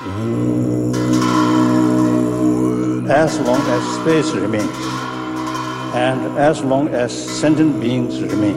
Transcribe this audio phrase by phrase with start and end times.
[0.00, 0.08] As
[3.40, 4.72] long as space remains,
[5.94, 8.56] and as long as sentient beings remain,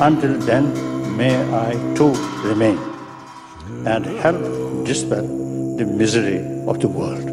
[0.00, 0.72] until then
[1.14, 2.78] may I too remain,
[3.84, 4.40] and help
[4.86, 5.20] dispel
[5.76, 7.30] the misery of the world.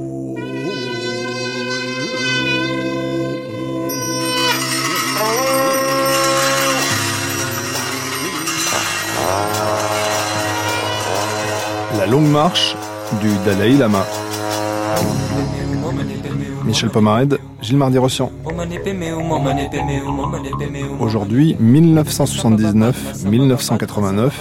[11.95, 12.75] La longue marche
[13.21, 14.03] du Dalai Lama.
[16.65, 18.31] Michel Pomared, Gilles Mardy-Rossian.
[20.99, 24.31] Aujourd'hui, 1979-1989,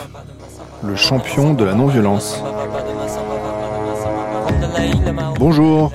[0.85, 2.43] le champion de la non-violence.
[5.39, 5.93] Bonjour,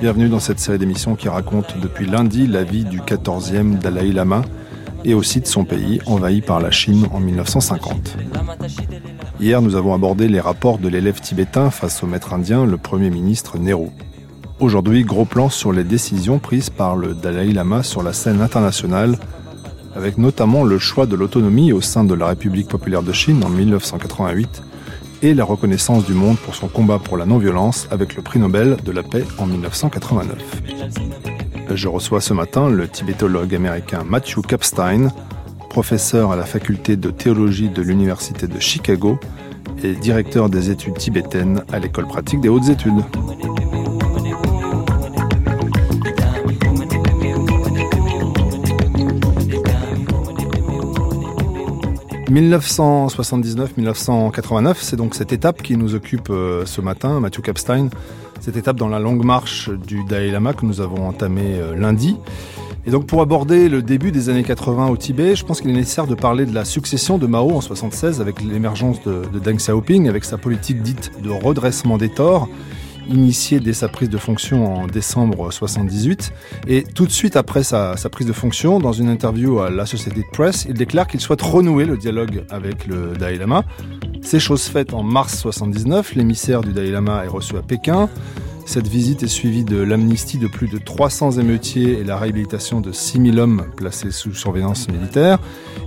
[0.00, 4.42] bienvenue dans cette série d'émissions qui raconte depuis lundi la vie du 14e Dalai Lama
[5.04, 8.16] et aussi de son pays envahi par la Chine en 1950.
[9.44, 13.10] Hier, nous avons abordé les rapports de l'élève tibétain face au maître indien, le Premier
[13.10, 13.88] ministre Nehru.
[14.58, 19.18] Aujourd'hui, gros plan sur les décisions prises par le Dalai Lama sur la scène internationale,
[19.94, 23.50] avec notamment le choix de l'autonomie au sein de la République populaire de Chine en
[23.50, 24.62] 1988
[25.20, 28.78] et la reconnaissance du monde pour son combat pour la non-violence avec le prix Nobel
[28.82, 30.38] de la paix en 1989.
[31.74, 35.10] Je reçois ce matin le tibétologue américain Matthew Kapstein,
[35.74, 39.18] professeur à la faculté de théologie de l'Université de Chicago
[39.82, 43.02] et directeur des études tibétaines à l'école pratique des hautes études.
[52.30, 57.88] 1979-1989, c'est donc cette étape qui nous occupe euh, ce matin, Matthew Kapstein,
[58.40, 62.16] cette étape dans la longue marche du Dalai Lama que nous avons entamée euh, lundi.
[62.86, 65.74] Et donc pour aborder le début des années 80 au Tibet, je pense qu'il est
[65.74, 69.56] nécessaire de parler de la succession de Mao en 76 avec l'émergence de, de Deng
[69.56, 72.46] Xiaoping, avec sa politique dite de redressement des torts,
[73.08, 76.32] initiée dès sa prise de fonction en décembre 78.
[76.68, 80.24] Et tout de suite après sa, sa prise de fonction, dans une interview à l'Associated
[80.32, 83.64] Press, il déclare qu'il souhaite renouer le dialogue avec le Dalai Lama.
[84.20, 88.10] C'est chose faite en mars 79, l'émissaire du Dalai Lama est reçu à Pékin.
[88.66, 92.92] Cette visite est suivie de l'amnistie de plus de 300 émeutiers et la réhabilitation de
[92.92, 95.38] 6000 hommes placés sous surveillance militaire.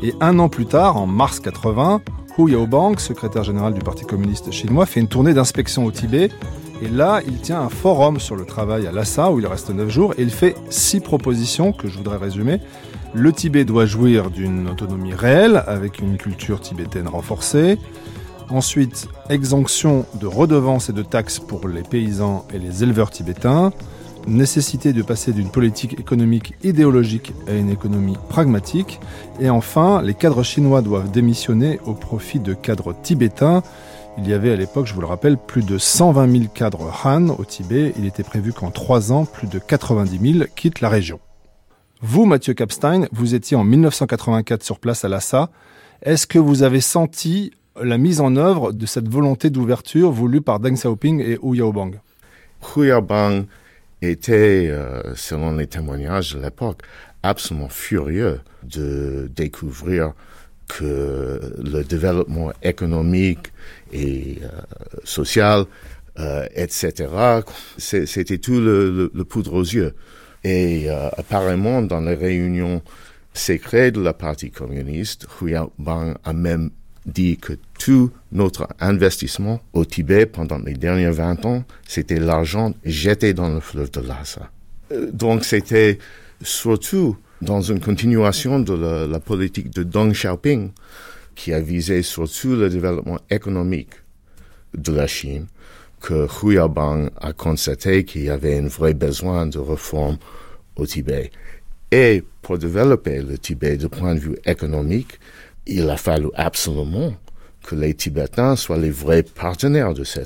[0.04, 2.02] Et un an plus tard, en mars 80,
[2.38, 6.30] Hu Yaobang, secrétaire général du Parti communiste chinois, fait une tournée d'inspection au Tibet.
[6.84, 9.90] Et là, il tient un forum sur le travail à Lhasa, où il reste 9
[9.90, 12.60] jours, et il fait six propositions que je voudrais résumer.
[13.14, 17.80] Le Tibet doit jouir d'une autonomie réelle, avec une culture tibétaine renforcée.
[18.50, 23.74] Ensuite, exemption de redevances et de taxes pour les paysans et les éleveurs tibétains.
[24.26, 29.00] Nécessité de passer d'une politique économique idéologique à une économie pragmatique.
[29.42, 33.64] Et enfin, les cadres chinois doivent démissionner au profit de cadres tibétains.
[34.18, 37.30] Il y avait à l'époque, je vous le rappelle, plus de 120 000 cadres Han
[37.30, 37.94] au Tibet.
[38.00, 41.20] Il était prévu qu'en trois ans, plus de 90 000 quittent la région.
[42.02, 45.50] Vous, Mathieu Kapstein, vous étiez en 1984 sur place à Lhasa.
[46.02, 47.52] Est-ce que vous avez senti
[47.84, 52.00] la mise en œuvre de cette volonté d'ouverture voulue par Deng Xiaoping et Hu Yaobang
[52.76, 53.46] Hu Yaobang
[54.02, 56.82] était, euh, selon les témoignages de l'époque,
[57.24, 60.14] absolument furieux de découvrir
[60.68, 63.54] que le développement économique
[63.94, 64.48] et euh,
[65.04, 65.66] social,
[66.20, 67.08] euh, etc.,
[67.78, 69.96] c'était tout le, poudre aux yeux.
[70.44, 72.82] Et apparemment, dans les réunions
[73.34, 76.70] secrètes de la partie communiste, Hu Yaobang a même
[77.08, 83.34] dit que tout notre investissement au Tibet pendant les derniers 20 ans, c'était l'argent jeté
[83.34, 84.52] dans le fleuve de Lhasa.
[84.92, 85.98] Euh, donc c'était
[86.42, 88.74] surtout dans une continuation de
[89.06, 90.72] la, politique de Deng Xiaoping,
[91.36, 93.92] qui a visé surtout le développement économique
[94.76, 95.46] de la Chine,
[96.02, 100.18] que Hu Yaobang a constaté qu'il y avait un vrai besoin de réforme
[100.76, 101.32] au Tibet.
[101.92, 105.20] Et pour développer le Tibet du point de vue économique,
[105.68, 107.14] il a fallu absolument
[107.64, 110.22] que les Tibétains soient les vrais partenaires de ce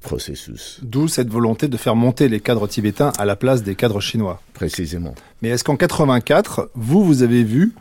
[0.00, 0.78] processus.
[0.82, 4.40] D'où cette volonté de faire monter les cadres tibétains à la place des cadres chinois.
[4.54, 5.14] Précisément.
[5.42, 7.74] Mais est-ce qu'en 84, vous, vous avez vu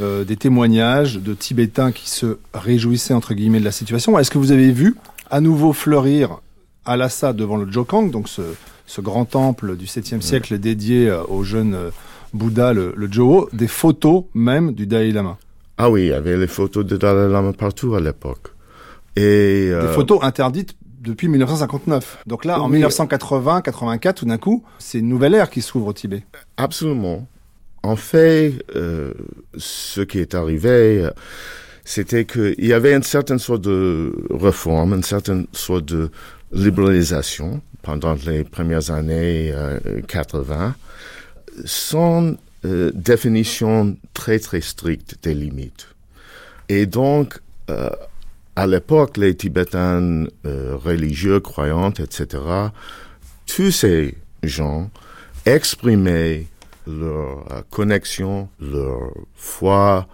[0.00, 4.18] euh, des témoignages de Tibétains qui se réjouissaient entre guillemets de la situation?
[4.18, 4.96] Est-ce que vous avez vu
[5.30, 6.40] à nouveau fleurir
[6.84, 8.42] à Lhasa devant le Jokang, donc ce,
[8.86, 11.90] ce grand temple du 7e siècle dédié euh, au jeune euh,
[12.32, 15.38] Bouddha, le, le Joho, des photos même du Dalai Lama?
[15.78, 18.48] Ah oui, il y avait les photos de Dalai Lama partout à l'époque.
[19.14, 19.88] Et euh...
[19.88, 22.18] des photos interdites depuis 1959.
[22.26, 26.24] Donc là, en 1980-84, tout d'un coup, c'est une nouvelle ère qui s'ouvre au Tibet.
[26.56, 27.26] Absolument.
[27.82, 29.12] En fait, euh,
[29.56, 31.08] ce qui est arrivé,
[31.84, 36.10] c'était qu'il y avait une certaine sorte de réforme, une certaine sorte de
[36.52, 39.54] libéralisation pendant les premières années
[40.08, 40.74] 80,
[41.64, 42.34] sans
[42.64, 45.88] définition très très stricte des limites.
[46.68, 47.38] Et donc,
[48.56, 52.42] à l'époque, les Tibétains religieux, croyants, etc.,
[53.46, 54.90] tous ces gens
[55.44, 56.46] exprimaient
[56.86, 60.06] leur euh, connexion, leur foi,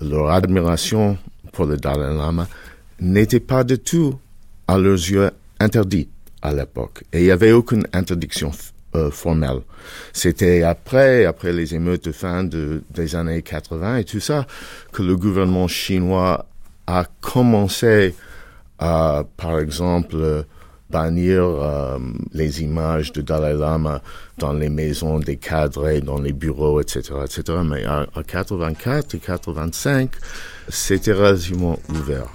[0.00, 1.18] leur admiration
[1.52, 2.48] pour le Dalai Lama
[3.00, 4.18] n'était pas du tout,
[4.66, 5.30] à leurs yeux,
[5.60, 6.08] interdit
[6.42, 7.04] à l'époque.
[7.12, 8.52] Et il n'y avait aucune interdiction
[8.98, 9.60] euh, formelle.
[10.12, 14.46] C'était après, après les émeutes de fin de, des années 80 et tout ça,
[14.92, 16.46] que le gouvernement chinois
[16.86, 18.14] a commencé
[18.78, 20.44] à, par exemple,
[20.90, 21.98] bannir euh,
[22.32, 24.00] les images de Dalai Lama
[24.38, 27.58] dans les maisons des cadres, dans les bureaux, etc., etc.
[27.64, 30.10] Mais en, 84 et 85,
[30.68, 32.28] c'était relativement ouvert.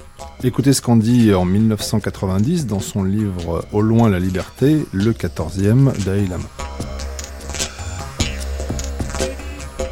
[0.45, 5.97] Écoutez ce qu'on dit en 1990 dans son livre Au loin la liberté, le 14e
[6.03, 6.43] Dalai Lama.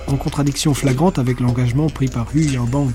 [0.07, 2.92] En contradiction flagrante avec l'engagement pris par Hu Yaobang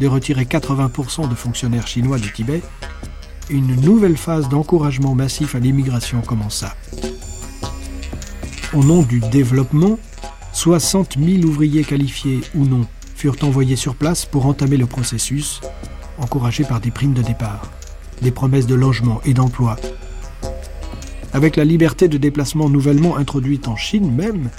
[0.00, 2.60] de retirer 80% de fonctionnaires chinois du Tibet,
[3.50, 6.74] une nouvelle phase d'encouragement massif à l'immigration commença.
[8.74, 9.96] Au nom du développement,
[10.54, 15.60] 60 000 ouvriers qualifiés ou non furent envoyés sur place pour entamer le processus,
[16.18, 17.70] encouragés par des primes de départ,
[18.22, 19.76] des promesses de logement et d'emploi.
[21.32, 24.50] Avec la liberté de déplacement nouvellement introduite en Chine même,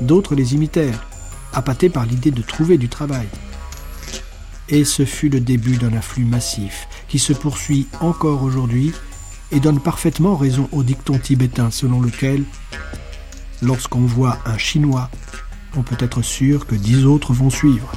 [0.00, 1.06] d'autres les imitèrent,
[1.52, 3.26] appâtés par l'idée de trouver du travail.
[4.68, 8.92] Et ce fut le début d'un afflux massif qui se poursuit encore aujourd'hui
[9.52, 12.42] et donne parfaitement raison au dicton tibétain selon lequel
[13.62, 15.10] lorsqu'on voit un Chinois,
[15.76, 17.90] on peut être sûr que dix autres vont suivre.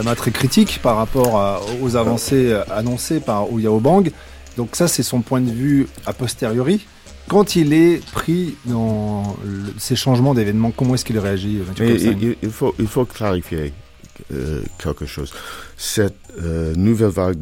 [0.00, 4.10] Lama très critique par rapport aux avancées annoncées par Ouyao Bang.
[4.56, 6.86] Donc ça, c'est son point de vue a posteriori.
[7.28, 9.36] Quand il est pris dans
[9.78, 13.72] ces changements d'événements, comment est-ce qu'il réagit il, faut, il faut clarifier
[14.32, 15.32] euh, quelque chose.
[15.76, 17.38] Cette euh, nouvelle vague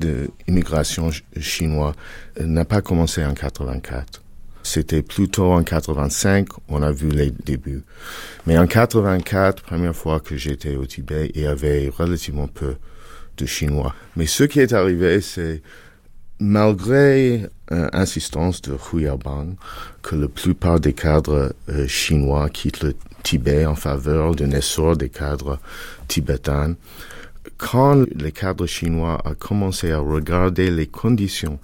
[0.46, 1.94] d'immigration chinoise
[2.40, 4.22] euh, n'a pas commencé en 84.
[4.68, 7.84] C'était plutôt en 85, on a vu les débuts.
[8.46, 12.76] Mais en 84, première fois que j'étais au Tibet, il y avait relativement peu
[13.38, 13.94] de Chinois.
[14.14, 15.62] Mais ce qui est arrivé, c'est
[16.38, 19.56] malgré l'insistance euh, de Hu Yaobang
[20.02, 25.08] que la plupart des cadres euh, chinois quittent le Tibet en faveur d'un essor des
[25.08, 25.58] cadres
[26.08, 26.74] tibétains,
[27.56, 31.58] quand les cadres chinois ont commencé à regarder les conditions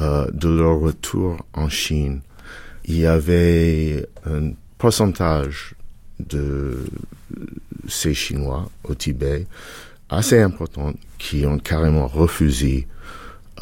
[0.00, 2.22] euh, de leur retour en Chine,
[2.86, 5.74] il y avait un pourcentage
[6.18, 6.86] de
[7.88, 9.46] ces Chinois au Tibet
[10.08, 12.86] assez important qui ont carrément refusé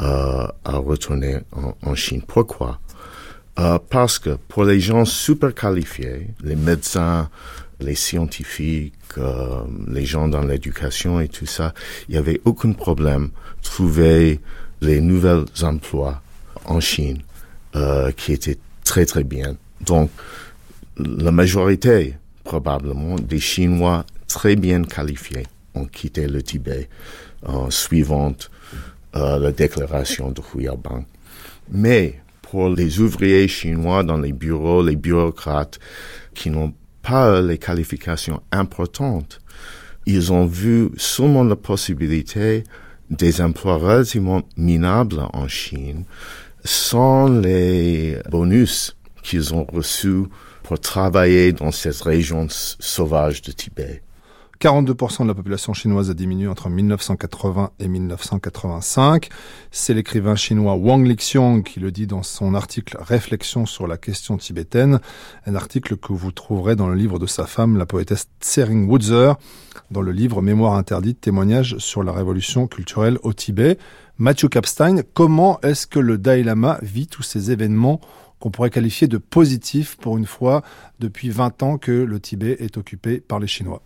[0.01, 1.39] euh, à retourner
[1.81, 2.21] en, Chine.
[2.25, 2.79] Pourquoi?
[3.59, 7.29] Euh, Parce que pour les gens super qualifiés, les médecins,
[7.81, 8.93] les scientifiques,
[9.87, 11.73] les gens dans l'éducation et tout ça,
[12.07, 13.31] il n'y avait aucun problème
[13.61, 14.39] trouver
[14.81, 16.21] les nouveaux emplois
[16.65, 17.19] en Chine
[17.75, 19.55] euh, qui étaient très très bien.
[19.81, 20.09] Donc,
[20.97, 26.89] la majorité, probablement, des Chinois très bien qualifiés ont quitté le Tibet
[27.45, 28.35] en suivant
[29.15, 31.05] euh, la déclaration de Huiyabang.
[31.71, 35.79] Mais pour les ouvriers chinois dans les bureaux, les bureaucrates
[36.33, 39.39] qui n'ont pas les qualifications importantes,
[40.05, 42.63] ils ont vu seulement la possibilité
[43.11, 46.05] des emplois relativement minables en Chine
[46.63, 50.23] sans les bonus qu'ils ont reçus
[50.63, 54.01] pour travailler dans cette région sauvage de Tibet.
[54.61, 59.29] 42% de la population chinoise a diminué entre 1980 et 1985.
[59.71, 64.37] C'est l'écrivain chinois Wang Lixiong qui le dit dans son article Réflexion sur la question
[64.37, 64.99] tibétaine,
[65.47, 69.33] un article que vous trouverez dans le livre de sa femme, la poétesse Tsering Wutzer,
[69.89, 73.79] dans le livre Mémoire interdite, témoignage sur la révolution culturelle au Tibet.
[74.19, 77.99] Matthew Kapstein, comment est-ce que le Dalai Lama vit tous ces événements
[78.39, 80.61] qu'on pourrait qualifier de positifs pour une fois
[80.99, 83.81] depuis 20 ans que le Tibet est occupé par les Chinois?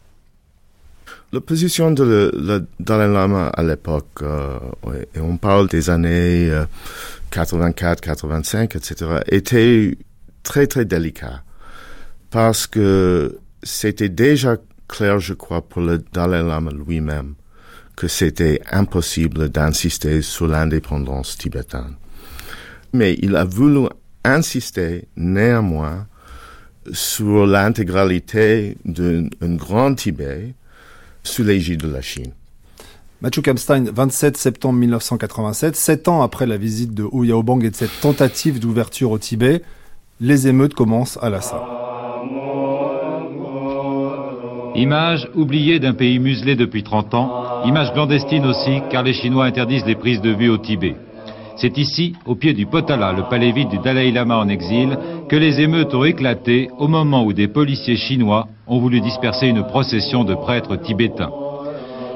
[1.31, 4.57] La position de le, Dalai Lama à l'époque, euh,
[5.13, 6.51] et on parle des années
[7.31, 9.97] 84, 85, etc., était
[10.43, 11.43] très très délicat
[12.29, 14.57] parce que c'était déjà
[14.87, 17.35] clair, je crois, pour le Dalai Lama lui-même
[17.95, 21.95] que c'était impossible d'insister sur l'indépendance tibétaine.
[22.93, 23.87] Mais il a voulu
[24.23, 26.07] insister néanmoins
[26.91, 30.53] sur l'intégralité d'un grand Tibet
[31.25, 32.31] sous l'égide de la Chine.
[33.21, 37.75] Mathieu Kapstein, 27 septembre 1987, sept ans après la visite de Hu Yaobang et de
[37.75, 39.61] cette tentative d'ouverture au Tibet,
[40.19, 41.63] les émeutes commencent à Lhasa.
[44.75, 49.85] Image oubliée d'un pays muselé depuis 30 ans, image clandestine aussi car les Chinois interdisent
[49.85, 50.95] les prises de vue au Tibet.
[51.55, 54.97] C'est ici, au pied du Potala, le palais vide du Dalai Lama en exil,
[55.29, 59.63] que les émeutes ont éclaté au moment où des policiers chinois ont voulu disperser une
[59.63, 61.31] procession de prêtres tibétains.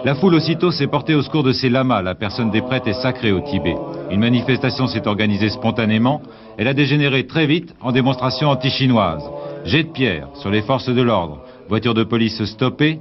[0.05, 3.01] La foule aussitôt s'est portée au secours de ces lamas, la personne des prêtres est
[3.01, 3.75] sacrée au Tibet.
[4.11, 6.21] Une manifestation s'est organisée spontanément,
[6.57, 9.23] elle a dégénéré très vite en démonstration anti-chinoise.
[9.65, 12.99] Jet de pierre sur les forces de l'ordre, voitures de police stoppées,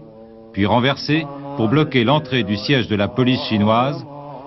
[0.53, 1.25] puis renversées
[1.57, 4.05] pour bloquer l'entrée du siège de la police chinoise.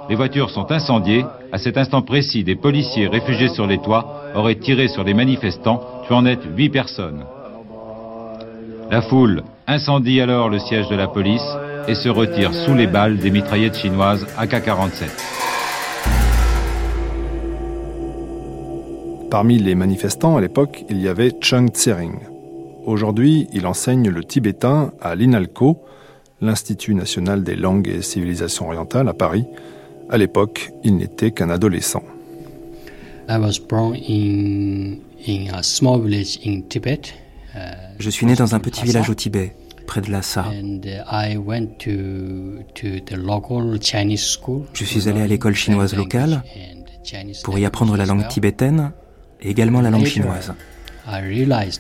[0.10, 1.24] Les voitures sont incendiées.
[1.54, 5.82] À cet instant précis, des policiers réfugiés sur les toits auraient tiré sur les manifestants,
[6.08, 7.26] tuant net huit personnes.
[8.90, 11.44] La foule incendie alors le siège de la police
[11.90, 15.10] et se retire sous les balles des mitraillettes chinoises AK-47.
[19.30, 22.20] Parmi les manifestants à l'époque, il y avait Cheng Tsering.
[22.86, 25.82] Aujourd'hui, il enseigne le tibétain à l'INALCO,
[26.40, 29.46] l'Institut national des langues et civilisations orientales à Paris.
[30.12, 32.04] À l'époque, il n'était qu'un adolescent.
[38.00, 39.56] Je suis né dans un petit village au Tibet,
[39.88, 40.52] près de Lhasa.
[44.74, 46.44] Je suis allé à l'école chinoise locale
[47.44, 48.92] pour y apprendre la langue tibétaine
[49.42, 50.54] et également la langue chinoise.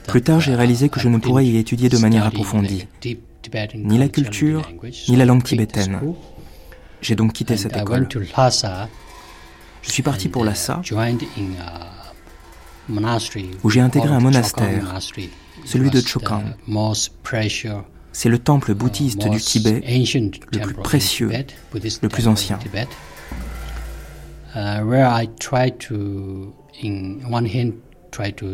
[0.07, 2.87] Plus tard, j'ai réalisé que je ne pourrais y étudier de manière approfondie
[3.75, 4.61] ni la culture,
[5.09, 5.99] ni la langue tibétaine.
[7.01, 8.07] J'ai donc quitté cette école.
[9.81, 10.81] Je suis parti pour Lhasa,
[13.63, 14.99] où j'ai intégré un monastère,
[15.65, 16.43] celui de Chokang.
[18.13, 21.31] C'est le temple bouddhiste du Tibet le plus précieux,
[21.73, 22.59] le plus ancien.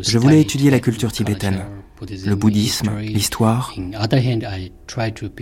[0.00, 1.64] Je voulais étudier la culture tibétaine,
[2.00, 3.74] le bouddhisme, l'histoire.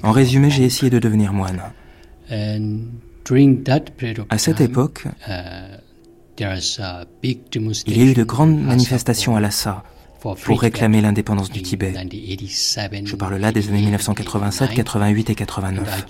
[0.03, 1.61] En résumé, j'ai essayé de devenir moine.
[4.29, 5.05] À cette époque,
[6.39, 9.85] il y a eu de grandes manifestations à Lhasa
[10.21, 11.95] pour réclamer l'indépendance du Tibet.
[13.05, 16.07] Je parle là des années 1987, 88 et 89.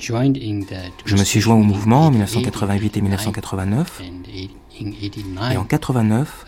[1.05, 4.03] Je me suis joint au mouvement en 1988 et 1989.
[5.53, 6.47] Et en 89,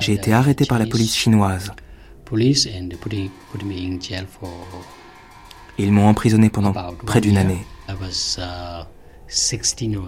[0.00, 1.72] j'ai été arrêté par la police chinoise.
[5.78, 6.72] Ils m'ont emprisonné pendant
[7.06, 7.64] près d'une année.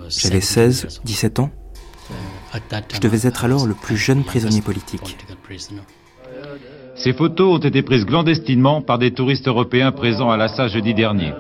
[0.08, 1.50] J'avais 16, 17 ans.
[2.92, 5.16] Je devais être alors le plus jeune prisonnier politique.
[6.96, 11.32] Ces photos ont été prises clandestinement par des touristes européens présents à Lhasa jeudi dernier.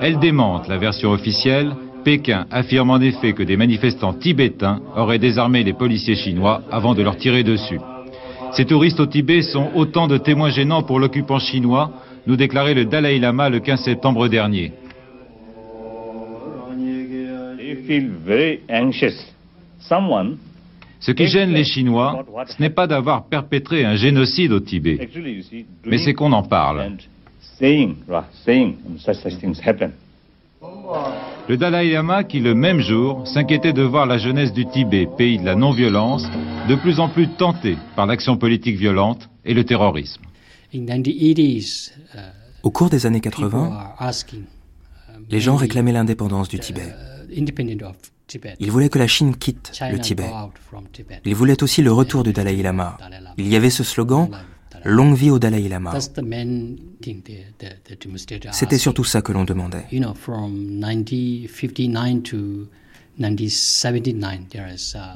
[0.00, 1.74] Elles démentent la version officielle.
[2.04, 7.02] Pékin affirme en effet que des manifestants tibétains auraient désarmé les policiers chinois avant de
[7.02, 7.78] leur tirer dessus.
[8.52, 11.90] Ces touristes au Tibet sont autant de témoins gênants pour l'occupant chinois,
[12.26, 14.72] nous déclarait le Dalai Lama le 15 septembre dernier.
[21.00, 25.08] Ce qui gêne les Chinois, ce n'est pas d'avoir perpétré un génocide au Tibet,
[25.84, 26.92] mais c'est qu'on en parle.
[31.48, 35.38] Le Dalai Lama qui, le même jour, s'inquiétait de voir la jeunesse du Tibet, pays
[35.38, 36.24] de la non-violence,
[36.68, 40.22] de plus en plus tentée par l'action politique violente et le terrorisme.
[42.62, 43.94] Au cours des années 80,
[45.28, 46.94] les gens réclamaient l'indépendance du Tibet.
[48.60, 50.30] Ils voulaient que la Chine quitte le Tibet.
[51.24, 52.96] Ils voulaient aussi le retour du Dalai Lama.
[53.36, 54.28] Il y avait ce slogan
[54.84, 55.92] Longue vie au Dalai Lama.
[58.52, 59.84] C'était surtout ça que l'on demandait.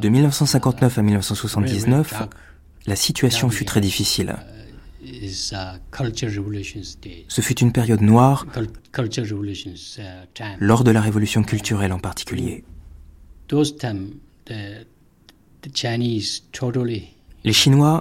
[0.00, 2.22] De 1959 à 1979,
[2.86, 4.36] la situation fut très difficile.
[7.28, 8.46] Ce fut une période noire
[10.60, 12.64] lors de la révolution culturelle en particulier.
[17.44, 18.00] Les Chinois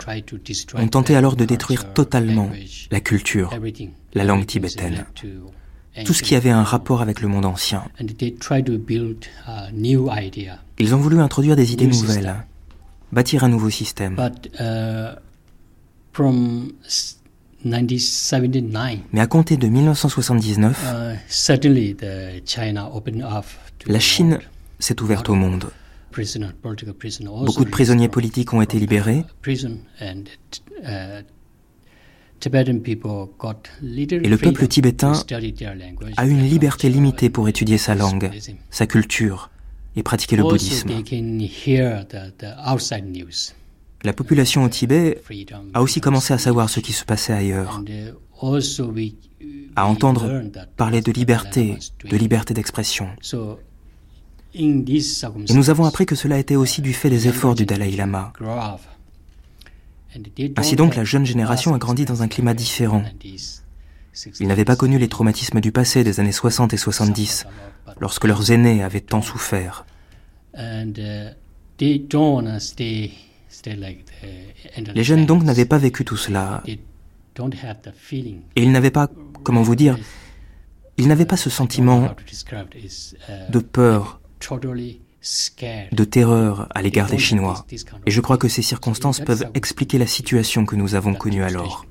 [0.76, 2.50] ont tenté alors de détruire totalement
[2.92, 3.52] la culture,
[4.14, 5.06] la langue tibétaine,
[6.04, 7.84] tout ce qui avait un rapport avec le monde ancien.
[10.78, 12.36] Ils ont voulu introduire des idées nouvelles,
[13.12, 14.16] bâtir un nouveau système.
[19.14, 20.96] Mais à compter de 1979,
[23.88, 24.40] La Chine
[24.80, 25.72] s'est ouverte au monde.
[26.12, 29.26] Beaucoup de prisonniers politiques ont été libérés.
[34.12, 35.14] Et le peuple tibétain
[36.18, 38.32] a une liberté limitée pour étudier sa langue,
[38.70, 39.50] sa culture
[39.96, 40.92] et pratiquer le bouddhisme.
[44.06, 45.20] La population au Tibet
[45.74, 47.82] a aussi commencé à savoir ce qui se passait ailleurs,
[49.76, 50.44] à entendre
[50.78, 53.10] parler de liberté, de liberté d'expression.
[54.54, 58.32] Et nous avons appris que cela était aussi du fait des efforts du Dalai Lama.
[60.56, 63.04] Ainsi donc, la jeune génération a grandi dans un climat différent.
[64.40, 67.48] Ils n'avaient pas connu les traumatismes du passé des années 60 et 70,
[68.00, 69.86] lorsque leurs aînés avaient tant souffert.
[74.94, 76.64] Les jeunes donc n'avaient pas vécu tout cela.
[76.66, 76.80] Et
[78.56, 79.10] ils n'avaient pas,
[79.44, 79.98] comment vous dire,
[80.98, 82.16] ils n'avaient pas ce sentiment
[83.50, 84.22] de peur,
[85.92, 87.66] de terreur à l'égard des Chinois.
[88.06, 91.86] Et je crois que ces circonstances peuvent expliquer la situation que nous avons connue alors.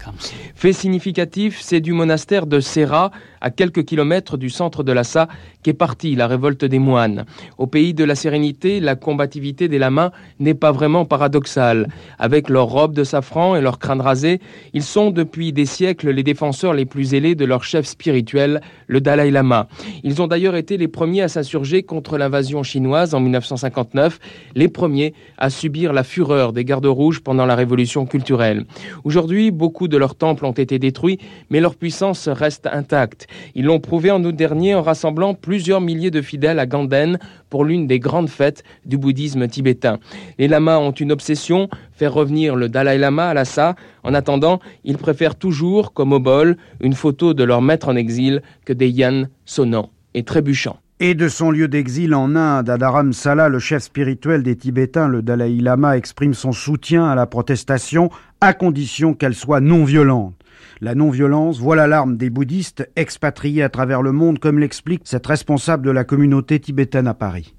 [0.55, 3.11] Fait significatif, c'est du monastère de Serra,
[3.41, 5.29] à quelques kilomètres du centre de Lhasa,
[5.63, 7.25] qu'est partie la révolte des moines.
[7.59, 11.89] Au pays de la sérénité, la combativité des lamas n'est pas vraiment paradoxale.
[12.19, 14.41] Avec leurs robes de safran et leurs crânes rasés,
[14.75, 19.01] ils sont depuis des siècles les défenseurs les plus zélés de leur chef spirituel, le
[19.01, 19.67] Dalai Lama.
[20.05, 24.21] Ils ont d'ailleurs été les premiers à s'insurger contre l'invasion chinoise en 1959,
[24.55, 28.65] les premiers à subir la fureur des gardes rouges pendant la révolution culturelle.
[29.05, 31.19] Aujourd'hui, beaucoup de leurs temples ont été détruits,
[31.51, 33.27] mais leur puissance reste intacte.
[33.55, 37.19] Ils l'ont prouvé en août dernier en rassemblant plusieurs milliers de fidèles à Ganden
[37.51, 39.99] pour l'une des grandes fêtes du bouddhisme tibétain.
[40.39, 43.75] Les lamas ont une obsession, faire revenir le Dalai Lama à Lhasa.
[44.03, 48.43] En attendant, ils préfèrent toujours, comme au bol, une photo de leur maître en exil
[48.65, 50.79] que des yans sonnants et trébuchants.
[51.01, 55.23] Et de son lieu d'exil en Inde, à Sala, le chef spirituel des Tibétains, le
[55.23, 58.11] Dalai Lama, exprime son soutien à la protestation
[58.41, 60.37] à condition qu'elle soit non violente.
[60.81, 65.85] La non-violence, voilà l'arme des bouddhistes expatriés à travers le monde, comme l'explique cette responsable
[65.85, 67.57] de la communauté tibétaine à Paris.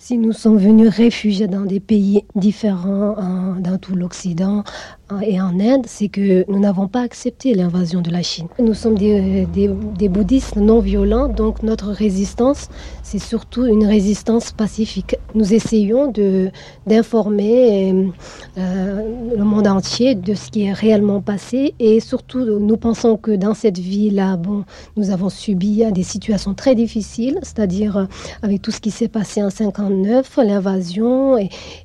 [0.00, 4.62] Si nous sommes venus réfugiés dans des pays différents dans tout l'Occident
[5.22, 8.46] et en Inde, c'est que nous n'avons pas accepté l'invasion de la Chine.
[8.60, 9.46] Nous sommes des,
[10.08, 12.68] bouddhistes non violents, donc notre résistance,
[13.02, 15.16] c'est surtout une résistance pacifique.
[15.34, 16.12] Nous essayons
[16.86, 18.12] d'informer
[18.56, 23.32] euh, le monde entier de ce qui est réellement passé et surtout nous pensons que
[23.32, 24.64] dans cette vie-là, bon,
[24.96, 28.06] nous avons subi des situations très difficiles, c'est-à-dire
[28.42, 31.36] avec tout ce qui s'est passé en 50 l'invasion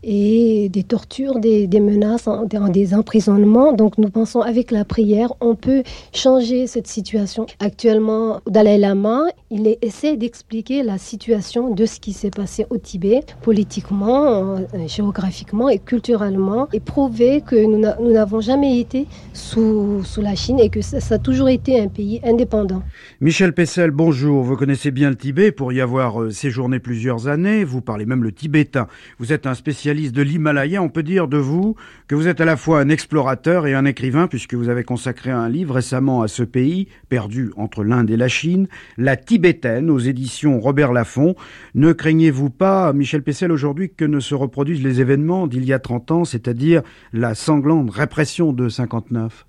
[0.03, 2.27] et, des tortures, des, menaces,
[2.69, 3.73] des emprisonnements.
[3.73, 7.45] Donc nous pensons avec la prière, on peut changer cette situation.
[7.59, 13.21] Actuellement, Dalai Lama, il essaie d'expliquer la situation de ce qui s'est passé au Tibet,
[13.41, 20.59] politiquement, euh, géographiquement et culturellement, et prouver que nous n'avons jamais été sous, la Chine
[20.59, 22.81] et que ça, ça, a toujours été un pays indépendant.
[23.19, 24.43] Michel Pessel, bonjour.
[24.43, 27.63] Vous connaissez bien le Tibet pour y avoir euh, séjourné plusieurs années.
[27.63, 28.87] Vous même le tibétain.
[29.19, 30.81] Vous êtes un spécialiste de l'Himalaya.
[30.81, 31.75] On peut dire de vous
[32.07, 35.31] que vous êtes à la fois un explorateur et un écrivain puisque vous avez consacré
[35.31, 39.99] un livre récemment à ce pays, perdu entre l'Inde et la Chine, La tibétaine aux
[39.99, 41.35] éditions Robert Laffont.
[41.75, 45.79] Ne craignez-vous pas, Michel Pessel, aujourd'hui que ne se reproduisent les événements d'il y a
[45.79, 49.45] 30 ans, c'est-à-dire la sanglante répression de 59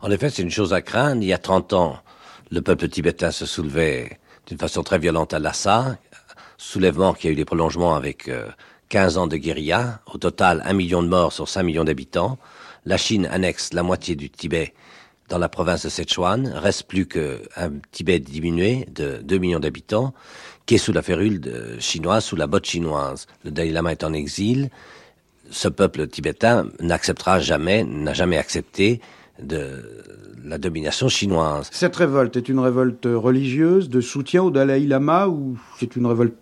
[0.00, 1.22] En effet, c'est une chose à craindre.
[1.22, 1.96] Il y a 30 ans,
[2.50, 5.96] le peuple tibétain se soulevait d'une façon très violente à Lhasa,
[6.64, 8.30] soulèvement qui a eu des prolongements avec
[8.88, 12.38] 15 euh, ans de guérilla, au total un million de morts sur 5 millions d'habitants.
[12.86, 14.74] La Chine annexe la moitié du Tibet
[15.28, 20.12] dans la province de Sichuan, reste plus qu'un Tibet diminué de 2 millions d'habitants,
[20.66, 21.40] qui est sous la férule
[21.78, 23.26] chinoise, sous la botte chinoise.
[23.44, 24.70] Le Dalai Lama est en exil.
[25.50, 29.00] Ce peuple tibétain n'acceptera jamais, n'a jamais accepté
[29.42, 29.82] de
[30.44, 31.68] la domination chinoise.
[31.72, 36.34] Cette révolte est une révolte religieuse de soutien au Dalai Lama ou c'est une révolte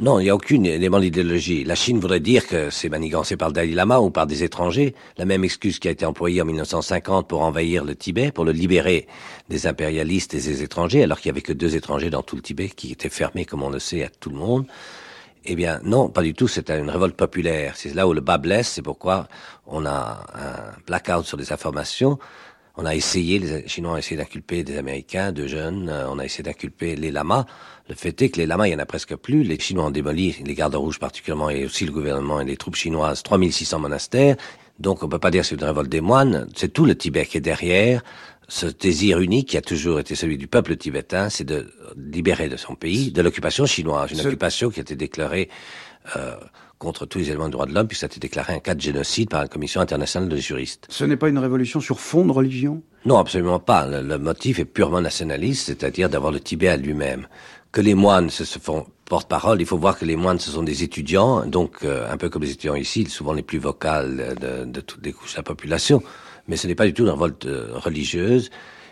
[0.00, 1.64] Non, il n'y a aucun élément d'idéologie.
[1.64, 4.94] La Chine voudrait dire que c'est manigancé par le Dalai Lama ou par des étrangers.
[5.16, 8.52] La même excuse qui a été employée en 1950 pour envahir le Tibet, pour le
[8.52, 9.06] libérer
[9.48, 12.42] des impérialistes et des étrangers, alors qu'il n'y avait que deux étrangers dans tout le
[12.42, 14.66] Tibet qui étaient fermés, comme on le sait, à tout le monde.
[15.44, 16.48] Eh bien, non, pas du tout.
[16.48, 17.74] C'est une révolte populaire.
[17.76, 18.68] C'est là où le bas blesse.
[18.68, 19.28] C'est pourquoi
[19.66, 22.18] on a un blackout sur les informations.
[22.80, 25.88] On a essayé, les Chinois ont essayé d'inculper des Américains, de jeunes.
[25.88, 27.44] Euh, on a essayé d'inculper les lamas.
[27.88, 29.42] Le fait est que les lamas, il y en a presque plus.
[29.42, 32.76] Les Chinois ont démoli, les gardes rouges particulièrement, et aussi le gouvernement et les troupes
[32.76, 34.36] chinoises, 3600 monastères.
[34.78, 36.46] Donc on peut pas dire que c'est une révolte des moines.
[36.54, 38.04] C'est tout le Tibet qui est derrière
[38.46, 42.56] ce désir unique qui a toujours été celui du peuple tibétain, c'est de libérer de
[42.56, 45.50] son pays de l'occupation chinoise, une occupation qui a été déclarée
[46.16, 46.36] euh,
[46.78, 48.74] contre tous les éléments de droits de l'homme, puis ça a été déclaré un cas
[48.74, 50.86] de génocide par la Commission internationale de juristes.
[50.88, 52.82] Ce n'est pas une révolution sur fond de religion?
[53.04, 53.86] Non, absolument pas.
[53.86, 57.26] Le, motif est purement nationaliste, c'est-à-dire d'avoir le Tibet à lui-même.
[57.72, 60.82] Que les moines se, font porte-parole, il faut voir que les moines, ce sont des
[60.82, 64.80] étudiants, donc euh, un peu comme les étudiants ici, souvent les plus vocales de, de
[64.80, 66.02] toutes les couches de la population.
[66.46, 68.50] Mais ce n'est pas du tout une révolte euh, religieuse.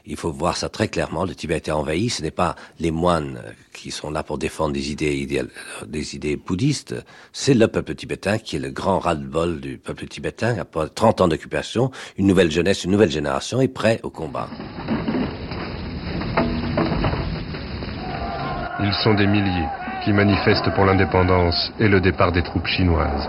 [0.09, 1.25] Il faut voir ça très clairement.
[1.25, 2.11] Le Tibet été envahi.
[2.11, 3.42] Ce n'est pas les moines
[3.73, 5.27] qui sont là pour défendre des idées,
[5.87, 6.95] des idées bouddhistes.
[7.33, 10.59] C'est le peuple tibétain qui est le grand ras-le-bol du peuple tibétain.
[10.59, 14.49] Après 30 ans d'occupation, une nouvelle jeunesse, une nouvelle génération est prêt au combat.
[18.79, 19.69] Ils sont des milliers
[20.05, 23.29] qui manifestent pour l'indépendance et le départ des troupes chinoises.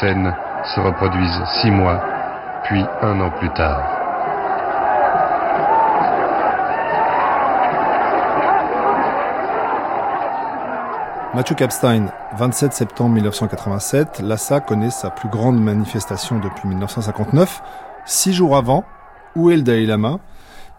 [0.00, 2.00] Scènes se reproduisent six mois,
[2.64, 3.98] puis un an plus tard.
[11.34, 17.62] Mathieu Capstein, 27 septembre 1987, Lhasa connaît sa plus grande manifestation depuis 1959.
[18.06, 18.84] Six jours avant,
[19.36, 19.86] où est le Dalai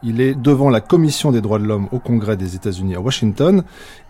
[0.03, 3.63] il est devant la Commission des droits de l'homme au Congrès des États-Unis à Washington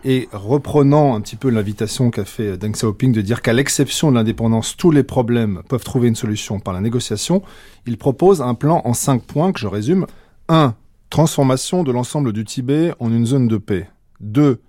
[0.04, 4.16] et reprenant un petit peu l'invitation qu'a fait Deng Xiaoping de dire qu'à l'exception de
[4.16, 7.42] l'indépendance, tous les problèmes peuvent trouver une solution par la négociation,
[7.86, 10.06] il propose un plan en cinq points que je résume.
[10.48, 10.74] 1.
[11.10, 13.88] Transformation de l'ensemble du Tibet en une zone de paix.
[14.20, 14.60] 2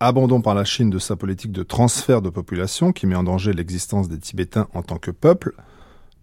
[0.00, 3.52] abandon par la Chine de sa politique de transfert de population qui met en danger
[3.52, 5.54] l'existence des Tibétains en tant que peuple.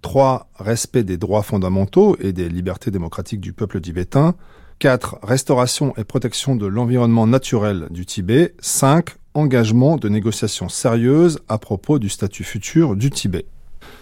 [0.04, 0.50] 3.
[0.60, 4.36] Respect des droits fondamentaux et des libertés démocratiques du peuple tibétain.
[4.78, 5.20] 4.
[5.24, 8.54] Restauration et protection de l'environnement naturel du Tibet.
[8.60, 9.16] 5.
[9.34, 13.46] Engagement de négociations sérieuses à propos du statut futur du Tibet.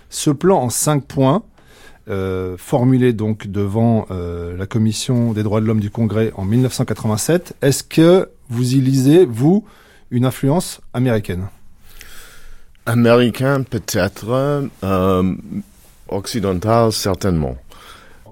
[0.10, 1.44] Ce plan en 5 points,
[2.10, 7.56] euh, formulé donc devant euh, la Commission des droits de l'homme du Congrès en 1987,
[7.62, 9.64] est-ce que vous y lisez, vous,
[10.10, 11.48] une influence américaine?
[12.88, 14.26] Américain peut-être,
[14.84, 15.36] euh,
[16.12, 17.58] occidental certainement.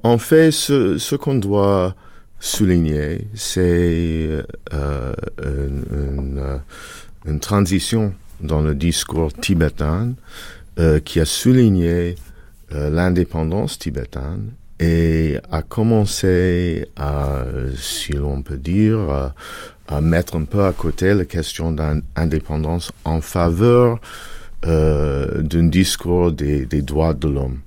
[0.03, 1.95] En fait, ce, qu'on doit
[2.39, 4.29] souligner, c'est
[4.73, 5.13] euh,
[5.43, 6.61] une,
[7.25, 10.13] une, transition dans le discours tibétain
[10.79, 12.15] euh, qui a souligné
[12.73, 17.43] euh, l'indépendance tibétaine et a commencé à,
[17.75, 19.33] si l'on peut dire,
[19.89, 23.99] à mettre un peu à côté la question d'indépendance en faveur
[24.65, 27.59] euh, d'un discours des, des, droits de l'homme.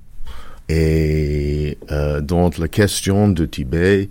[0.69, 4.09] Et euh, donc la question de Tibet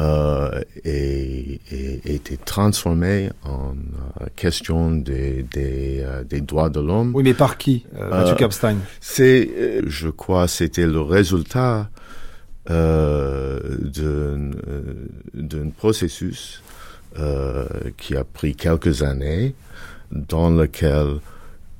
[0.00, 3.74] euh, est, est, été transformée en
[4.20, 7.12] euh, question des, des, euh, des droits de l'homme.
[7.14, 8.76] Oui, mais par qui, Mathieu Kapstein?
[9.00, 9.48] C'est,
[9.86, 11.88] je crois, c'était le résultat
[12.68, 14.50] d'un
[15.78, 16.62] processus
[17.18, 17.64] euh,
[17.96, 19.54] qui a pris quelques années,
[20.10, 21.20] dans lequel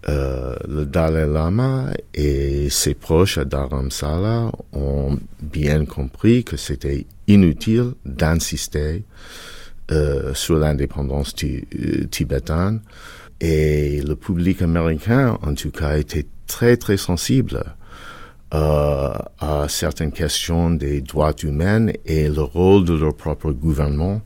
[0.08, 7.92] euh, le Dalai Lama et ses proches à Dharamsala ont bien compris que c'était inutile
[8.04, 9.04] d'insister
[9.90, 11.34] euh, sur l'indépendance
[12.10, 12.80] tibétaine
[13.40, 17.64] et le public américain, en tout cas, était très très sensible
[18.54, 24.22] euh, à certaines questions des droits humains et le rôle de leur propre gouvernement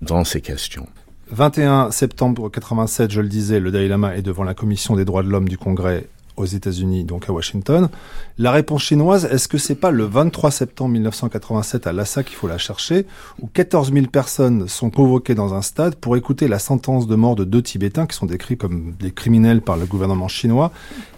[0.00, 0.86] dans ces questions.
[1.30, 5.22] 21 septembre 87, je le disais, le Dalai Lama est devant la Commission des droits
[5.22, 7.88] de l'homme du Congrès aux États-Unis, donc à Washington.
[8.38, 12.46] La réponse chinoise, est-ce que c'est pas le 23 septembre 1987 à Lhasa qu'il faut
[12.46, 13.06] la chercher,
[13.42, 17.34] où 14 000 personnes sont convoquées dans un stade pour écouter la sentence de mort
[17.34, 20.70] de deux Tibétains qui sont décrits comme des criminels par le gouvernement chinois?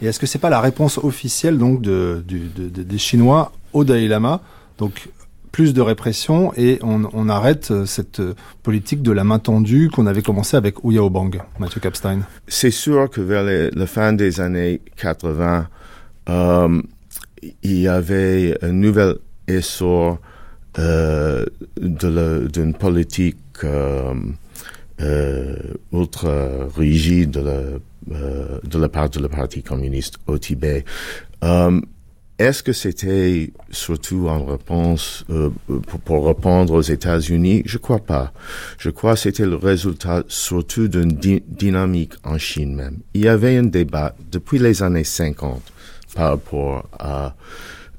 [0.02, 4.40] Et est-ce que c'est pas la réponse officielle donc de, des Chinois au Dalai Lama?
[5.52, 10.06] Plus de répression et on, arrête euh, cette euh, politique de la main tendue qu'on
[10.06, 12.20] avait commencé avec Ouyao Bang, Mathieu Kapstein.
[12.46, 15.68] C'est sûr que vers la fin des années 80,
[16.28, 16.82] euh,
[17.62, 19.16] il y avait un nouvel
[19.48, 20.18] essor
[20.76, 23.36] d'une politique
[25.02, 25.56] euh,
[25.92, 30.84] ultra rigide de la, part de la partie communiste au Tibet.
[32.40, 35.50] Est-ce que c'était surtout en réponse euh,
[36.06, 37.64] pour, répondre aux États-Unis?
[37.66, 38.32] Je crois pas.
[38.78, 41.12] Je crois que c'était le résultat surtout d'une
[41.46, 43.00] dynamique en Chine même.
[43.12, 45.60] Il y avait un débat depuis les années 50
[46.14, 47.34] par rapport à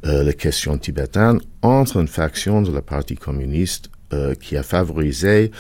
[0.08, 5.52] euh, la question tibétaine entre une faction de la partie communiste euh, qui a favorisé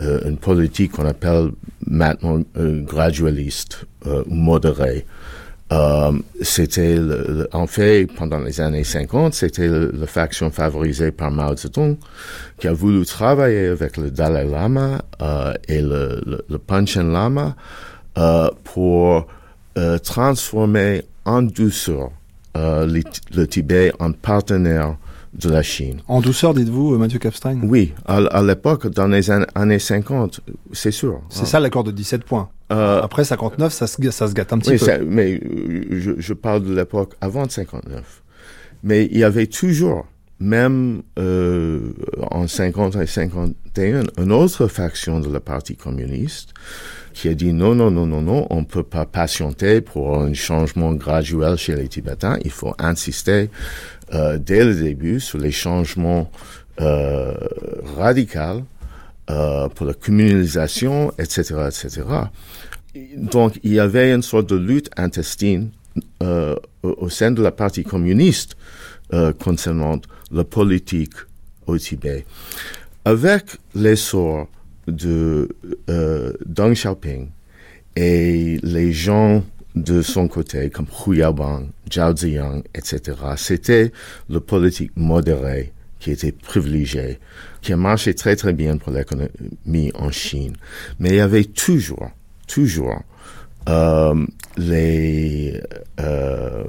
[0.00, 1.52] une politique qu'on appelle
[1.86, 5.06] maintenant gradualiste ou modérée.
[6.42, 6.98] C'était
[7.52, 11.96] en fait pendant les années 50 c'était la faction favorisée par Mao Zedong
[12.58, 15.02] qui a voulu travailler avec le Dalai Lama
[15.68, 17.56] et le, Panchen Lama
[18.64, 19.26] pour
[20.02, 22.10] transformer en douceur
[22.54, 24.96] le Tibet en partenaire
[25.34, 26.00] de la Chine.
[26.08, 30.40] En douceur, dites-vous, euh, Mathieu Kapstein Oui, à, l'époque, dans les années 50,
[30.72, 31.20] c'est sûr.
[31.28, 32.48] C'est ça l'accord de 17 points.
[32.72, 35.04] Euh, Après 59, ça se, ça se gâte un petit oui, peu.
[35.04, 38.22] mais euh, je, je, parle de l'époque avant 59.
[38.82, 40.06] Mais il y avait toujours,
[40.40, 41.92] même euh,
[42.30, 46.50] en 50 et 51, une autre faction de la partie communiste
[47.14, 50.92] qui a dit non, non, non, non, non, on peut pas patienter pour un changement
[50.92, 52.38] graduel chez les Tibétains.
[52.44, 53.50] Il faut insister
[54.12, 56.30] euh, dès le début sur les changements
[56.80, 57.34] euh,
[57.96, 58.64] radicaux
[59.30, 62.02] euh, pour la communalisation, etc., etc.
[63.16, 65.70] Donc, il y avait une sorte de lutte intestine
[66.22, 68.56] euh, au sein de la partie communiste
[69.12, 71.14] euh, concernant la politique
[71.66, 72.24] au Tibet.
[73.04, 74.48] Avec l'essor
[74.86, 75.48] de
[75.88, 77.28] euh, Deng Xiaoping
[77.96, 83.00] et les gens de son côté, comme Hu Yaobang, Zhao Ziyang, etc.,
[83.36, 83.92] c'était
[84.30, 87.18] le politique modéré qui était privilégié,
[87.62, 90.54] qui a marché très très bien pour l'économie en Chine.
[90.98, 92.10] Mais il y avait toujours,
[92.46, 93.02] toujours
[93.68, 95.60] euh, les
[96.00, 96.64] euh,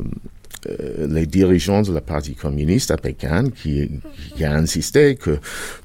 [0.97, 3.91] les dirigeants de la communiste à Pékin qui,
[4.35, 5.37] qui a insisté que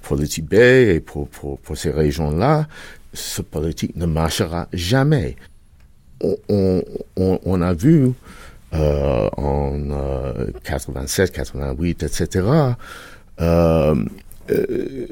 [0.03, 2.67] pour le Tibet et pour, pour, pour ces régions-là,
[3.13, 5.37] ce politique ne marchera jamais.
[6.21, 6.83] On,
[7.17, 8.13] on, on a vu
[8.75, 12.47] euh, en euh, 87, 88, etc.,
[13.41, 14.05] euh,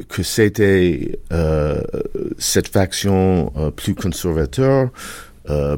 [0.08, 1.80] que c'était euh,
[2.38, 4.90] cette faction euh, plus conservateur,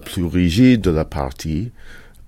[0.05, 1.71] plus rigide de la partie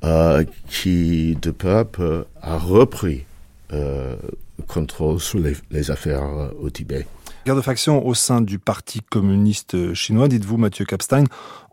[0.04, 3.24] euh, qui, de peu a repris
[3.72, 4.16] euh,
[4.58, 7.06] le contrôle sur les, les affaires euh, au Tibet.
[7.46, 11.24] Guerre de faction au sein du Parti communiste chinois, dites-vous Mathieu Kapstein.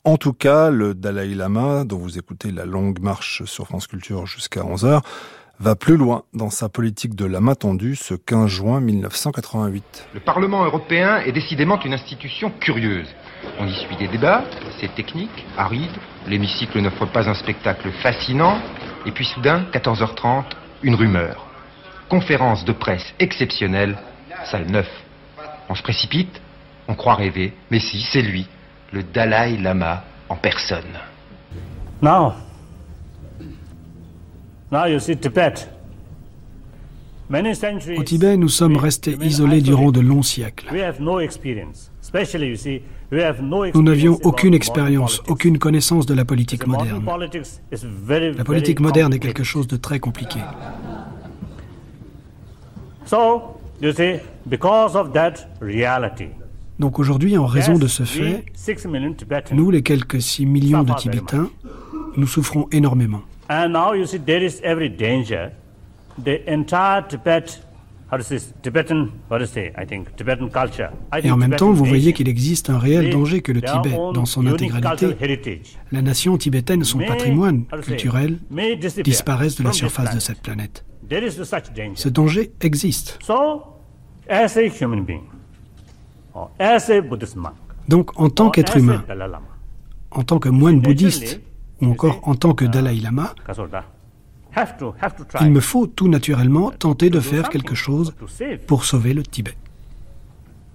[0.05, 4.25] En tout cas, le Dalai Lama, dont vous écoutez la longue marche sur France Culture
[4.25, 5.01] jusqu'à 11h,
[5.59, 10.07] va plus loin dans sa politique de la main tendue ce 15 juin 1988.
[10.13, 13.07] Le Parlement européen est décidément une institution curieuse.
[13.59, 14.45] On y suit des débats,
[14.79, 15.91] c'est technique, aride,
[16.27, 18.57] l'hémicycle n'offre pas un spectacle fascinant,
[19.05, 20.45] et puis soudain, 14h30,
[20.81, 21.45] une rumeur.
[22.07, 23.97] Conférence de presse exceptionnelle,
[24.45, 24.87] salle 9.
[25.67, 26.41] On se précipite,
[26.87, 28.47] on croit rêver, mais si, c'est lui,
[28.91, 30.97] le Dalai Lama en personne.
[32.01, 32.33] Now,
[34.71, 35.69] now you see Tibet.
[37.31, 40.65] Au Tibet, nous sommes restés isolés durant de longs siècles.
[43.73, 47.05] Nous n'avions aucune expérience, aucune connaissance de la politique moderne.
[48.35, 50.39] La politique moderne est quelque chose de très compliqué.
[56.79, 58.45] Donc aujourd'hui, en raison de ce fait,
[59.51, 61.49] nous, les quelques 6 millions de Tibétains,
[62.15, 63.21] nous souffrons énormément.
[71.23, 74.25] Et en même temps, vous voyez qu'il existe un réel danger que le Tibet, dans
[74.25, 75.61] son intégralité,
[75.91, 78.39] la nation tibétaine, son patrimoine culturel,
[79.03, 80.85] disparaisse de la surface de cette planète.
[81.95, 83.19] Ce danger existe.
[87.87, 89.03] Donc, en tant qu'être humain,
[90.11, 91.41] en tant que moine bouddhiste,
[91.81, 93.33] ou encore en tant que Dalai Lama,
[95.41, 98.13] il me faut tout naturellement tenter de faire quelque chose
[98.67, 99.55] pour sauver le Tibet.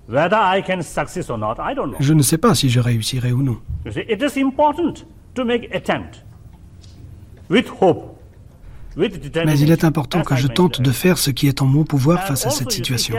[0.09, 0.13] Je
[2.13, 3.59] ne sais pas si je réussirai ou non.
[8.97, 12.25] Mais il est important que je tente de faire ce qui est en mon pouvoir
[12.25, 13.17] face à cette situation,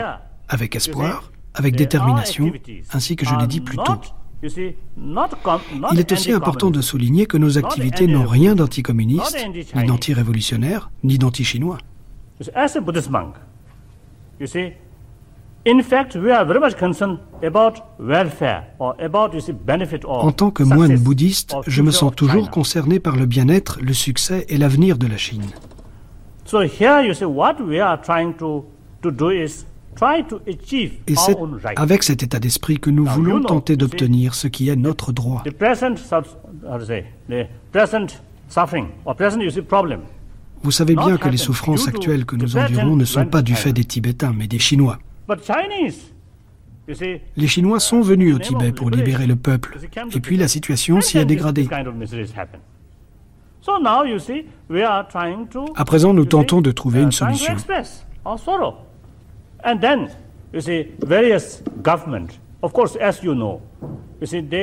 [0.48, 2.52] avec espoir, avec détermination,
[2.92, 4.00] ainsi que je l'ai dit plus tôt.
[4.42, 9.36] Il est aussi important de souligner que nos activités n'ont rien d'anticommuniste,
[9.74, 11.78] ni d'anti-révolutionnaire, ni d'anti-chinois.
[20.08, 24.46] En tant que moine bouddhiste, je me sens toujours concerné par le bien-être, le succès
[24.48, 25.50] et l'avenir de la Chine.
[31.06, 31.36] Et c'est
[31.76, 35.42] avec cet état d'esprit que nous voulons tenter d'obtenir ce qui est notre droit.
[40.62, 43.72] Vous savez bien que les souffrances actuelles que nous endurons ne sont pas du fait
[43.72, 44.98] des Tibétains, mais des Chinois.
[47.36, 49.78] Les Chinois sont venus au Tibet pour libérer le peuple,
[50.14, 51.68] et puis la situation s'y a dégradé.
[55.74, 57.54] À présent, nous tentons de trouver une solution.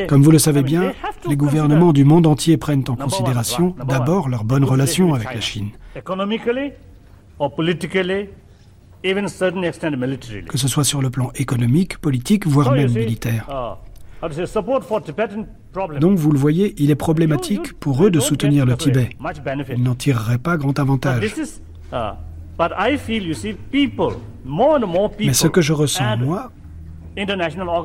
[0.07, 0.93] Comme vous le savez bien,
[1.27, 5.69] les gouvernements du monde entier prennent en considération d'abord leurs bonnes relations avec la Chine.
[10.47, 13.77] Que ce soit sur le plan économique, politique, voire même militaire.
[15.99, 19.09] Donc vous le voyez, il est problématique pour eux de soutenir le Tibet.
[19.75, 21.35] Ils n'en tireraient pas grand avantage.
[25.19, 26.51] Mais ce que je ressens, moi,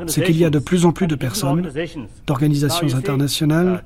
[0.06, 1.70] c'est qu'il y a de plus en plus de personnes,
[2.26, 3.84] d'organisations internationales,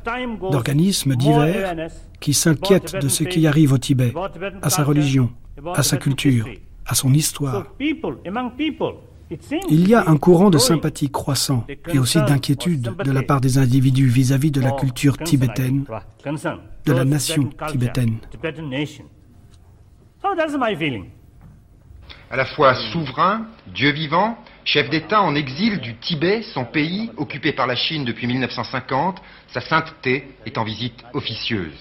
[0.51, 1.89] d'organismes divers,
[2.21, 4.15] qui s'inquiètent de ce qui arrive au Tibet,
[4.63, 5.31] à sa religion,
[5.75, 6.47] à sa culture,
[6.87, 7.67] à son histoire.
[9.71, 13.59] Il y a un courant de sympathie croissant et aussi d'inquiétude de la part des
[13.59, 15.85] individus vis-à-vis de la culture tibétaine,
[16.85, 18.19] de la nation tibétaine.
[22.31, 27.53] À la fois souverain, Dieu vivant, chef d'État en exil du Tibet, son pays, occupé
[27.53, 31.75] par la Chine depuis 1950, sa sainteté est en visite officieuse.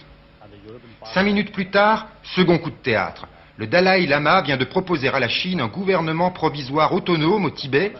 [1.14, 3.28] Cinq minutes plus tard, second coup de théâtre.
[3.58, 7.94] Le Dalai Lama vient de proposer à la Chine un gouvernement provisoire autonome au Tibet.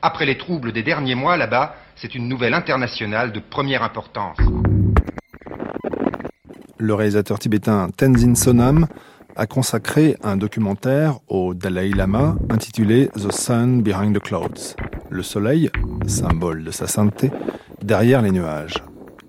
[0.00, 4.38] Après les troubles des derniers mois là-bas, c'est une nouvelle internationale de première importance.
[6.78, 8.86] Le réalisateur tibétain Tenzin Sonam
[9.38, 14.74] a consacré un documentaire au Dalai Lama intitulé The Sun Behind the Clouds,
[15.10, 15.70] le soleil,
[16.08, 17.30] symbole de sa sainteté,
[17.80, 18.82] derrière les nuages.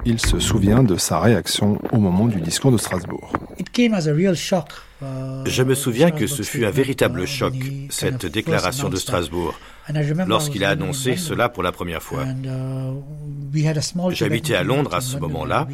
[0.06, 3.32] Il se souvient de sa réaction au moment du discours de Strasbourg.
[5.46, 7.54] Je me souviens que ce fut un véritable choc,
[7.92, 9.60] cette déclaration de Strasbourg,
[10.26, 12.24] lorsqu'il a annoncé cela pour la première fois.
[14.12, 15.68] J'habitais à Londres à ce moment-là,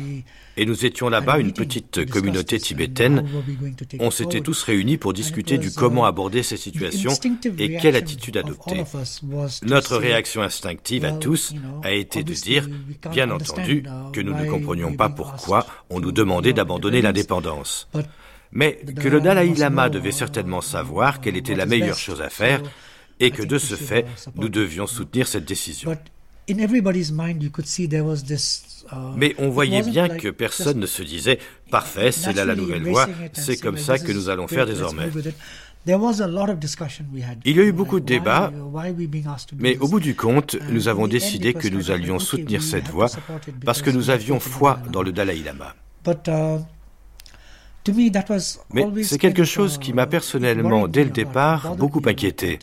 [0.58, 3.28] et nous étions là-bas une petite communauté tibétaine.
[4.00, 7.12] On s'était tous réunis pour discuter du comment aborder ces situations
[7.58, 8.84] et quelle attitude adopter.
[9.63, 12.68] Notre réaction instinctive à tous a été de dire,
[13.12, 17.89] bien entendu, que nous ne comprenions pas pourquoi on nous demandait d'abandonner l'indépendance
[18.52, 22.62] mais que le Dalai Lama devait certainement savoir quelle était la meilleure chose à faire
[23.20, 25.96] et que de ce fait, nous devions soutenir cette décision.
[29.18, 31.36] Mais on voyait bien que personne ne se disait⁇
[31.72, 35.08] Parfait, c'est là la nouvelle voie, c'est comme ça que nous allons faire désormais⁇
[35.88, 38.52] il y a eu beaucoup de débats,
[39.60, 43.08] mais au bout du compte, nous avons décidé que nous allions soutenir cette voie
[43.64, 45.76] parce que nous avions foi dans le Dalai Lama.
[48.74, 52.60] Mais c'est quelque chose qui m'a personnellement, dès le départ, beaucoup inquiété,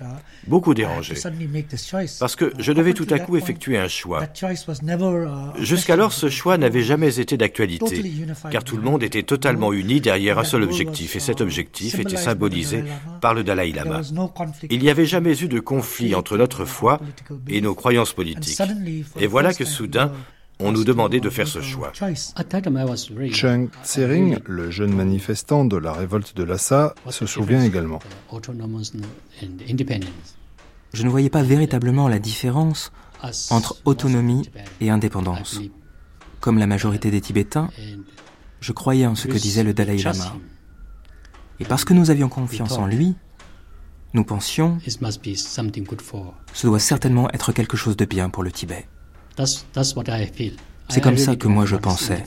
[0.47, 1.15] beaucoup dérangé,
[2.19, 4.23] parce que je devais tout à coup effectuer un choix.
[5.59, 8.05] Jusqu'alors, ce choix n'avait jamais été d'actualité,
[8.51, 12.17] car tout le monde était totalement uni derrière un seul objectif, et cet objectif était
[12.17, 12.85] symbolisé
[13.21, 14.01] par le Dalai Lama.
[14.71, 17.01] Il n'y avait jamais eu de conflit entre notre foi
[17.49, 18.61] et nos croyances politiques.
[19.19, 20.13] Et voilà que soudain,
[20.63, 21.93] on nous demandait de faire ce choix.
[23.33, 27.99] Cheng Tsering, le jeune manifestant de la révolte de Lhasa, se souvient également.
[30.95, 32.93] Je ne voyais pas véritablement la différence
[33.51, 34.49] entre autonomie
[34.81, 35.61] et indépendance.
[36.41, 37.71] Comme la majorité des Tibétains,
[38.61, 40.37] je croyais en ce que disait le Dalai Lama.
[41.61, 43.15] Et parce que nous avions confiance en lui,
[44.15, 44.79] nous pensions,
[46.53, 48.87] ce doit certainement être quelque chose de bien pour le Tibet.
[50.89, 52.23] C'est comme ça que moi je pensais.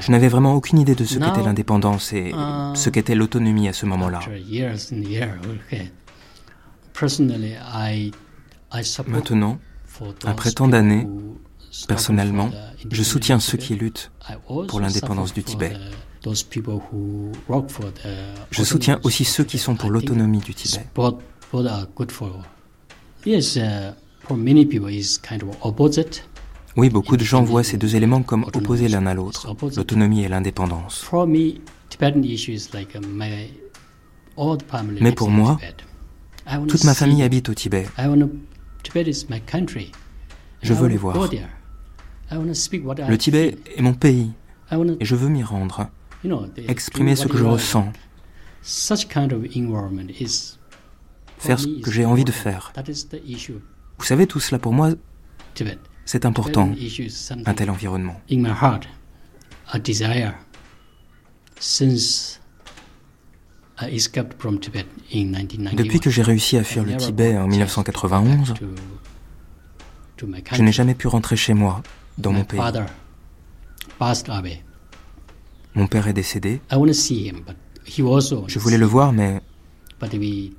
[0.00, 3.72] Je n'avais vraiment aucune idée de ce qu'était l'indépendance et uh, ce qu'était l'autonomie à
[3.72, 4.20] ce moment-là.
[9.06, 9.58] Maintenant,
[10.24, 11.06] après tant d'années,
[11.88, 12.50] personnellement,
[12.90, 14.10] je soutiens ceux qui luttent
[14.68, 15.76] pour l'indépendance du Tibet.
[18.50, 20.86] Je soutiens aussi ceux qui sont pour l'autonomie du Tibet.
[26.76, 30.28] Oui, beaucoup de gens voient ces deux éléments comme opposés l'un à l'autre, l'autonomie et
[30.28, 31.08] l'indépendance.
[35.00, 35.58] Mais pour moi,
[36.68, 37.86] toute ma famille habite au Tibet.
[40.62, 41.28] Je veux les voir.
[42.30, 44.32] Le Tibet est mon pays
[44.72, 45.88] et je veux m'y rendre,
[46.68, 47.92] exprimer ce que je ressens,
[51.38, 52.72] faire ce que j'ai envie de faire.
[53.98, 54.90] Vous savez, tout cela pour moi,
[56.04, 56.72] c'est important,
[57.46, 58.20] un tel environnement.
[65.74, 68.54] Depuis que j'ai réussi à fuir le Tibet en 1991,
[70.52, 71.82] je n'ai jamais pu rentrer chez moi,
[72.18, 72.60] dans mon pays.
[75.74, 76.60] Mon père est décédé.
[76.70, 79.40] Je voulais le voir, mais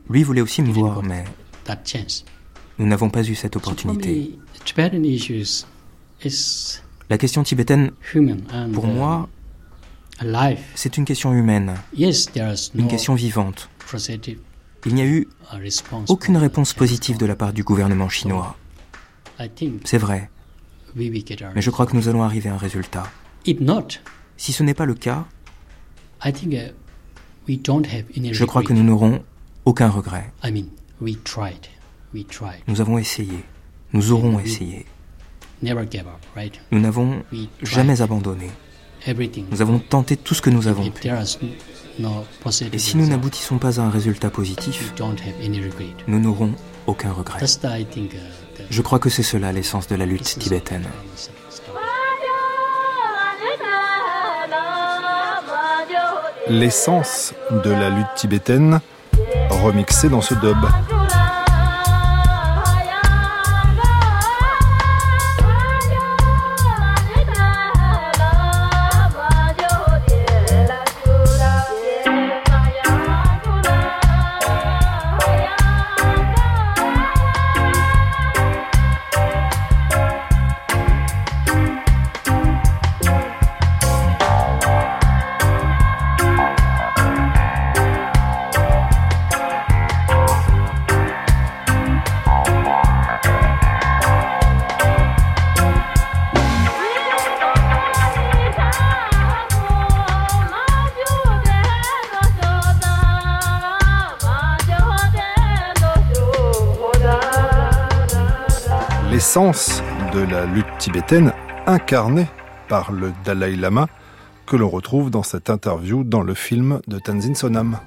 [0.10, 1.24] lui voulait aussi me voir, mais
[2.80, 4.38] nous n'avons pas eu cette opportunité.
[7.10, 7.92] La question tibétaine,
[8.74, 9.30] pour moi,
[10.76, 13.70] c'est une question humaine, une question vivante.
[14.86, 15.28] Il n'y a eu
[16.08, 18.56] aucune réponse positive de la part du gouvernement chinois.
[19.84, 20.30] C'est vrai.
[20.96, 23.04] Mais je crois que nous allons arriver à un résultat.
[24.38, 25.26] Si ce n'est pas le cas,
[27.46, 29.24] je crois que nous n'aurons
[29.66, 30.32] aucun regret.
[32.68, 33.44] Nous avons essayé.
[33.94, 34.86] Nous aurons essayé.
[35.62, 37.24] Nous n'avons
[37.62, 38.50] jamais abandonné.
[39.52, 41.08] Nous avons tenté tout ce que nous avons pu.
[42.74, 44.94] Et si nous n'aboutissons pas à un résultat positif,
[46.08, 46.54] nous n'aurons
[46.86, 47.40] aucun regret.
[48.70, 50.86] Je crois que c'est cela l'essence de la lutte tibétaine.
[56.50, 57.34] L'essence
[57.64, 58.80] de la lutte tibétaine,
[59.50, 60.58] remixée dans ce dub.
[109.38, 109.84] L'essence
[110.16, 111.32] de la lutte tibétaine
[111.68, 112.26] incarnée
[112.68, 113.88] par le Dalai Lama
[114.48, 117.78] que l'on retrouve dans cette interview dans le film de Tenzin Sonam.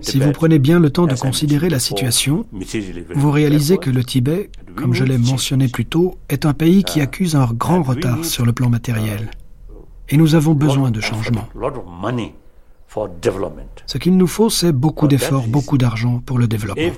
[0.00, 2.46] Si vous prenez bien le temps de considérer la situation,
[3.16, 7.00] vous réalisez que le Tibet, comme je l'ai mentionné plus tôt, est un pays qui
[7.00, 9.28] accuse un grand retard sur le plan matériel.
[10.08, 11.48] Et nous avons besoin de changements.
[13.86, 16.92] Ce qu'il nous faut, c'est beaucoup d'efforts, beaucoup d'argent pour le développement.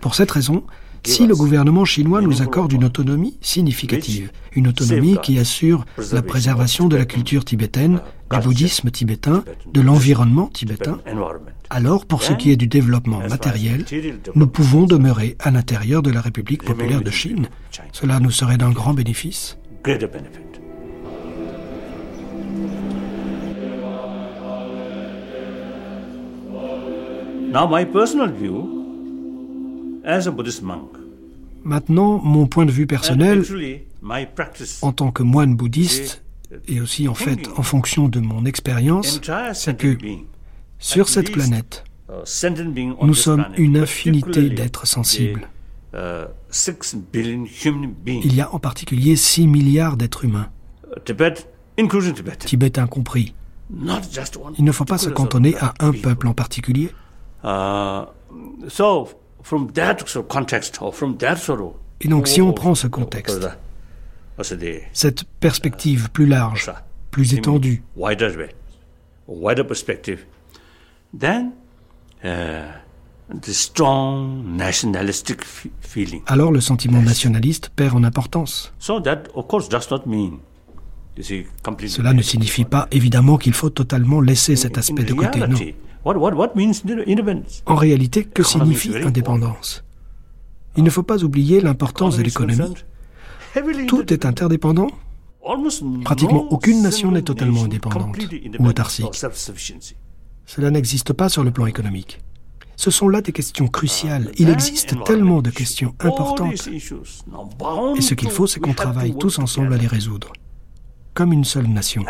[0.00, 0.62] Pour cette raison,
[1.04, 6.86] si le gouvernement chinois nous accorde une autonomie significative, une autonomie qui assure la préservation
[6.88, 10.98] de la culture tibétaine, du bouddhisme tibétain, de l'environnement tibétain,
[11.70, 13.84] alors pour ce qui est du développement matériel,
[14.34, 17.48] nous pouvons demeurer à l'intérieur de la République populaire de Chine.
[17.92, 19.58] Cela nous serait d'un grand bénéfice.
[27.50, 28.77] Now my personal view
[31.64, 33.44] Maintenant, mon point de vue personnel,
[34.82, 36.24] en tant que moine bouddhiste,
[36.66, 39.20] et aussi en fait en fonction de mon expérience,
[39.52, 39.98] c'est que
[40.78, 42.14] sur cette planète, uh,
[43.02, 45.48] nous sommes une infinité d'êtres sensibles.
[45.94, 46.26] Uh,
[48.06, 50.48] Il y a en particulier 6 milliards d'êtres humains,
[52.44, 53.34] Tibet compris.
[54.58, 56.90] Il ne faut pas se cantonner à un peuple en particulier.
[59.50, 59.64] Uh,
[62.00, 63.48] et donc si on prend ce contexte,
[64.92, 66.72] cette perspective plus large,
[67.10, 67.82] plus étendue,
[76.26, 78.72] alors le sentiment nationaliste perd en importance.
[81.18, 85.58] Cela ne signifie pas évidemment qu'il faut totalement laisser cet aspect de côté, non.
[87.66, 89.84] En réalité, que signifie indépendance?
[90.76, 92.74] Il ne faut pas oublier l'importance de l'économie.
[93.86, 94.88] Tout est interdépendant.
[96.04, 98.16] Pratiquement aucune nation n'est totalement indépendante
[98.58, 99.24] ou autarcique.
[100.46, 102.20] Cela n'existe pas sur le plan économique.
[102.76, 104.30] Ce sont là des questions cruciales.
[104.36, 106.68] Il existe tellement de questions importantes.
[107.96, 110.32] Et ce qu'il faut, c'est qu'on travaille tous ensemble à les résoudre,
[111.12, 112.04] comme une seule nation.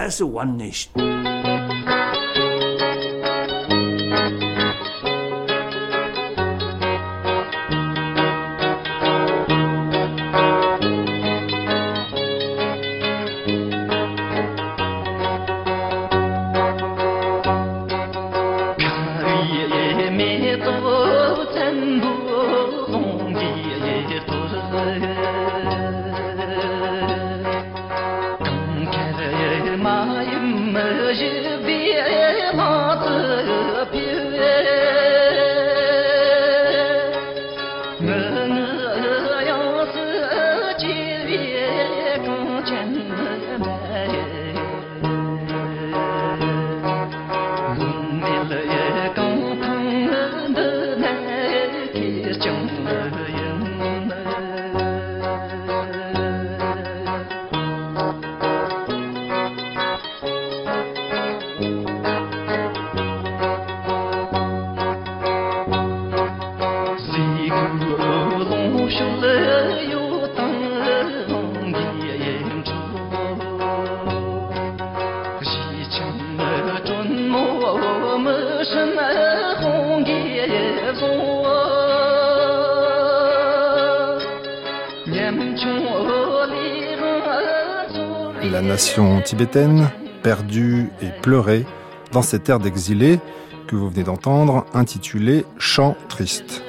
[89.38, 89.88] Tibétaine,
[90.24, 91.64] perdue et pleurée
[92.10, 93.20] dans cette ère d'exilés
[93.68, 96.64] que vous venez d'entendre, intitulée Chant triste.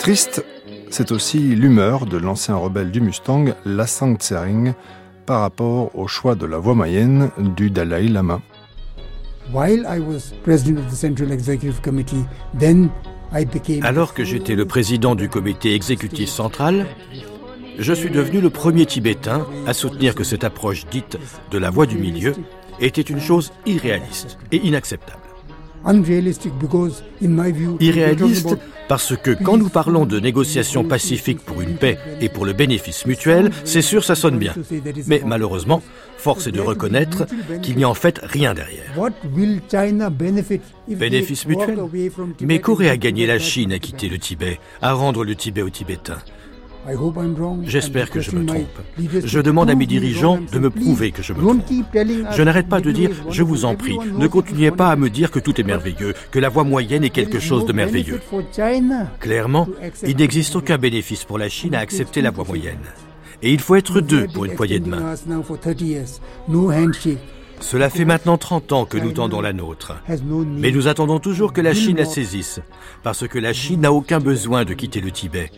[0.00, 0.44] Triste,
[0.90, 4.72] c'est aussi l'humeur de l'ancien rebelle du Mustang, Lassang Tsering,
[5.24, 8.40] par rapport au choix de la voie moyenne du Dalai Lama.
[13.82, 16.86] Alors que j'étais le président du comité exécutif central,
[17.78, 21.16] je suis devenu le premier Tibétain à soutenir que cette approche dite
[21.50, 22.34] de la voie du milieu
[22.80, 25.22] était une chose irréaliste et inacceptable.
[27.80, 28.56] Irréaliste
[28.88, 33.06] parce que quand nous parlons de négociations pacifiques pour une paix et pour le bénéfice
[33.06, 34.54] mutuel, c'est sûr ça sonne bien.
[35.06, 35.82] Mais malheureusement,
[36.16, 37.26] force est de reconnaître
[37.62, 38.92] qu'il n'y a en fait rien derrière.
[40.88, 41.78] Bénéfice mutuel
[42.40, 45.70] Mais qu'aurait à gagner la Chine à quitter le Tibet, à rendre le Tibet aux
[45.70, 46.18] Tibétains?
[47.64, 48.78] J'espère que je me trompe.
[49.24, 51.62] Je demande à mes dirigeants de me prouver que je me trompe.
[52.36, 55.30] Je n'arrête pas de dire, je vous en prie, ne continuez pas à me dire
[55.30, 58.20] que tout est merveilleux, que la voie moyenne est quelque chose de merveilleux.
[59.20, 59.68] Clairement,
[60.06, 62.78] il n'existe aucun bénéfice pour la Chine à accepter la voie moyenne.
[63.42, 65.14] Et il faut être deux pour une poignée de main.
[67.60, 69.94] Cela fait maintenant 30 ans que nous tendons la nôtre.
[70.58, 72.60] Mais nous attendons toujours que la Chine la saisisse,
[73.02, 75.50] parce que la Chine n'a aucun besoin de quitter le Tibet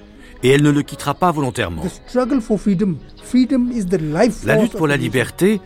[0.43, 1.83] et elle ne le quittera pas volontairement.
[4.45, 5.61] La lutte pour la liberté,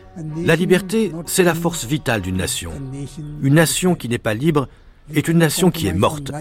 [0.44, 2.72] la liberté, c'est la force vitale d'une nation.
[3.42, 4.68] Une nation qui n'est pas libre
[5.14, 6.32] est une nation qui est morte.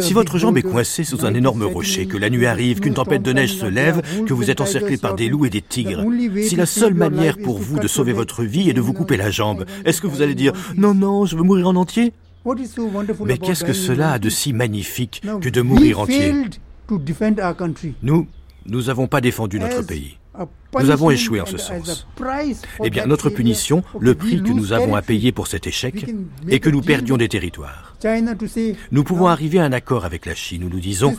[0.00, 3.22] Si votre jambe est coincée sous un énorme rocher, que la nuit arrive, qu'une tempête
[3.22, 6.04] de neige se lève, que vous êtes encerclé par des loups et des tigres,
[6.42, 9.30] si la seule manière pour vous de sauver votre vie est de vous couper la
[9.30, 12.06] jambe, est-ce que vous allez dire⁇ Non, non, je veux mourir en entier?⁇
[13.24, 16.34] mais qu'est-ce que cela a de si magnifique que de mourir entier
[18.02, 18.26] Nous,
[18.66, 20.18] nous n'avons pas défendu notre pays.
[20.80, 22.06] Nous avons échoué en ce sens.
[22.82, 26.06] Eh bien, notre punition, le prix que nous avons à payer pour cet échec,
[26.48, 27.94] est que nous perdions des territoires.
[28.90, 31.16] Nous pouvons arriver à un accord avec la Chine où nous disons,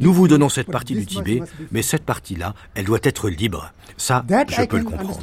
[0.00, 3.72] nous vous donnons cette partie du Tibet, mais cette partie-là, elle doit être libre.
[3.96, 5.20] Ça, je peux le comprendre.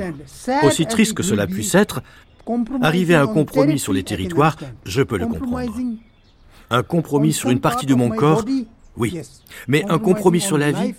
[0.64, 2.02] Aussi triste que cela puisse être,
[2.82, 5.72] Arriver à un compromis sur les territoires, je peux le comprendre.
[6.70, 8.46] Un compromis sur une partie de mon corps,
[8.98, 9.20] oui.
[9.68, 10.94] Mais un compromis sur la vie,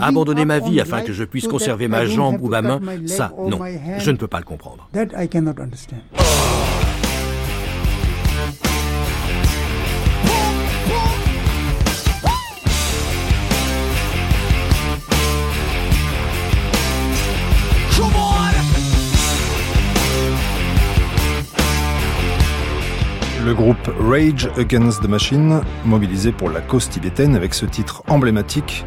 [0.00, 3.60] abandonner ma vie afin que je puisse conserver ma jambe ou ma main, ça, non,
[3.98, 4.88] je ne peux pas le comprendre.
[23.46, 28.84] le groupe Rage Against the Machine, mobilisé pour la cause tibétaine avec ce titre emblématique,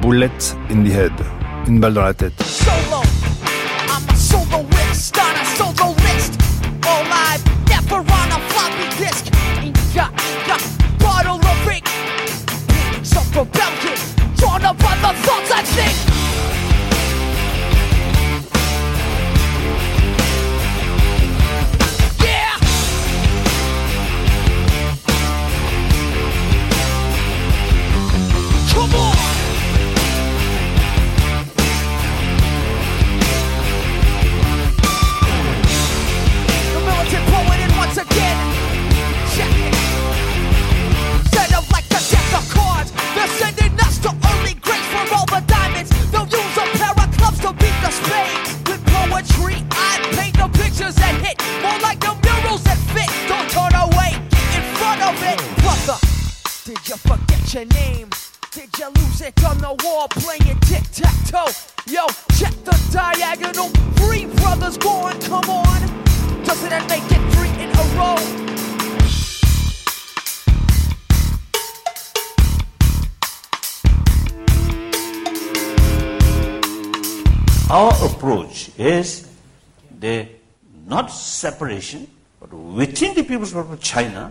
[0.00, 0.30] Bullet
[0.70, 1.12] in the Head,
[1.66, 2.40] une balle dans la tête.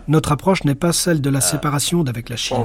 [0.08, 2.56] Notre approche n'est pas celle de la séparation d'avec la Chine.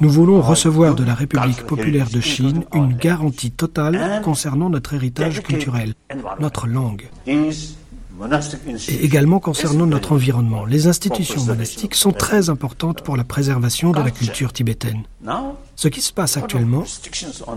[0.00, 5.42] Nous voulons recevoir de la République populaire de Chine une garantie totale concernant notre héritage
[5.42, 5.94] culturel,
[6.38, 10.64] notre langue, et également concernant notre environnement.
[10.66, 15.04] Les institutions monastiques sont très importantes pour la préservation de la culture tibétaine.
[15.76, 16.84] Ce qui se passe actuellement,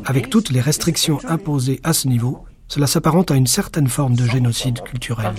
[0.06, 4.24] avec toutes les restrictions imposées à ce niveau, cela s'apparente à une certaine forme de
[4.24, 5.34] génocide culturel.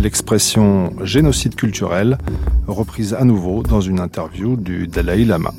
[0.00, 2.18] l'expression génocide culturel,
[2.66, 5.50] reprise à nouveau dans une interview du Dalai Lama.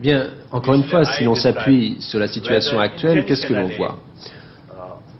[0.00, 3.98] Bien, encore une fois, si l'on s'appuie sur la situation actuelle, qu'est-ce que l'on voit?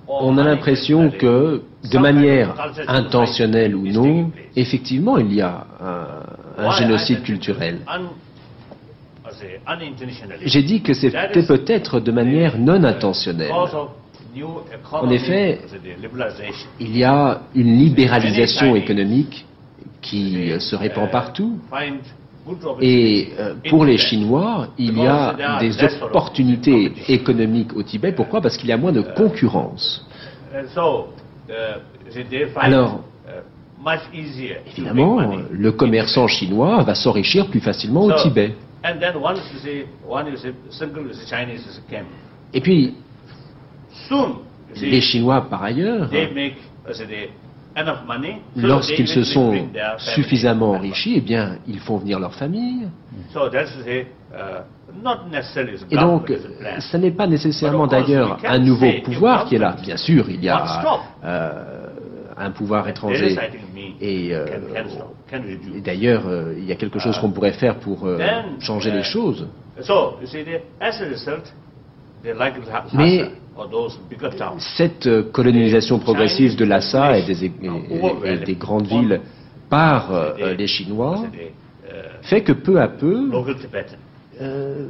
[0.08, 2.54] On a l'impression que, de manière
[2.88, 6.30] intentionnelle ou non, effectivement, il y a un,
[6.60, 7.78] un génocide culturel.
[10.44, 13.52] J'ai dit que c'était peut-être de manière non intentionnelle.
[14.92, 15.60] En effet,
[16.78, 19.46] il y a une libéralisation économique
[20.00, 21.58] qui se répand partout.
[22.80, 28.12] Et euh, pour les Chinois, il y a des opportunités économiques au Tibet.
[28.12, 28.40] Pourquoi?
[28.40, 30.06] Parce qu'il y a moins de concurrence.
[32.56, 33.00] Alors,
[34.66, 35.20] évidemment,
[35.50, 38.54] le commerçant chinois va s'enrichir plus facilement au Tibet.
[42.52, 42.94] Et puis,
[44.76, 46.08] les Chinois, par ailleurs,
[48.56, 49.68] lorsqu'ils se sont
[49.98, 52.88] suffisamment enrichis, eh bien, ils font venir leur famille.
[55.90, 56.32] Et donc,
[56.78, 59.76] ce n'est pas nécessairement d'ailleurs un nouveau pouvoir qui est là.
[59.80, 60.82] Bien sûr, il y a
[61.24, 61.86] euh,
[62.46, 63.36] un pouvoir étranger.
[64.00, 64.46] Et, euh,
[65.74, 68.08] et d'ailleurs, euh, il y a quelque chose qu'on pourrait faire pour
[68.60, 69.46] changer les choses.
[72.92, 73.24] Mais
[74.58, 77.52] cette euh, colonisation progressive de Lhasa et des,
[78.44, 79.20] des grandes villes
[79.68, 81.24] par euh, les Chinois
[82.22, 83.30] fait que peu à peu,
[84.40, 84.86] euh,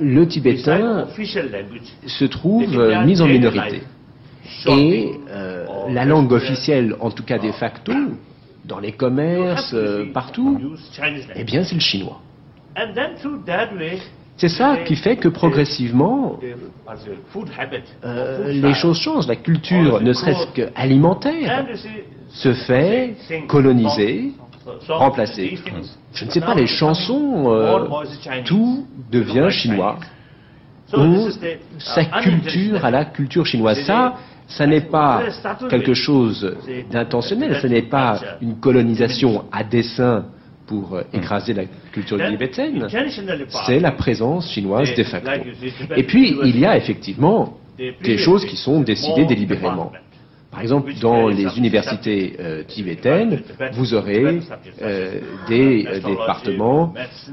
[0.00, 1.06] le tibétain
[2.06, 3.82] se trouve mis en minorité.
[4.68, 5.12] Et
[5.88, 7.92] la langue officielle, en tout cas de facto,
[8.64, 9.74] dans les commerces,
[10.12, 10.60] partout,
[11.34, 12.20] eh bien c'est le chinois.
[14.40, 16.40] C'est ça qui fait que progressivement,
[18.04, 19.28] euh, les choses changent.
[19.28, 21.66] La culture, ne serait-ce qu'alimentaire,
[22.30, 23.16] se fait
[23.48, 24.32] coloniser,
[24.88, 25.58] remplacer.
[26.14, 27.86] Je ne sais pas, les chansons, euh,
[28.46, 29.98] tout devient chinois.
[30.94, 31.28] Ou
[31.78, 33.80] sa culture à la culture chinoise.
[33.84, 34.16] Ça,
[34.46, 35.22] ça n'est pas
[35.68, 36.56] quelque chose
[36.90, 40.24] d'intentionnel, ce n'est pas une colonisation à dessein
[40.66, 42.86] pour euh, écraser la culture tibétaine,
[43.66, 45.30] c'est la présence chinoise de facto.
[45.96, 49.90] Et puis, il y a effectivement des choses qui sont décidées délibérément.
[50.50, 53.42] Par exemple, dans les universités euh, tibétaines,
[53.72, 54.40] vous aurez
[54.82, 56.92] euh, des départements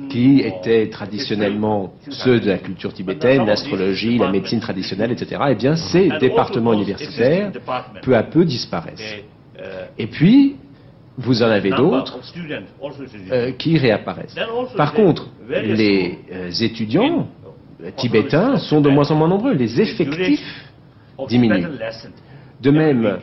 [0.10, 5.42] qui étaient traditionnellement ceux de la culture tibétaine, l'astrologie, la médecine traditionnelle, etc.
[5.50, 7.52] Eh bien, ces départements universitaires,
[8.04, 9.24] peu à peu, disparaissent.
[9.98, 10.58] Et puis,
[11.18, 12.20] vous en avez d'autres
[13.32, 14.36] euh, qui réapparaissent.
[14.76, 17.28] Par contre, les euh, étudiants
[17.96, 19.54] tibétains sont de moins en moins nombreux.
[19.54, 20.66] Les effectifs
[21.28, 21.68] diminuent.
[22.62, 23.20] De même,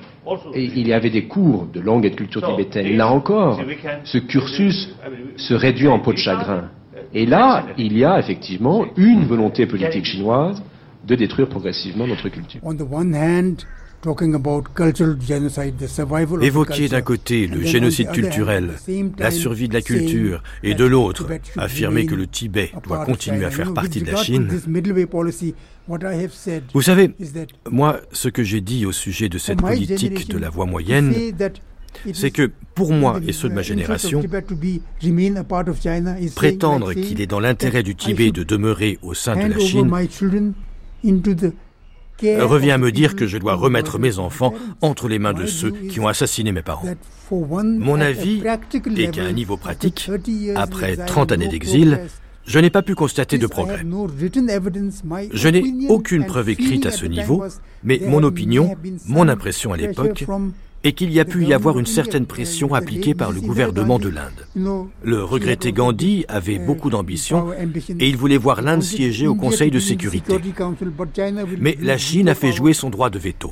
[0.54, 2.96] il y avait des cours de langue et de culture tibétaine.
[2.96, 3.60] Là encore,
[4.04, 4.94] ce cursus
[5.36, 6.70] se réduit en peau de chagrin.
[7.12, 10.62] Et là, il y a effectivement une volonté politique chinoise
[11.06, 12.60] de détruire progressivement notre culture.
[16.42, 18.70] Évoquer d'un côté le génocide culturel,
[19.18, 21.26] la survie de la culture, et de l'autre,
[21.56, 24.48] affirmer que le Tibet doit continuer à faire partie de la Chine.
[26.74, 27.14] Vous savez,
[27.70, 31.14] moi, ce que j'ai dit au sujet de cette politique de la voie moyenne,
[32.12, 34.22] c'est que pour moi et ceux de ma génération,
[36.34, 39.90] prétendre qu'il est dans l'intérêt du Tibet de demeurer au sein de la Chine
[42.22, 45.70] revient à me dire que je dois remettre mes enfants entre les mains de ceux
[45.70, 46.88] qui ont assassiné mes parents.
[47.30, 48.42] Mon avis
[48.96, 50.10] est qu'à un niveau pratique,
[50.54, 52.00] après 30 années d'exil,
[52.46, 53.84] je n'ai pas pu constater de progrès.
[55.32, 57.44] Je n'ai aucune preuve écrite à ce niveau,
[57.82, 60.26] mais mon opinion, mon impression à l'époque,
[60.84, 64.10] et qu'il y a pu y avoir une certaine pression appliquée par le gouvernement de
[64.10, 64.84] l'Inde.
[65.02, 67.52] Le regretté Gandhi avait beaucoup d'ambition
[67.98, 70.38] et il voulait voir l'Inde siéger au Conseil de sécurité.
[71.58, 73.50] Mais la Chine a fait jouer son droit de veto.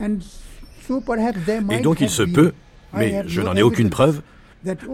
[1.71, 2.53] Et donc il se peut,
[2.95, 4.21] mais je n'en ai aucune preuve,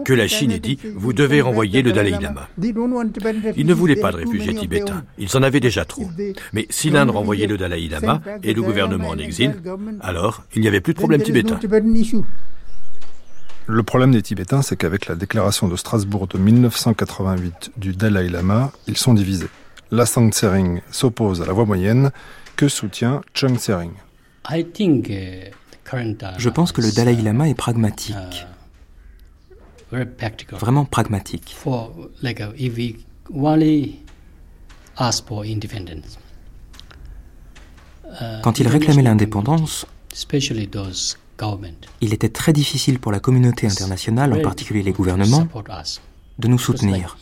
[0.05, 2.47] que la Chine ait dit vous devez renvoyer le Dalai Lama.
[2.61, 6.07] Ils ne voulaient pas de réfugiés tibétains, ils en avaient déjà trop.
[6.53, 9.55] Mais si l'Inde renvoyait le Dalai Lama et le gouvernement en exil,
[10.01, 11.59] alors il n'y avait plus de problème tibétain.
[13.71, 18.71] Le problème des Tibétains, c'est qu'avec la déclaration de Strasbourg de 1988 du Dalai Lama,
[18.87, 19.49] ils sont divisés.
[19.91, 22.09] La Sang Tsering s'oppose à la voie moyenne
[22.55, 23.91] que soutient Chung Tsering.
[24.49, 24.63] Uh,
[26.39, 28.15] Je pense que le Dalai Lama est pragmatique.
[29.91, 30.05] Uh,
[30.51, 31.55] Vraiment pragmatique.
[31.65, 31.73] Uh,
[38.43, 39.87] Quand il réclamait l'indépendance,
[42.01, 45.47] il était très difficile pour la communauté internationale, en particulier les gouvernements,
[46.37, 47.17] de nous soutenir.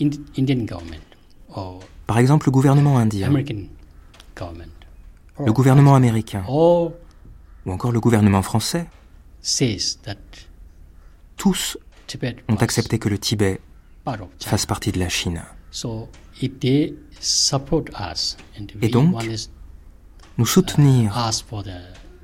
[2.05, 3.32] Par exemple, le gouvernement indien,
[5.39, 6.91] le gouvernement américain, ou
[7.68, 8.88] encore le gouvernement français,
[11.38, 11.78] tous
[12.49, 13.60] ont accepté que le Tibet
[14.39, 15.43] fasse partie de la Chine.
[18.82, 19.24] Et donc,
[20.38, 21.32] nous soutenir.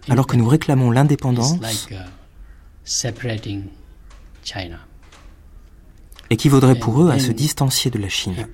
[0.09, 1.55] alors que nous réclamons l'indépendance
[6.29, 8.47] équivaudrait pour eux à se distancier de la Chine.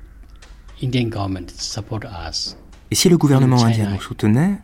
[2.92, 4.58] Et si le gouvernement indien nous soutenait,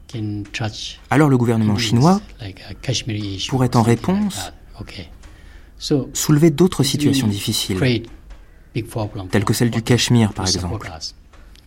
[1.09, 2.21] alors le gouvernement chinois
[3.49, 4.51] pourrait en réponse
[5.77, 7.79] soulever d'autres situations difficiles,
[9.31, 10.89] telles que celle du Cachemire par exemple.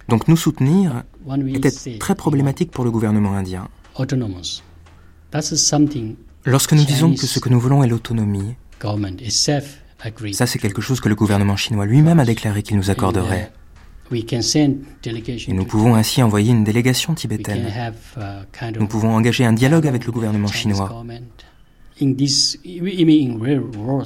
[0.09, 1.05] Donc nous soutenir
[1.55, 3.69] était très problématique pour le gouvernement indien.
[6.45, 8.55] Lorsque nous disons que ce que nous voulons est l'autonomie,
[10.33, 13.53] ça c'est quelque chose que le gouvernement chinois lui-même a déclaré qu'il nous accorderait.
[14.11, 17.93] Et nous pouvons ainsi envoyer une délégation tibétaine.
[18.79, 21.05] Nous pouvons engager un dialogue avec le gouvernement chinois.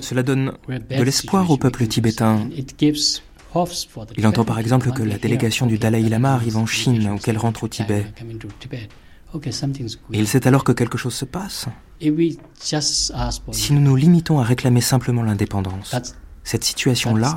[0.00, 2.48] Cela donne de l'espoir au peuple tibétain.
[4.16, 7.38] Il entend par exemple que la délégation du Dalai Lama arrive en Chine ou qu'elle
[7.38, 8.06] rentre au Tibet.
[10.12, 11.66] Et il sait alors que quelque chose se passe.
[13.52, 15.94] Si nous nous limitons à réclamer simplement l'indépendance,
[16.44, 17.36] cette situation-là,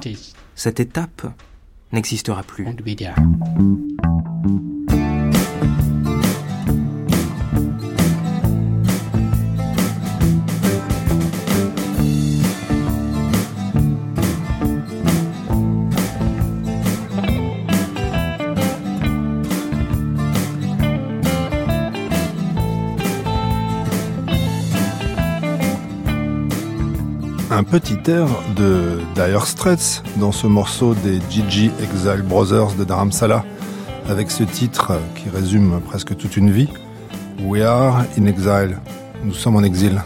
[0.56, 1.28] cette étape,
[1.91, 2.68] n'existera plus.
[27.56, 28.28] Un petit air
[28.58, 33.45] de Dire Straits dans ce morceau des Gigi Exile Brothers de Dharamsala,
[34.10, 36.68] avec ce titre qui résume presque toute une vie.
[37.45, 38.78] We are in exile.
[39.24, 40.01] Nous sommes en exil.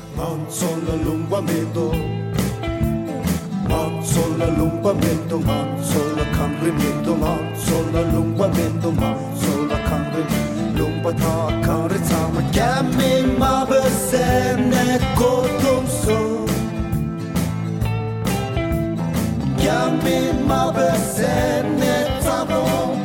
[20.50, 22.99] ma besennet avon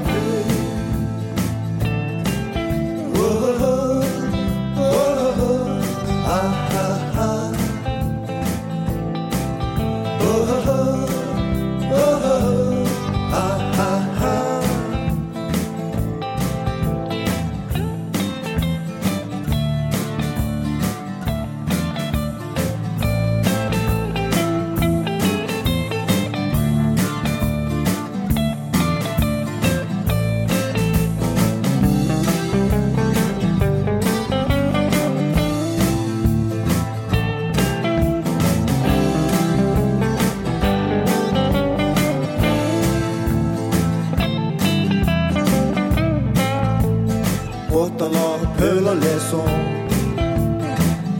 [48.84, 49.42] pöla leso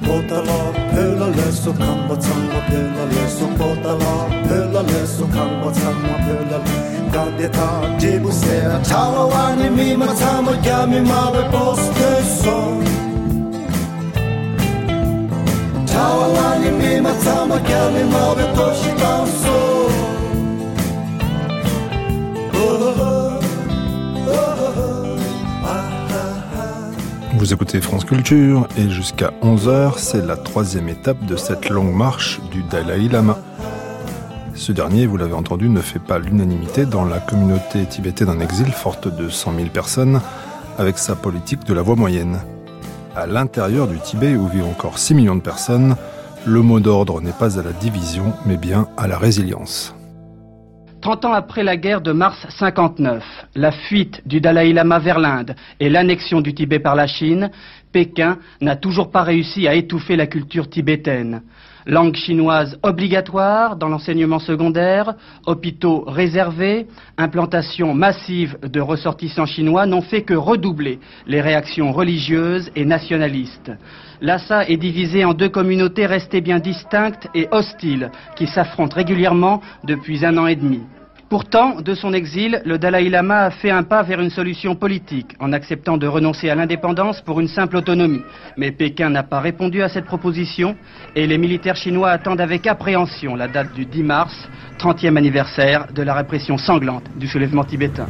[0.07, 4.15] Botala pöla leso kamba tsamba pöla leso Botala
[4.49, 6.59] pöla leso kamba tsamba pöla
[7.13, 12.11] Gande ta jibu sea Chawa wani mi ma tsamba gya mi ma we poste
[12.43, 12.57] so
[15.87, 19.09] Chawa wani mi ma tsamba gya mi ma we poste
[19.43, 20.04] so
[27.45, 32.41] Vous écoutez France Culture et jusqu'à 11h, c'est la troisième étape de cette longue marche
[32.51, 33.39] du Dalai Lama.
[34.55, 38.73] Ce dernier, vous l'avez entendu, ne fait pas l'unanimité dans la communauté tibétaine en exil,
[38.73, 40.23] forte de 100 000 personnes,
[40.79, 42.41] avec sa politique de la voie moyenne.
[43.15, 45.97] À l'intérieur du Tibet, où vivent encore 6 millions de personnes,
[46.47, 49.95] le mot d'ordre n'est pas à la division, mais bien à la résilience.
[51.05, 53.23] 30 ans après la guerre de mars 59,
[53.57, 57.51] la fuite du Dalai Lama vers l'Inde et l'annexion du Tibet par la Chine,
[57.93, 61.43] Pékin n'a toujours pas réussi à étouffer la culture tibétaine.
[61.87, 65.15] Langue chinoise obligatoire dans l'enseignement secondaire,
[65.45, 66.87] hôpitaux réservés,
[67.19, 73.71] implantation massive de ressortissants chinois n'ont fait que redoubler les réactions religieuses et nationalistes.
[74.23, 80.25] Lhasa est divisé en deux communautés restées bien distinctes et hostiles qui s'affrontent régulièrement depuis
[80.25, 80.81] un an et demi.
[81.35, 85.35] Pourtant, de son exil, le Dalai Lama a fait un pas vers une solution politique
[85.41, 88.23] en acceptant de renoncer à l'indépendance pour une simple autonomie.
[88.57, 90.77] Mais Pékin n'a pas répondu à cette proposition
[91.17, 96.03] et les militaires chinois attendent avec appréhension la date du 10 mars, 30e anniversaire de
[96.03, 98.07] la répression sanglante du soulèvement tibétain.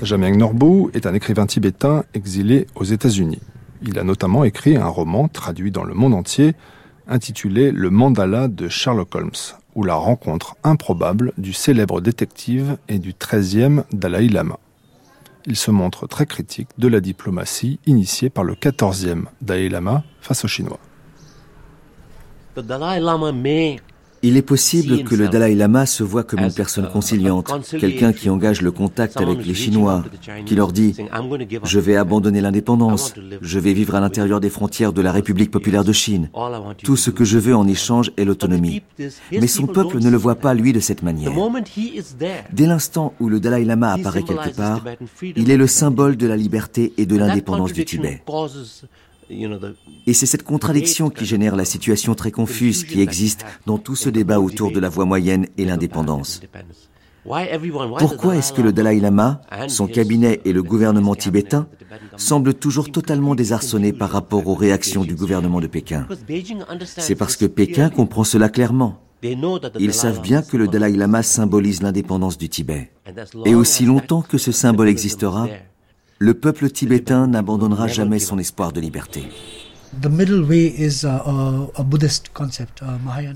[0.00, 3.42] Jamyang Norbu est un écrivain tibétain exilé aux États-Unis.
[3.82, 6.54] Il a notamment écrit un roman traduit dans le monde entier
[7.08, 9.30] intitulé Le mandala de Sherlock Holmes,
[9.76, 14.58] ou la rencontre improbable du célèbre détective et du 13e Dalai Lama.
[15.44, 20.44] Il se montre très critique de la diplomatie initiée par le 14e Dalai Lama face
[20.44, 20.80] aux Chinois.
[24.22, 28.30] Il est possible que le Dalai Lama se voit comme une personne conciliante, quelqu'un qui
[28.30, 30.04] engage le contact avec les Chinois,
[30.44, 30.92] qui leur dit⁇
[31.64, 35.84] Je vais abandonner l'indépendance, je vais vivre à l'intérieur des frontières de la République populaire
[35.84, 36.30] de Chine.
[36.82, 38.82] Tout ce que je veux en échange est l'autonomie.
[39.32, 41.32] Mais son peuple ne le voit pas, lui, de cette manière.
[42.52, 44.82] Dès l'instant où le Dalai Lama apparaît quelque part,
[45.22, 48.22] il est le symbole de la liberté et de l'indépendance du Tibet.
[50.06, 54.08] Et c'est cette contradiction qui génère la situation très confuse qui existe dans tout ce
[54.08, 56.40] débat autour de la voie moyenne et l'indépendance.
[57.98, 61.66] Pourquoi est-ce que le Dalai Lama, son cabinet et le gouvernement tibétain
[62.16, 66.06] semblent toujours totalement désarçonnés par rapport aux réactions du gouvernement de Pékin?
[66.84, 69.00] C'est parce que Pékin comprend cela clairement.
[69.78, 72.92] Ils savent bien que le Dalai Lama symbolise l'indépendance du Tibet.
[73.44, 75.48] Et aussi longtemps que ce symbole existera,
[76.18, 79.24] le peuple tibétain n'abandonnera jamais son espoir de liberté.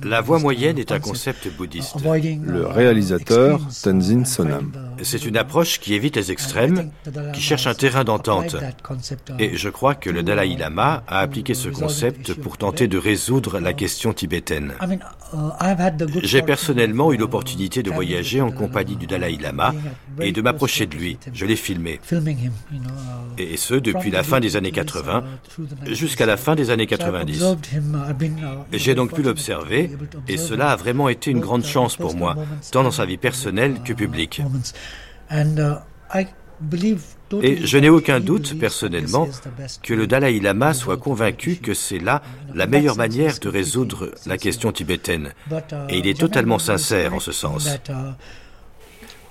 [0.05, 1.97] La voie moyenne est un concept bouddhiste.
[2.05, 4.73] Le réalisateur Tenzin Sonam.
[5.03, 6.91] C'est une approche qui évite les extrêmes,
[7.33, 8.57] qui cherche un terrain d'entente.
[9.39, 13.59] Et je crois que le Dalai Lama a appliqué ce concept pour tenter de résoudre
[13.61, 14.75] la question tibétaine.
[15.33, 15.77] Uh,
[16.23, 19.75] J'ai personnellement eu l'opportunité de voyager en compagnie du Dalai Lama
[20.21, 21.19] et de m'approcher de lui.
[21.33, 22.01] Je l'ai filmé.
[22.13, 22.17] Uh,
[23.39, 25.25] et ce, depuis la fin des années 80
[25.87, 27.45] jusqu'à la fin des années 90.
[28.73, 29.91] J'ai donc pu l'observer
[30.29, 32.37] et cela a vraiment été une grande chance pour moi,
[32.73, 34.43] tant dans sa vie personnelle que publique.
[37.43, 39.29] Et je n'ai aucun doute, personnellement,
[39.83, 42.23] que le Dalai Lama soit convaincu que c'est là
[42.55, 45.33] la meilleure manière de résoudre la question tibétaine.
[45.89, 47.69] Et il est totalement sincère en ce sens.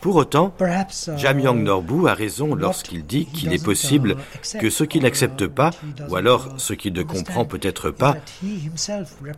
[0.02, 0.54] Pour autant,
[1.18, 4.16] Jamyang Norbu a raison lorsqu'il dit qu'il est possible
[4.60, 5.72] que ce qu'il n'accepte pas,
[6.10, 8.16] ou alors ce qu'il ne comprend peut-être pas,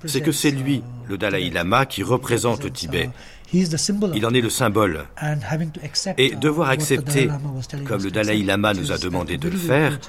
[0.05, 3.09] c'est que c'est lui, le Dalai Lama, qui représente le Tibet.
[3.53, 5.05] Il en est le symbole.
[6.17, 7.29] Et devoir accepter,
[7.85, 9.99] comme le Dalai Lama nous a demandé de le faire,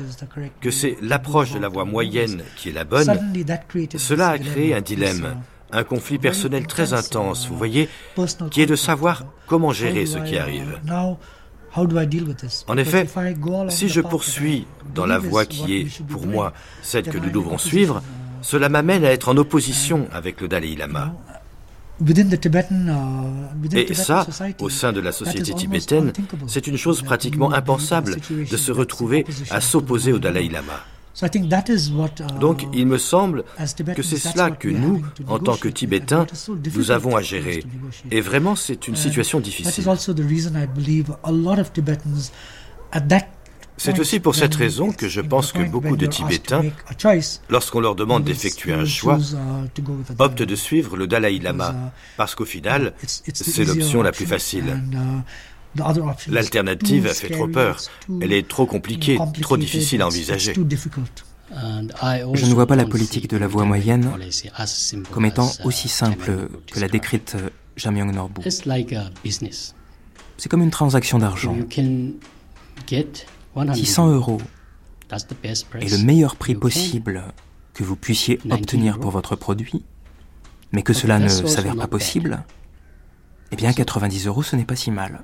[0.60, 3.08] que c'est l'approche de la voie moyenne qui est la bonne,
[3.96, 5.42] cela a créé un dilemme
[5.72, 7.88] un conflit personnel très intense, vous voyez,
[8.50, 10.78] qui est de savoir comment gérer ce qui arrive.
[11.74, 13.06] En effet,
[13.68, 16.52] si je poursuis dans la voie qui est, pour moi,
[16.82, 18.02] celle que nous devons suivre,
[18.42, 21.14] cela m'amène à être en opposition avec le Dalai Lama.
[23.72, 24.26] Et ça,
[24.60, 26.12] au sein de la société tibétaine,
[26.46, 30.84] c'est une chose pratiquement impensable de se retrouver à s'opposer au Dalai Lama.
[31.20, 33.44] Uh, Donc il me semble
[33.94, 36.26] que c'est cela que nous, en tant que Tibétains,
[36.74, 37.64] nous avons à gérer.
[38.10, 39.84] Et vraiment, c'est une situation difficile.
[43.78, 46.62] C'est aussi pour cette raison que je pense que beaucoup de Tibétains,
[47.50, 49.82] lorsqu'on leur demande d'effectuer un choix, uh,
[50.18, 54.80] optent de suivre le Dalai Lama, uh, parce qu'au final, c'est l'option la plus facile.
[56.28, 57.80] L'alternative a fait trop peur.
[58.20, 60.54] Elle est trop compliquée, trop difficile à envisager.
[60.54, 64.10] Je ne vois pas la politique de la voie moyenne
[65.10, 68.42] comme étant aussi simple que l'a décrite euh, Jamyang Norbu.
[70.38, 71.56] C'est comme une transaction d'argent.
[73.74, 74.40] 600 euros
[75.12, 77.24] est le meilleur prix possible
[77.74, 79.84] que vous puissiez obtenir pour votre produit,
[80.72, 82.44] mais que cela ne s'avère pas possible,
[83.52, 85.22] eh bien 90 euros, ce n'est pas si mal.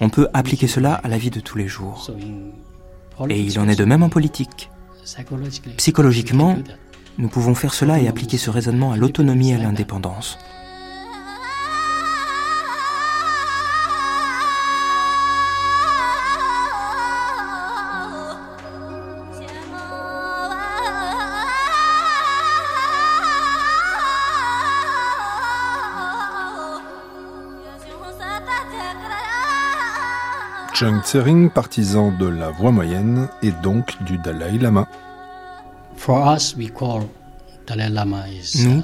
[0.00, 2.08] On peut appliquer cela à la vie de tous les jours.
[3.28, 4.70] Et il en est de même en politique.
[5.76, 6.56] Psychologiquement,
[7.18, 10.38] nous pouvons faire cela et appliquer ce raisonnement à l'autonomie et à l'indépendance.
[30.80, 34.88] Zheng Tsering, partisan de la voie moyenne et donc du Dalai Lama.
[38.54, 38.82] Nous,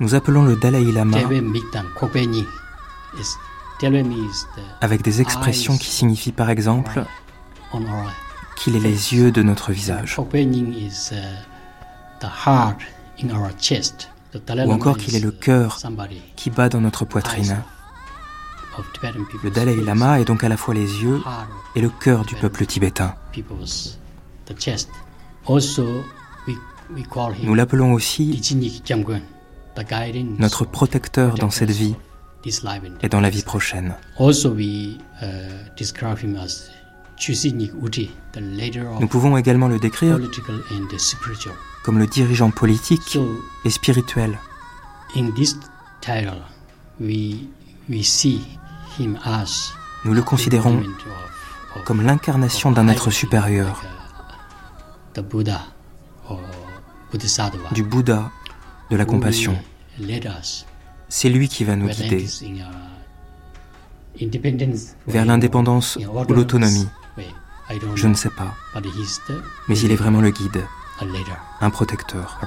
[0.00, 1.18] nous appelons le Dalai Lama
[4.80, 7.04] avec des expressions qui signifient par exemple
[8.56, 10.18] qu'il est les yeux de notre visage.
[10.18, 10.22] Ou
[14.72, 15.78] encore qu'il est le cœur
[16.34, 17.62] qui bat dans notre poitrine.
[19.42, 21.20] Le Dalai Lama est donc à la fois les yeux
[21.74, 23.14] et le cœur du peuple tibétain.
[27.42, 28.40] Nous l'appelons aussi
[30.38, 31.94] notre protecteur dans cette vie
[33.02, 33.94] et dans la vie prochaine.
[39.00, 40.18] Nous pouvons également le décrire
[41.84, 43.18] comme le dirigeant politique
[43.64, 44.38] et spirituel.
[45.16, 45.32] Nous
[50.04, 50.82] le considérons
[51.84, 53.82] comme l'incarnation d'un être supérieur,
[57.72, 58.30] du Bouddha,
[58.90, 59.58] de la compassion.
[61.08, 62.26] C'est lui qui va nous guider
[65.06, 66.88] vers l'indépendance ou l'autonomie.
[67.94, 68.54] Je ne sais pas.
[69.68, 70.64] Mais il est vraiment le guide,
[71.60, 72.38] un protecteur.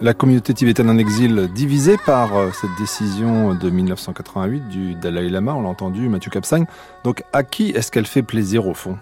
[0.00, 5.54] La communauté tibétaine en exil divisée par euh, cette décision de 1988 du Dalai Lama,
[5.54, 6.66] on l'a entendu, Mathieu Kapsang.
[7.02, 8.96] Donc à qui est-ce qu'elle fait plaisir au fond?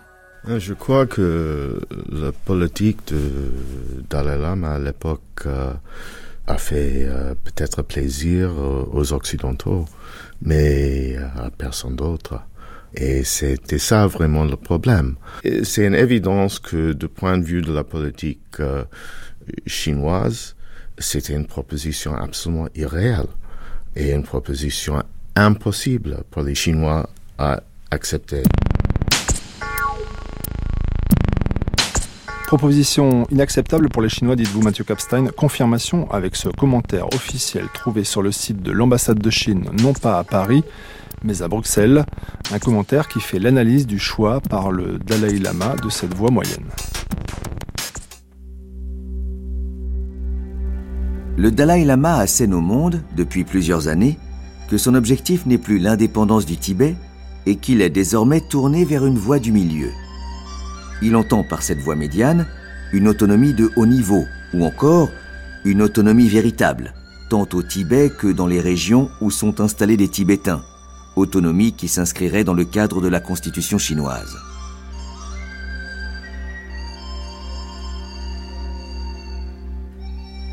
[0.48, 3.20] Euh, Je crois que la politique de
[4.08, 5.74] Dalai Lama à l'époque euh,
[6.46, 7.06] a fait
[7.44, 8.52] peut-être plaisir
[8.92, 9.84] aux Occidentaux,
[10.40, 12.40] mais à personne d'autre.
[12.94, 15.16] Et c'était ça vraiment le problème.
[15.64, 18.62] C'est une évidence que du point de vue de la politique
[19.66, 20.55] chinoise,
[20.98, 23.26] c'était une proposition absolument irréelle
[23.94, 25.02] et une proposition
[25.34, 28.42] impossible pour les Chinois à accepter.
[32.46, 35.26] Proposition inacceptable pour les Chinois, dites-vous Mathieu Kapstein.
[35.36, 40.18] Confirmation avec ce commentaire officiel trouvé sur le site de l'ambassade de Chine, non pas
[40.18, 40.62] à Paris,
[41.24, 42.06] mais à Bruxelles.
[42.52, 46.66] Un commentaire qui fait l'analyse du choix par le Dalai Lama de cette voie moyenne.
[51.38, 54.18] Le Dalai Lama assène au monde, depuis plusieurs années,
[54.70, 56.96] que son objectif n'est plus l'indépendance du Tibet
[57.44, 59.90] et qu'il est désormais tourné vers une voie du milieu.
[61.02, 62.46] Il entend par cette voie médiane
[62.94, 64.24] une autonomie de haut niveau
[64.54, 65.10] ou encore
[65.66, 66.94] une autonomie véritable,
[67.28, 70.62] tant au Tibet que dans les régions où sont installés des Tibétains,
[71.16, 74.36] autonomie qui s'inscrirait dans le cadre de la constitution chinoise.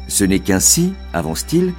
[0.07, 1.73] Ce n'est qu'ainsi, avance-t-il,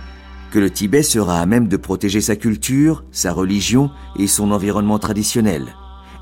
[0.50, 4.98] que le Tibet sera à même de protéger sa culture, sa religion et son environnement
[4.98, 5.74] traditionnel,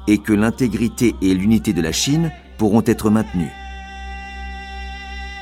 [0.08, 3.52] et que l'intégrité et l'unité de la Chine pourront être maintenues.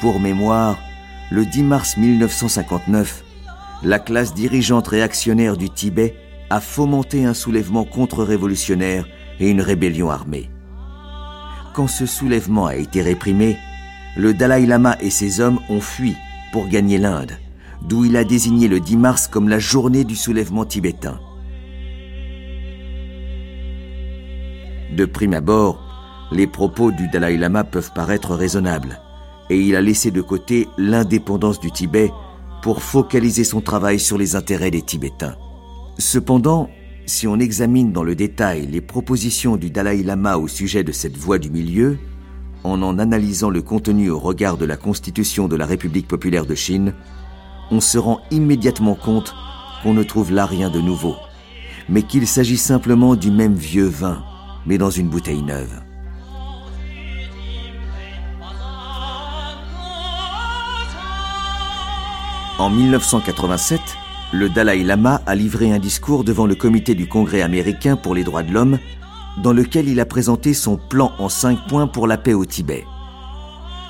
[0.01, 0.77] Pour mémoire,
[1.31, 3.23] le 10 mars 1959,
[3.83, 6.17] la classe dirigeante réactionnaire du Tibet
[6.51, 9.07] a fomenté un soulèvement contre-révolutionnaire
[9.39, 10.51] et une rébellion armée.
[11.75, 13.57] Quand ce soulèvement a été réprimé,
[14.17, 16.17] le Dalai Lama et ses hommes ont fui
[16.53, 17.33] pour gagner l'Inde,
[17.83, 21.21] d'où il a désigné le 10 mars comme la journée du soulèvement tibétain.
[24.97, 25.81] De prime abord,
[26.33, 29.01] les propos du Dalai Lama peuvent paraître raisonnables,
[29.49, 32.13] et il a laissé de côté l'indépendance du Tibet
[32.63, 35.37] pour focaliser son travail sur les intérêts des Tibétains.
[35.99, 36.69] Cependant,
[37.07, 41.17] si on examine dans le détail les propositions du Dalai Lama au sujet de cette
[41.17, 41.99] voie du milieu,
[42.65, 46.55] en en analysant le contenu au regard de la Constitution de la République populaire de
[46.55, 46.95] Chine,
[47.71, 49.35] on se rend immédiatement compte
[49.83, 51.17] qu'on ne trouve là rien de nouveau,
[51.89, 54.23] mais qu'il s'agit simplement du même vieux vin,
[54.67, 55.81] mais dans une bouteille neuve.
[62.59, 63.81] En 1987,
[64.33, 68.23] le Dalai Lama a livré un discours devant le comité du Congrès américain pour les
[68.23, 68.79] droits de l'homme
[69.39, 72.85] dans lequel il a présenté son plan en cinq points pour la paix au Tibet.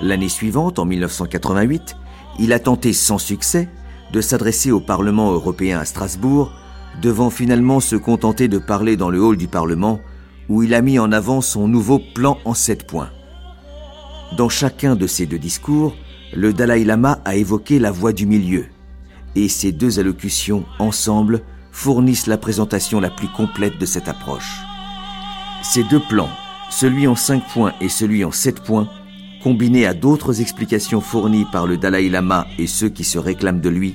[0.01, 1.97] L'année suivante, en 1988,
[2.39, 3.69] il a tenté sans succès
[4.13, 6.53] de s'adresser au Parlement européen à Strasbourg,
[7.01, 10.01] devant finalement se contenter de parler dans le hall du Parlement,
[10.49, 13.11] où il a mis en avant son nouveau plan en sept points.
[14.37, 15.95] Dans chacun de ces deux discours,
[16.35, 18.67] le Dalai Lama a évoqué la voie du milieu,
[19.37, 24.70] et ces deux allocutions, ensemble, fournissent la présentation la plus complète de cette approche.
[25.63, 26.31] Ces deux plans,
[26.71, 28.89] celui en cinq points et celui en sept points,
[29.43, 33.69] combinés à d'autres explications fournies par le Dalai Lama et ceux qui se réclament de
[33.69, 33.95] lui,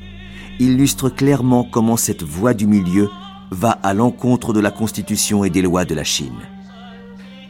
[0.60, 3.10] illustrent clairement comment cette voie du milieu
[3.52, 6.40] va à l'encontre de la constitution et des lois de la Chine.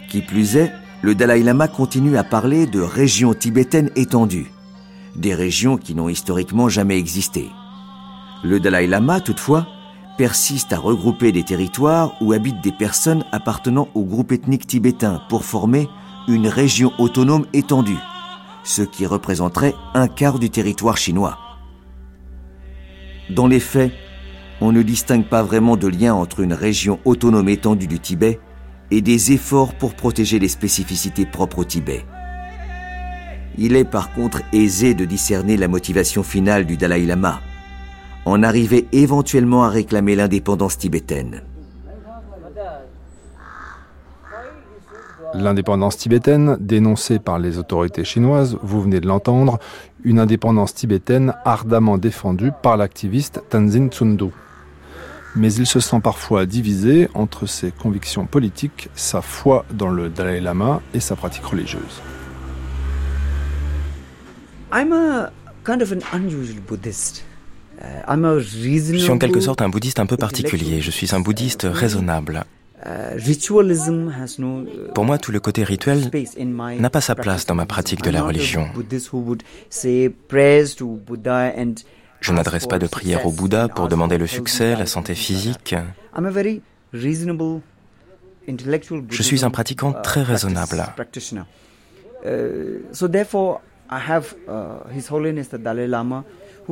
[0.09, 4.51] Qui plus est, le Dalai Lama continue à parler de régions tibétaines étendues,
[5.15, 7.49] des régions qui n'ont historiquement jamais existé.
[8.43, 9.67] Le Dalai Lama, toutefois,
[10.17, 15.45] persiste à regrouper des territoires où habitent des personnes appartenant au groupe ethnique tibétain pour
[15.45, 15.87] former
[16.27, 17.99] une région autonome étendue,
[18.63, 21.37] ce qui représenterait un quart du territoire chinois.
[23.29, 23.91] Dans les faits,
[24.61, 28.39] on ne distingue pas vraiment de lien entre une région autonome étendue du Tibet
[28.91, 32.05] et des efforts pour protéger les spécificités propres au Tibet.
[33.57, 37.41] Il est par contre aisé de discerner la motivation finale du Dalai Lama,
[38.25, 41.41] en arriver éventuellement à réclamer l'indépendance tibétaine.
[45.33, 49.59] L'indépendance tibétaine, dénoncée par les autorités chinoises, vous venez de l'entendre,
[50.03, 54.29] une indépendance tibétaine ardemment défendue par l'activiste Tenzin Tsundu.
[55.35, 60.39] Mais il se sent parfois divisé entre ses convictions politiques, sa foi dans le Dalai
[60.39, 62.01] Lama et sa pratique religieuse.
[67.81, 70.81] Je suis en quelque sorte un bouddhiste un peu particulier.
[70.81, 72.45] Je suis un bouddhiste raisonnable.
[72.85, 73.17] Euh,
[74.93, 76.11] Pour moi, tout le côté rituel
[76.79, 78.67] n'a pas sa place dans ma pratique de la religion.
[82.21, 85.75] Je n'adresse pas de prière au Bouddha pour demander le succès, la santé physique.
[89.09, 90.85] Je suis un pratiquant très raisonnable.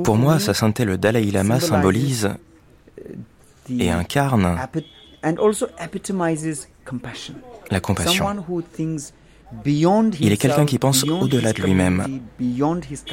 [0.03, 2.29] Pour moi, sa sainteté le Dalai Lama symbolise
[3.69, 4.57] et incarne
[7.71, 8.25] la compassion.
[10.19, 12.21] Il est quelqu'un qui pense au-delà de lui-même,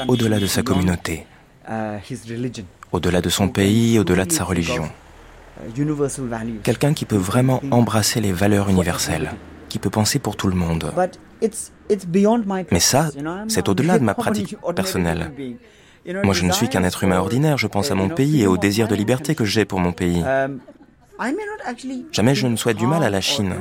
[0.08, 1.26] au-delà de sa communauté,
[1.68, 1.98] uh,
[2.92, 4.88] au-delà de son pays, au-delà de sa religion.
[5.58, 5.70] Uh,
[6.62, 9.32] quelqu'un qui peut vraiment embrasser les valeurs universelles,
[9.68, 10.90] qui peut penser pour tout le monde.
[12.70, 13.10] Mais ça,
[13.48, 15.30] c'est au-delà de ma pratique personnelle.
[16.06, 18.56] Moi, je ne suis qu'un être humain ordinaire, je pense à mon pays et au
[18.56, 20.24] désir de liberté que j'ai pour mon pays.
[22.12, 23.54] Jamais je ne souhaite du mal à la Chine.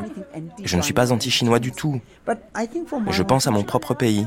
[0.64, 2.00] Je ne suis pas anti-chinois du tout.
[3.10, 4.26] Je pense à mon propre pays.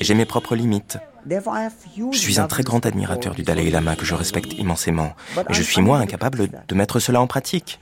[0.00, 0.98] J'ai mes propres limites.
[1.28, 5.14] Je suis un très grand admirateur du Dalai Lama que je respecte immensément.
[5.36, 7.78] Mais je suis moi incapable de mettre cela en pratique.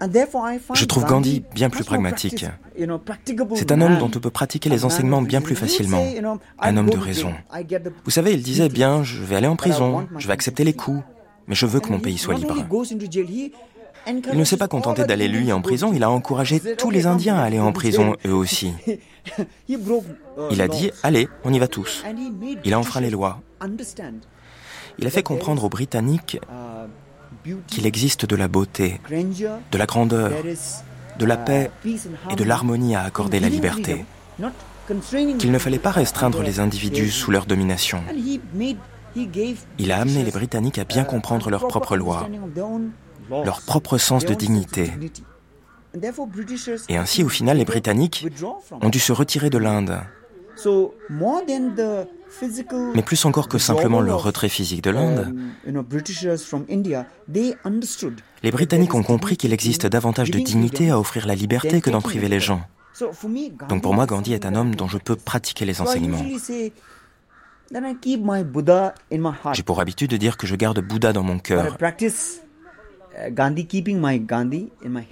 [0.00, 2.46] Je trouve Gandhi bien plus pragmatique.
[3.54, 6.04] C'est un homme dont on peut pratiquer les enseignements bien plus facilement.
[6.60, 7.32] Un homme de raison.
[8.04, 11.02] Vous savez, il disait bien, je vais aller en prison, je vais accepter les coups,
[11.46, 12.54] mais je veux que mon pays soit libre.
[14.06, 17.36] Il ne s'est pas contenté d'aller lui en prison, il a encouragé tous les Indiens
[17.36, 18.72] à aller en prison eux aussi.
[20.50, 22.04] Il a dit, allez, on y va tous.
[22.64, 23.42] Il a enfreint les lois.
[24.98, 26.38] Il a fait comprendre aux Britanniques
[27.66, 30.32] qu'il existe de la beauté, de la grandeur,
[31.18, 31.70] de la paix
[32.30, 34.04] et de l'harmonie à accorder la liberté.
[35.38, 38.02] Qu'il ne fallait pas restreindre les individus sous leur domination.
[39.78, 42.28] Il a amené les Britanniques à bien comprendre leurs propres lois,
[43.30, 44.92] leur propre sens de dignité.
[46.88, 48.26] Et ainsi, au final, les Britanniques
[48.70, 50.00] ont dû se retirer de l'Inde.
[52.94, 55.34] Mais plus encore que simplement le retrait physique de l'Inde,
[58.42, 62.00] les Britanniques ont compris qu'il existe davantage de dignité à offrir la liberté que d'en
[62.00, 62.62] priver les gens.
[63.68, 66.24] Donc pour moi, Gandhi est un homme dont je peux pratiquer les enseignements.
[69.52, 71.76] J'ai pour habitude de dire que je garde Bouddha dans mon cœur,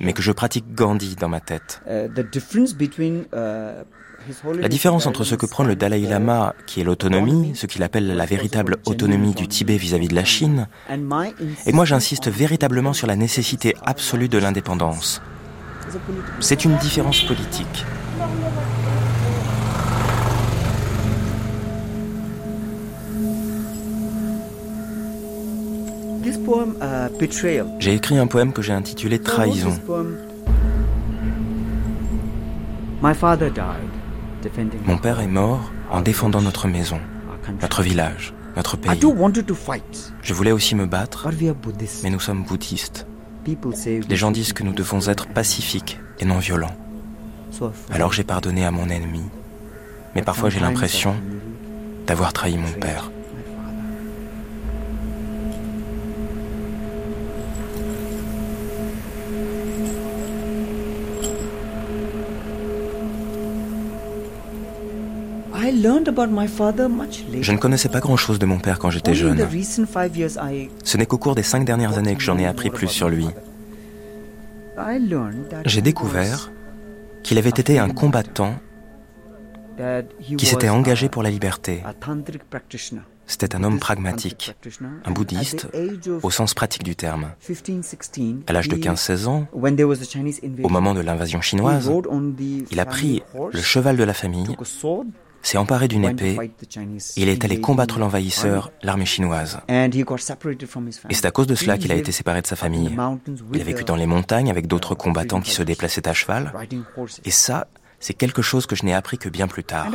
[0.00, 1.82] mais que je pratique Gandhi dans ma tête.
[4.58, 8.16] La différence entre ce que prend le Dalai Lama, qui est l'autonomie, ce qu'il appelle
[8.16, 10.68] la véritable autonomie du Tibet vis-à-vis de la Chine,
[11.66, 15.22] et moi j'insiste véritablement sur la nécessité absolue de l'indépendance.
[16.40, 17.84] C'est une différence politique.
[27.78, 29.78] J'ai écrit un poème que j'ai intitulé Trahison.
[34.86, 37.00] Mon père est mort en défendant notre maison,
[37.60, 39.00] notre village, notre pays.
[40.22, 41.28] Je voulais aussi me battre,
[42.02, 43.06] mais nous sommes bouddhistes.
[44.08, 46.76] Les gens disent que nous devons être pacifiques et non violents.
[47.90, 49.22] Alors j'ai pardonné à mon ennemi.
[50.14, 51.14] Mais parfois j'ai l'impression
[52.06, 53.10] d'avoir trahi mon père.
[67.40, 69.46] Je ne connaissais pas grand-chose de mon père quand j'étais jeune.
[70.84, 73.26] Ce n'est qu'au cours des cinq dernières années que j'en ai appris plus sur lui.
[75.64, 76.50] J'ai découvert
[77.22, 78.54] qu'il avait été un combattant
[80.36, 81.82] qui s'était engagé pour la liberté.
[83.28, 84.54] C'était un homme pragmatique,
[85.04, 85.66] un bouddhiste
[86.22, 87.32] au sens pratique du terme.
[88.46, 91.90] À l'âge de 15-16 ans, au moment de l'invasion chinoise,
[92.70, 93.22] il a pris
[93.52, 94.56] le cheval de la famille
[95.46, 96.36] s'est emparé d'une épée
[97.16, 99.60] il est allé combattre l'envahisseur, l'armée chinoise.
[99.68, 102.96] Et c'est à cause de cela qu'il a été séparé de sa famille.
[103.54, 106.52] Il a vécu dans les montagnes avec d'autres combattants qui se déplaçaient à cheval.
[107.24, 107.68] Et ça,
[108.00, 109.86] c'est quelque chose que je n'ai appris que bien plus tard.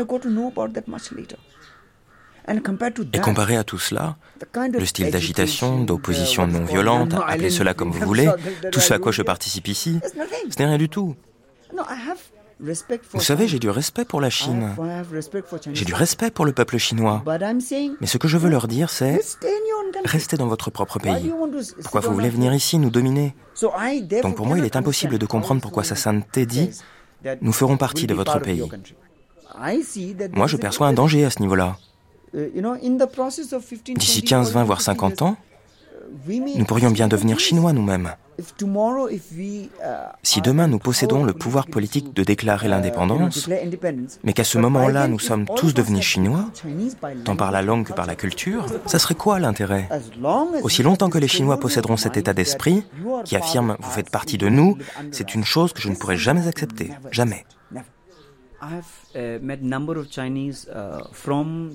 [3.14, 4.16] Et comparé à tout cela,
[4.56, 8.30] le style d'agitation, d'opposition non violente, appelez cela comme vous voulez,
[8.72, 10.00] tout ce à quoi je participe ici,
[10.50, 11.16] ce n'est rien du tout.
[13.14, 14.76] Vous savez, j'ai du respect pour la Chine.
[15.74, 17.24] J'ai du respect pour le peuple chinois.
[18.00, 19.20] Mais ce que je veux leur dire, c'est
[20.06, 21.32] restez dans votre propre pays.
[21.82, 23.36] Pourquoi vous voulez venir ici nous dominer?
[24.24, 26.70] Donc pour moi, il est impossible de comprendre pourquoi sa sainteté dit
[27.42, 28.64] nous ferons partie de votre pays.
[30.34, 31.78] Moi, je perçois un danger à ce niveau-là.
[33.96, 35.36] D'ici 15, 20, voire 50 ans,
[36.28, 38.14] nous pourrions bien devenir chinois nous-mêmes.
[40.24, 43.50] Si demain nous possédons le pouvoir politique de déclarer l'indépendance,
[44.24, 46.46] mais qu'à ce moment-là nous sommes tous devenus chinois,
[47.26, 49.88] tant par la langue que par la culture, ça serait quoi l'intérêt?
[50.64, 52.84] Aussi longtemps que les Chinois posséderont cet état d'esprit,
[53.26, 54.78] qui affirme vous faites partie de nous,
[55.12, 56.92] c'est une chose que je ne pourrai jamais accepter.
[57.12, 57.46] Jamais.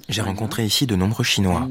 [0.09, 1.69] J'ai rencontré ici de nombreux Chinois.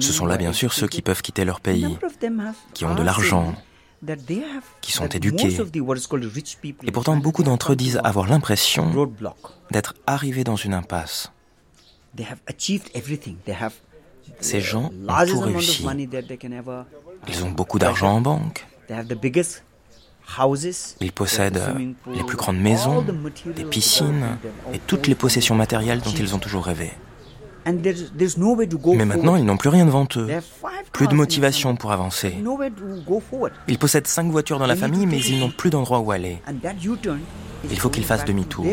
[0.00, 1.98] Ce sont là bien sûr ceux qui peuvent quitter leur pays,
[2.74, 3.54] qui ont de l'argent,
[4.80, 5.56] qui sont éduqués.
[6.84, 9.10] Et pourtant, beaucoup d'entre eux disent avoir l'impression
[9.70, 11.32] d'être arrivés dans une impasse.
[14.40, 15.86] Ces gens ont tout réussi.
[17.28, 18.66] Ils ont beaucoup d'argent en banque.
[21.00, 21.62] Ils possèdent
[22.12, 23.04] les plus grandes maisons,
[23.46, 24.38] des piscines
[24.72, 26.92] et toutes les possessions matérielles dont ils ont toujours rêvé.
[27.66, 30.28] Mais maintenant, ils n'ont plus rien devant eux.
[30.92, 32.34] Plus de motivation pour avancer.
[33.68, 36.38] Ils possèdent cinq voitures dans la famille, mais ils n'ont plus d'endroit où aller.
[37.70, 38.66] Il faut qu'ils fassent demi-tour.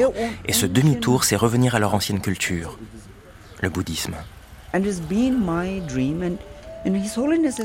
[0.45, 2.77] Et ce demi-tour, c'est revenir à leur ancienne culture,
[3.61, 4.15] le bouddhisme.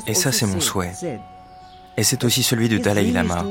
[0.07, 0.93] Et ça, c'est mon souhait.
[1.97, 3.45] Et c'est aussi celui du Dalai Lama,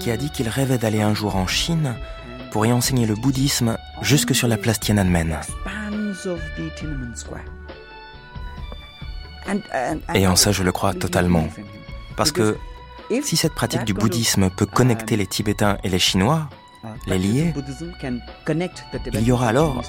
[0.00, 1.94] qui a dit qu'il rêvait d'aller un jour en Chine
[2.50, 5.38] pour y enseigner le bouddhisme jusque sur la place Tiananmen.
[10.14, 11.46] Et en ça, je le crois totalement.
[12.16, 12.56] Parce que
[13.22, 16.48] si cette pratique du bouddhisme peut connecter les Tibétains et les Chinois,
[17.06, 17.54] les lier,
[19.12, 19.82] il y aura alors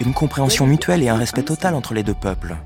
[0.00, 2.56] une compréhension mutuelle et un respect total entre les deux peuples.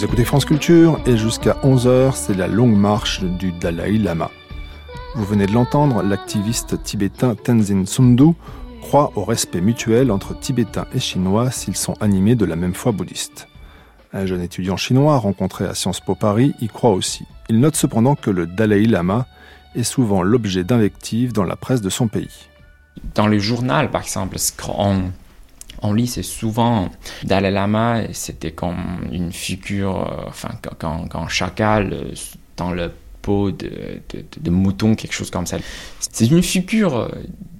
[0.00, 4.30] Vous écoutez France Culture et jusqu'à 11h, c'est la longue marche du Dalai Lama.
[5.14, 8.32] Vous venez de l'entendre, l'activiste tibétain Tenzin Sundu
[8.80, 12.92] croient au respect mutuel entre Tibétains et Chinois s'ils sont animés de la même foi
[12.92, 13.46] bouddhiste.
[14.14, 17.26] Un jeune étudiant chinois rencontré à Sciences Po Paris y croit aussi.
[17.50, 19.26] Il note cependant que le Dalai Lama
[19.74, 22.48] est souvent l'objet d'invectives dans la presse de son pays.
[23.14, 25.10] Dans le journal, par exemple, on,
[25.82, 26.90] on lit, c'est souvent
[27.24, 32.14] Dalai Lama, c'était comme une figure, euh, enfin, quand, quand chacal euh,
[32.56, 32.92] dans le
[33.22, 34.00] pot de,
[34.40, 35.58] de, mouton, quelque chose comme ça.
[36.00, 37.10] C'est une figure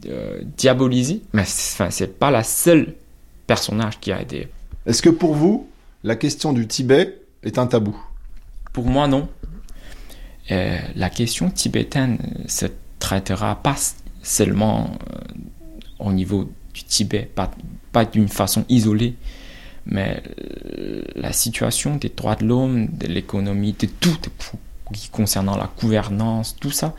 [0.06, 2.94] euh, diabolisée, mais c'est pas la seule
[3.46, 4.48] personnage qui a été.
[4.86, 5.68] Est-ce que pour vous,
[6.02, 7.96] la question du Tibet est un tabou?
[8.72, 9.28] Pour moi, non.
[10.48, 12.66] la question tibétaine se
[12.98, 13.76] traitera pas
[14.22, 14.90] seulement
[15.98, 17.50] au niveau du Tibet, pas,
[17.92, 19.16] pas d'une façon isolée,
[19.86, 20.22] mais
[21.16, 24.16] la situation des droits de l'homme, de l'économie, de tout
[25.12, 26.94] concernant la gouvernance, tout ça,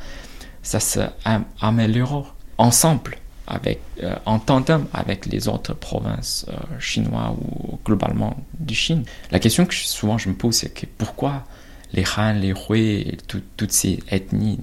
[0.61, 8.38] ça s'améliore ensemble, avec, euh, en tandem avec les autres provinces euh, chinoises ou globalement
[8.57, 9.03] du Chine.
[9.31, 11.43] La question que souvent je me pose, c'est que pourquoi
[11.91, 14.61] les Han, les Hui, toutes ces ethnies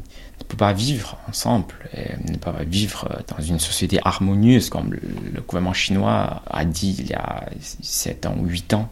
[0.49, 5.75] peuvent pas vivre ensemble, et ne pas vivre dans une société harmonieuse comme le, gouvernement
[5.75, 8.91] chinois a dit il y a 7 ans ou 8 ans.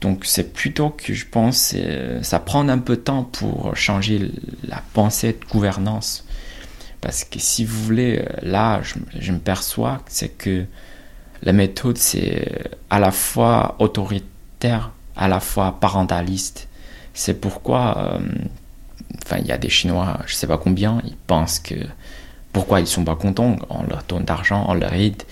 [0.00, 4.30] Donc c'est plutôt que je pense euh, ça prend un peu de temps pour changer
[4.64, 6.24] la pensée de gouvernance.
[7.00, 10.64] Parce que si vous voulez, euh, là, je, me perçois, c'est que
[11.42, 16.68] la méthode, c'est à la fois autoritaire, à la fois parentaliste.
[17.14, 18.20] C'est pourquoi, euh,
[19.24, 21.74] enfin, il y a des Chinois, je sais pas combien, ils pensent que
[22.52, 25.22] pourquoi ils sont pas contents, on leur donne d'argent, on leur aide.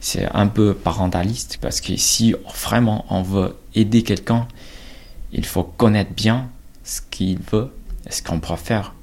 [0.00, 4.48] C'est un peu parentaliste parce que si vraiment on veut aider quelqu'un,
[5.32, 6.48] il faut connaître bien
[6.84, 7.72] ce qu'il veut
[8.08, 8.94] et ce qu'on peut faire.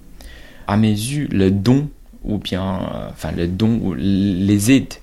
[0.67, 1.89] À mes yeux, le don
[2.23, 4.95] ou bien, euh, enfin, le don ou les aides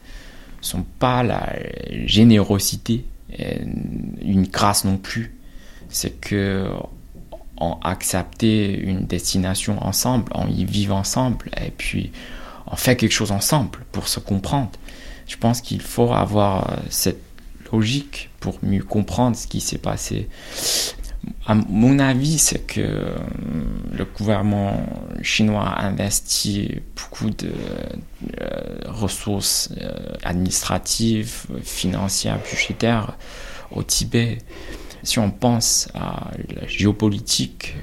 [0.61, 1.53] sont pas la
[2.07, 3.05] générosité,
[4.23, 5.35] une grâce non plus.
[5.89, 6.69] C'est que
[7.59, 12.13] on accepter une destination ensemble, on y vit ensemble et puis
[12.67, 14.73] on fait quelque chose ensemble pour se comprendre.
[15.27, 17.23] Je pense qu'il faut avoir euh, cette
[17.73, 20.29] logique pour mieux comprendre ce qui s'est passé.
[21.47, 23.17] À mon avis, c'est que euh,
[23.93, 24.87] le gouvernement
[25.23, 27.53] chinois a investi beaucoup de
[28.41, 29.71] euh, ressources
[30.23, 33.17] administratives, financières, budgétaires
[33.71, 34.39] au Tibet
[35.05, 37.77] si on pense à la géopolitique,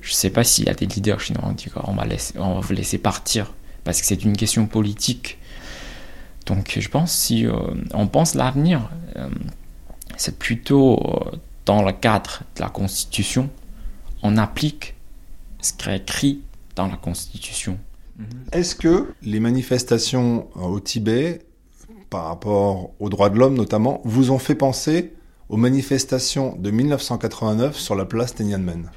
[0.00, 2.04] je ne sais pas s'il y a des leaders chinois qui on va,
[2.38, 3.52] on va vous laisser partir
[3.82, 5.38] parce que c'est une question politique.
[6.44, 7.52] Donc je pense si euh,
[7.92, 9.28] on pense l'avenir, euh,
[10.16, 13.50] c'est plutôt euh, dans le cadre de la Constitution,
[14.22, 14.94] on applique
[15.60, 16.40] ce qui est écrit
[16.76, 17.78] dans la Constitution.
[18.52, 21.42] Est-ce que les manifestations au Tibet,
[22.08, 25.12] par rapport aux droits de l'homme notamment, vous ont fait penser
[25.48, 28.90] aux manifestations de 1989 sur la place Tiananmen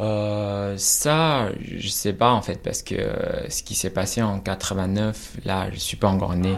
[0.00, 4.40] euh, ça, je sais pas en fait, parce que euh, ce qui s'est passé en
[4.40, 6.56] 89, là, je suis pas encore né.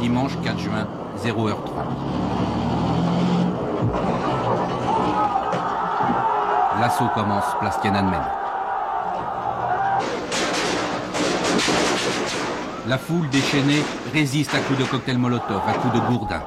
[0.00, 0.88] Dimanche 4 juin,
[1.22, 1.54] 0h30.
[6.80, 8.22] L'assaut commence, place Tiananmen.
[12.88, 16.42] La foule déchaînée résiste à coups de cocktail Molotov, à coups de gourdin.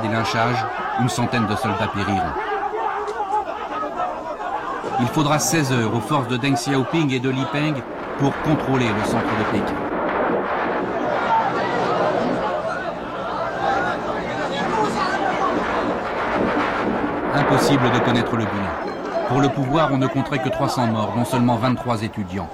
[0.00, 0.64] Des lynchages,
[1.00, 2.16] une centaine de soldats périront.
[5.00, 7.74] Il faudra 16 heures aux forces de Deng Xiaoping et de Li Peng
[8.18, 9.74] pour contrôler le centre de Pékin.
[17.34, 19.28] Impossible de connaître le bilan.
[19.28, 22.48] Pour le pouvoir, on ne compterait que 300 morts, dont seulement 23 étudiants.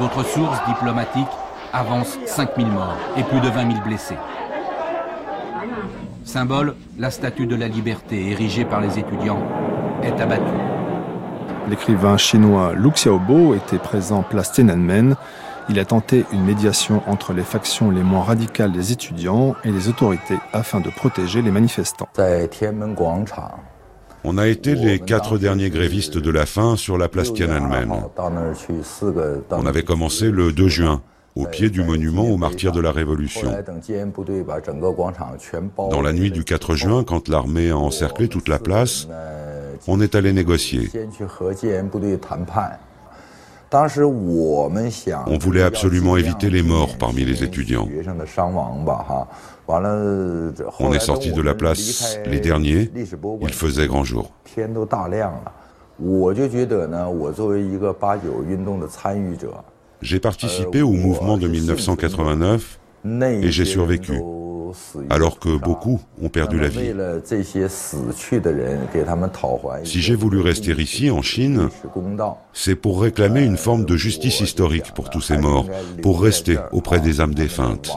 [0.00, 1.26] D'autres sources diplomatiques
[1.72, 4.18] avancent 5000 morts et plus de 20 000 blessés.
[6.36, 9.42] Symbole, la statue de la liberté érigée par les étudiants
[10.02, 10.42] est abattue.
[11.70, 15.16] L'écrivain chinois Lu Xiaobo était présent place Tiananmen.
[15.70, 19.88] Il a tenté une médiation entre les factions les moins radicales des étudiants et les
[19.88, 22.06] autorités afin de protéger les manifestants.
[24.22, 27.90] On a été les quatre derniers grévistes de la faim sur la place Tiananmen.
[29.52, 31.00] On avait commencé le 2 juin
[31.36, 33.50] au pied du monument aux martyrs de la Révolution.
[35.90, 39.06] Dans la nuit du 4 juin, quand l'armée a encerclé toute la place,
[39.86, 40.90] on est allé négocier.
[45.26, 47.88] On voulait absolument éviter les morts parmi les étudiants.
[49.68, 54.32] On est sorti de la place les derniers, il faisait grand jour.
[60.02, 64.20] J'ai participé au mouvement de 1989 et j'ai survécu,
[65.10, 66.92] alors que beaucoup ont perdu la vie.
[69.84, 71.68] Si j'ai voulu rester ici, en Chine,
[72.52, 75.66] c'est pour réclamer une forme de justice historique pour tous ces morts,
[76.02, 77.96] pour rester auprès des âmes défuntes.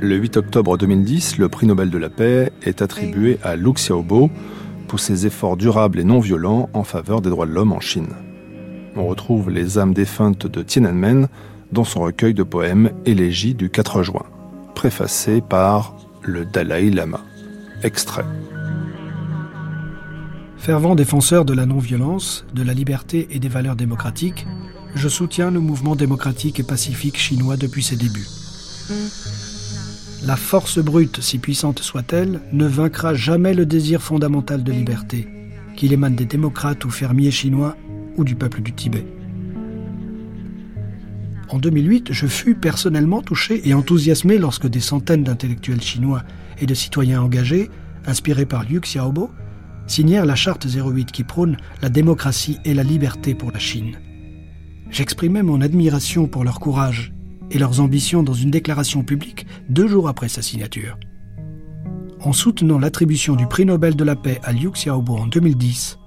[0.00, 4.30] Le 8 octobre 2010, le prix Nobel de la paix est attribué à Lu Xiaobo
[4.86, 8.14] pour ses efforts durables et non violents en faveur des droits de l'homme en Chine.
[8.94, 11.26] On retrouve les âmes défuntes de Tiananmen
[11.72, 14.22] dans son recueil de poèmes Élégie du 4 juin,
[14.76, 17.20] préfacé par le Dalai Lama.
[17.82, 18.24] Extrait.
[20.58, 24.46] Fervent défenseur de la non-violence, de la liberté et des valeurs démocratiques,
[24.94, 28.28] je soutiens le mouvement démocratique et pacifique chinois depuis ses débuts.
[30.24, 35.28] La force brute, si puissante soit-elle, ne vaincra jamais le désir fondamental de liberté,
[35.76, 37.76] qu'il émane des démocrates ou fermiers chinois
[38.16, 39.06] ou du peuple du Tibet.
[41.50, 46.24] En 2008, je fus personnellement touché et enthousiasmé lorsque des centaines d'intellectuels chinois
[46.58, 47.70] et de citoyens engagés,
[48.04, 49.30] inspirés par Liu Xiaobo,
[49.86, 53.96] signèrent la charte 08 qui prône la démocratie et la liberté pour la Chine.
[54.90, 57.12] J'exprimais mon admiration pour leur courage
[57.50, 60.98] et leurs ambitions dans une déclaration publique deux jours après sa signature.
[62.20, 65.98] En soutenant l'attribution du prix Nobel de la paix à Liu Xiaobo en 2010,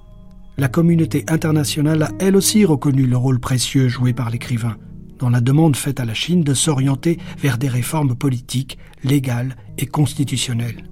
[0.58, 4.76] la communauté internationale a elle aussi reconnu le rôle précieux joué par l'écrivain
[5.20, 9.86] dans la demande faite à la Chine de s'orienter vers des réformes politiques, légales et
[9.86, 10.84] constitutionnelles.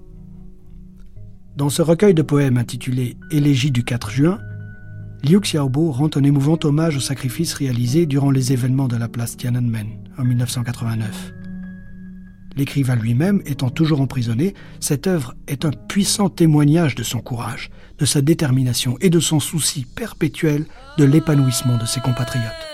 [1.57, 4.39] Dans ce recueil de poèmes intitulé Élégie du 4 juin,
[5.23, 9.35] Liu Xiaobo rend un émouvant hommage au sacrifice réalisé durant les événements de la place
[9.35, 9.89] Tiananmen
[10.19, 11.33] en 1989.
[12.55, 18.05] L'écrivain lui-même étant toujours emprisonné, cette œuvre est un puissant témoignage de son courage, de
[18.05, 20.65] sa détermination et de son souci perpétuel
[20.97, 22.68] de l'épanouissement de ses compatriotes.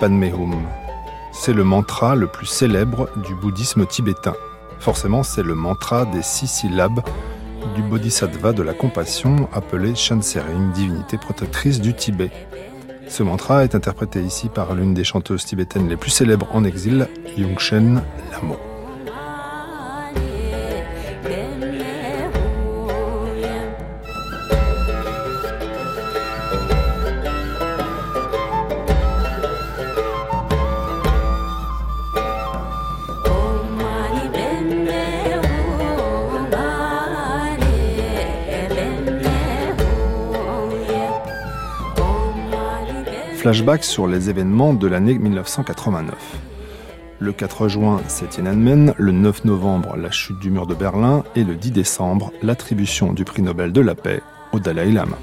[0.00, 0.66] Mani Padme Hum.
[1.32, 4.34] C'est le mantra le plus célèbre du bouddhisme tibétain.
[4.78, 7.00] Forcément, c'est le mantra des six syllabes
[7.74, 12.30] du bodhisattva de la compassion appelé Shansering, divinité protectrice du Tibet.
[13.08, 17.08] Ce mantra est interprété ici par l'une des chanteuses tibétaines les plus célèbres en exil,
[17.36, 18.02] Yungshen
[18.32, 18.69] Lamo.
[43.50, 46.14] Flashback sur les événements de l'année 1989.
[47.18, 51.42] Le 4 juin, c'est Tiananmen, le 9 novembre, la chute du mur de Berlin et
[51.42, 54.20] le 10 décembre, l'attribution du prix Nobel de la paix
[54.52, 55.18] au Dalai Lama.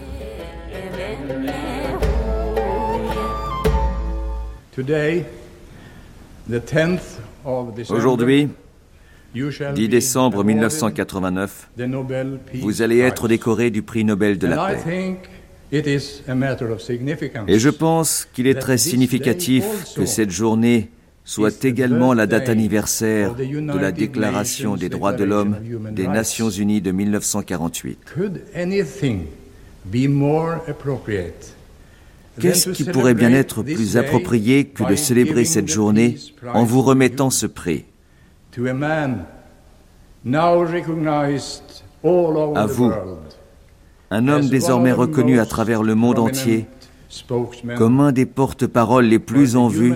[7.90, 8.50] Aujourd'hui,
[9.34, 11.70] 10 décembre 1989,
[12.56, 15.18] vous allez être décoré du prix Nobel de la paix.
[15.72, 19.66] Et je pense qu'il est très significatif
[19.96, 20.90] que cette journée
[21.26, 25.58] soit également la date anniversaire de la Déclaration des droits de l'homme
[25.92, 28.00] des Nations Unies de 1948.
[32.40, 36.18] Qu'est-ce qui pourrait bien être plus approprié que de célébrer cette journée
[36.54, 37.84] en vous remettant ce prix
[42.56, 42.92] À vous,
[44.10, 46.66] un homme désormais reconnu à travers le monde entier
[47.78, 49.94] comme un des porte-paroles les plus en vue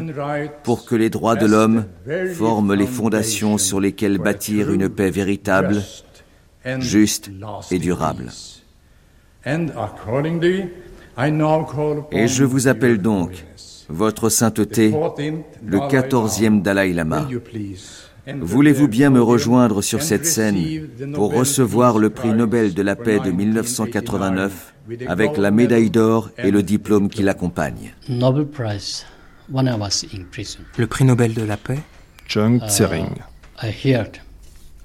[0.64, 1.86] pour que les droits de l'homme
[2.34, 5.82] forment les fondations sur lesquelles bâtir une paix véritable,
[6.80, 7.32] juste
[7.70, 8.32] et durable.
[12.12, 13.46] Et je vous appelle donc,
[13.90, 14.94] Votre Sainteté,
[15.66, 17.28] le quatorzième Dalai Lama,
[18.40, 23.20] Voulez-vous bien me rejoindre sur cette scène pour recevoir le prix Nobel de la paix
[23.20, 24.74] de 1989
[25.08, 27.94] avec la médaille d'or et le diplôme qui l'accompagne?
[28.10, 28.46] Le
[30.88, 31.80] prix Nobel de la paix?
[32.28, 33.16] Chung Tsering.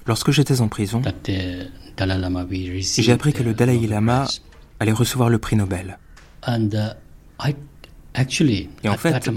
[0.05, 4.25] Lorsque j'étais en prison, j'ai appris que le Dalai Lama
[4.79, 5.97] allait recevoir le prix Nobel.
[8.83, 9.29] Et en fait,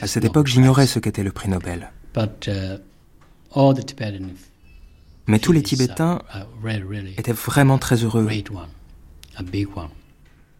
[0.00, 1.90] à cette époque, j'ignorais ce qu'était le prix Nobel.
[5.26, 6.22] Mais tous les Tibétains
[7.16, 8.28] étaient vraiment très heureux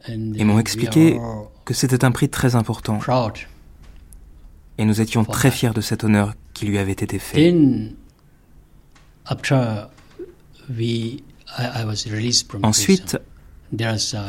[0.09, 1.19] et m'ont expliqué
[1.65, 2.99] que c'était un prix très important.
[4.79, 7.55] Et nous étions très fiers de cet honneur qui lui avait été fait.
[12.63, 13.19] Ensuite,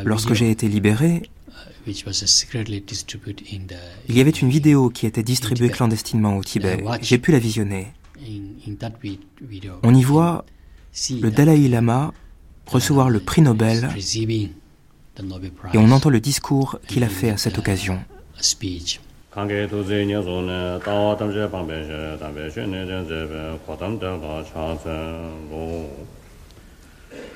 [0.04, 1.30] lorsque j'ai été libéré,
[1.86, 1.96] il
[4.10, 6.84] y avait une vidéo qui était distribuée clandestinement au Tibet.
[7.02, 7.88] J'ai pu la visionner.
[9.84, 10.46] On y voit
[11.10, 12.14] le Dalai Lama
[12.66, 13.90] recevoir le prix Nobel
[15.74, 18.00] et on entend le discours qu'il a fait à cette occasion.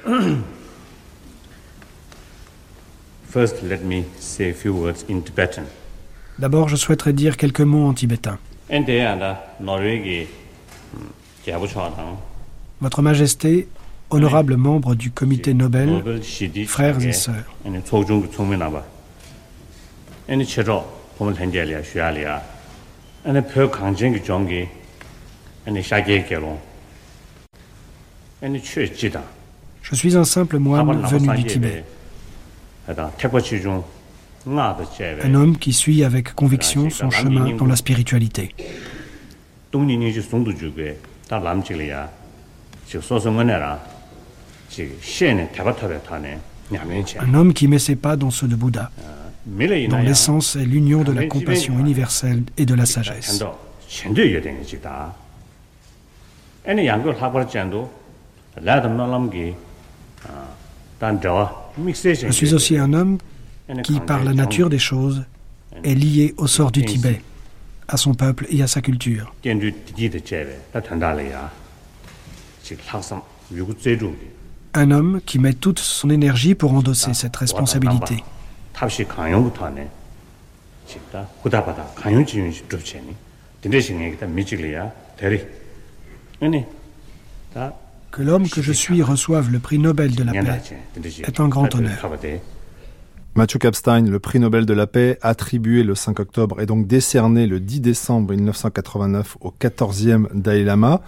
[6.39, 8.39] D'abord, je souhaiterais dire quelques mots en tibétain.
[12.81, 13.67] Votre Majesté,
[14.09, 16.03] honorable membre du comité Nobel,
[16.67, 17.45] frères et sœurs.
[29.81, 31.83] Je suis un simple moine venu du Tibet.
[35.23, 38.55] Un homme qui suit avec conviction son chemin dans la spiritualité.
[47.19, 48.91] Un homme qui met ses pas dans ceux de Bouddha,
[49.45, 53.43] dont l'essence est l'union de la compassion universelle et de la sagesse.
[62.13, 63.17] Je suis aussi un homme
[63.83, 65.23] qui, par la nature des choses,
[65.83, 67.21] est lié au sort du Tibet,
[67.91, 69.35] à son peuple et à sa culture.
[74.73, 78.23] Un homme qui met toute son énergie pour endosser cette responsabilité.
[88.11, 90.61] Que l'homme que je suis reçoive le prix Nobel de la paix
[91.23, 92.09] est un grand honneur.
[93.33, 97.47] Matthew Kapstein, le prix Nobel de la paix, attribué le 5 octobre et donc décerné
[97.47, 101.01] le 10 décembre 1989 au 14e Dalai Lama.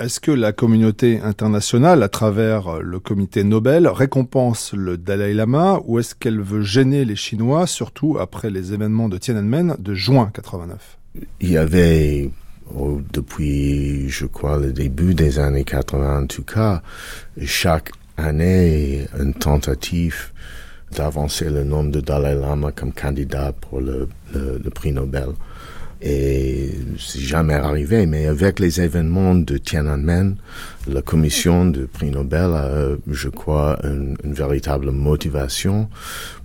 [0.00, 5.98] Est-ce que la communauté internationale, à travers le comité Nobel, récompense le Dalai Lama ou
[5.98, 10.96] est-ce qu'elle veut gêner les Chinois, surtout après les événements de Tiananmen de juin 89
[11.42, 12.30] Il y avait,
[12.74, 16.80] oh, depuis, je crois, le début des années 80 en tout cas,
[17.44, 20.32] chaque année, une tentative
[20.92, 24.08] d'avancer le nom de Dalai Lama comme candidat pour le,
[24.74, 25.28] prix Nobel.
[26.00, 30.36] Et c'est jamais arrivé, mais avec les événements de Tiananmen,
[30.86, 35.88] la commission du prix Nobel a, je crois, une, véritable motivation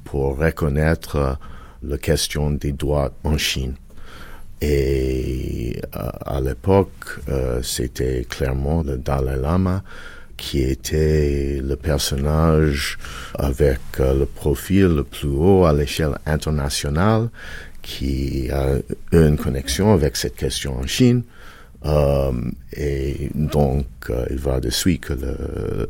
[0.05, 1.37] pour reconnaître
[1.83, 3.75] la question des droits en Chine.
[4.61, 9.83] Et à, l'époque, euh, c'était clairement le Dalai Lama
[10.37, 12.97] qui était le personnage
[13.37, 17.29] avec euh, le profil le plus haut à l'échelle internationale
[17.81, 18.77] qui a
[19.11, 21.23] une connexion avec cette question en Chine.
[21.85, 22.31] Euh,
[22.75, 25.35] et donc, euh, il va de suite que le,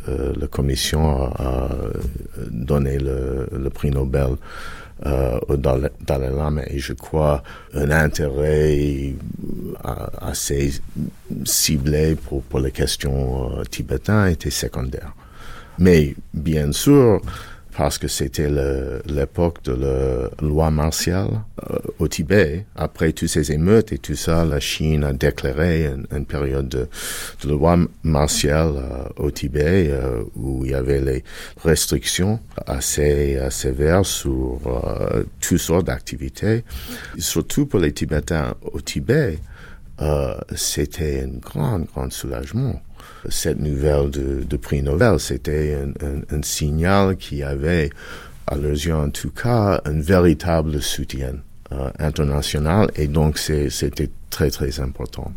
[0.09, 1.69] euh, la commission a,
[2.49, 4.35] donné le, le, prix Nobel
[5.05, 7.43] euh, Dalai Lama et je crois
[7.73, 9.13] un intérêt
[10.21, 10.81] assez
[11.45, 15.13] ciblé pour, pour les questions tibétaines était secondaire.
[15.79, 17.21] Mais bien sûr,
[17.75, 18.49] parce que c'était
[19.05, 21.41] l'époque de la loi martiale
[21.71, 22.65] euh, au Tibet.
[22.75, 26.87] Après toutes ces émeutes et tout ça, la Chine a déclaré une, période de,
[27.47, 31.23] loi martiale euh, au Tibet euh, où il y avait les
[31.63, 34.59] restrictions assez, sévères sur
[35.41, 36.63] toutes sortes d'activités.
[37.17, 39.39] Surtout pour les Tibétains au Tibet,
[40.55, 42.81] c'était un grand, grand soulagement
[43.29, 45.19] cette nouvelle de, prix Nobel.
[45.19, 45.77] C'était
[46.31, 47.89] un, signal qui avait,
[48.47, 51.35] à leurs yeux en tout cas, un véritable soutien
[51.71, 55.31] euh, international et donc c'était très très important.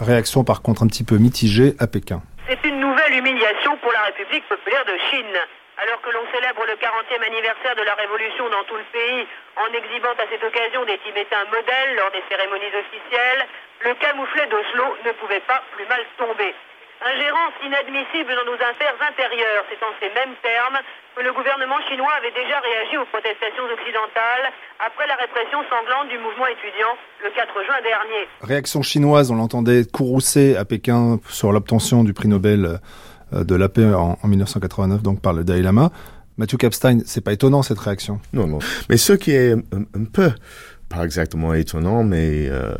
[0.00, 2.22] Réaction par contre un petit peu mitigée à Pékin.
[2.48, 5.36] C'est une nouvelle humiliation pour la République populaire de Chine.
[5.76, 9.28] Alors que l'on célèbre le 40e anniversaire de la Révolution dans tout le pays,
[9.60, 13.44] en exhibant à cette occasion des Tibétains modèles lors des cérémonies officielles,
[13.84, 16.54] le camouflet d'Oslo ne pouvait pas plus mal tomber.
[17.04, 20.80] Ingérence inadmissible dans nos affaires intérieures, c'est en ces mêmes termes
[21.14, 24.48] que le gouvernement chinois avait déjà réagi aux protestations occidentales
[24.80, 28.28] après la répression sanglante du mouvement étudiant le 4 juin dernier.
[28.40, 32.80] Réaction chinoise, on l'entendait courroucer à Pékin sur l'obtention du prix Nobel
[33.32, 35.90] euh, de la paix en, 1989, donc par le Dalai Lama.
[36.38, 38.20] Mathieu Kapstein, c'est pas étonnant cette réaction.
[38.32, 38.58] Non, non.
[38.88, 40.30] Mais ce qui est un, peu,
[40.88, 42.74] pas exactement étonnant, mais euh,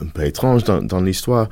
[0.00, 1.48] un, peu étrange dans, dans l'histoire,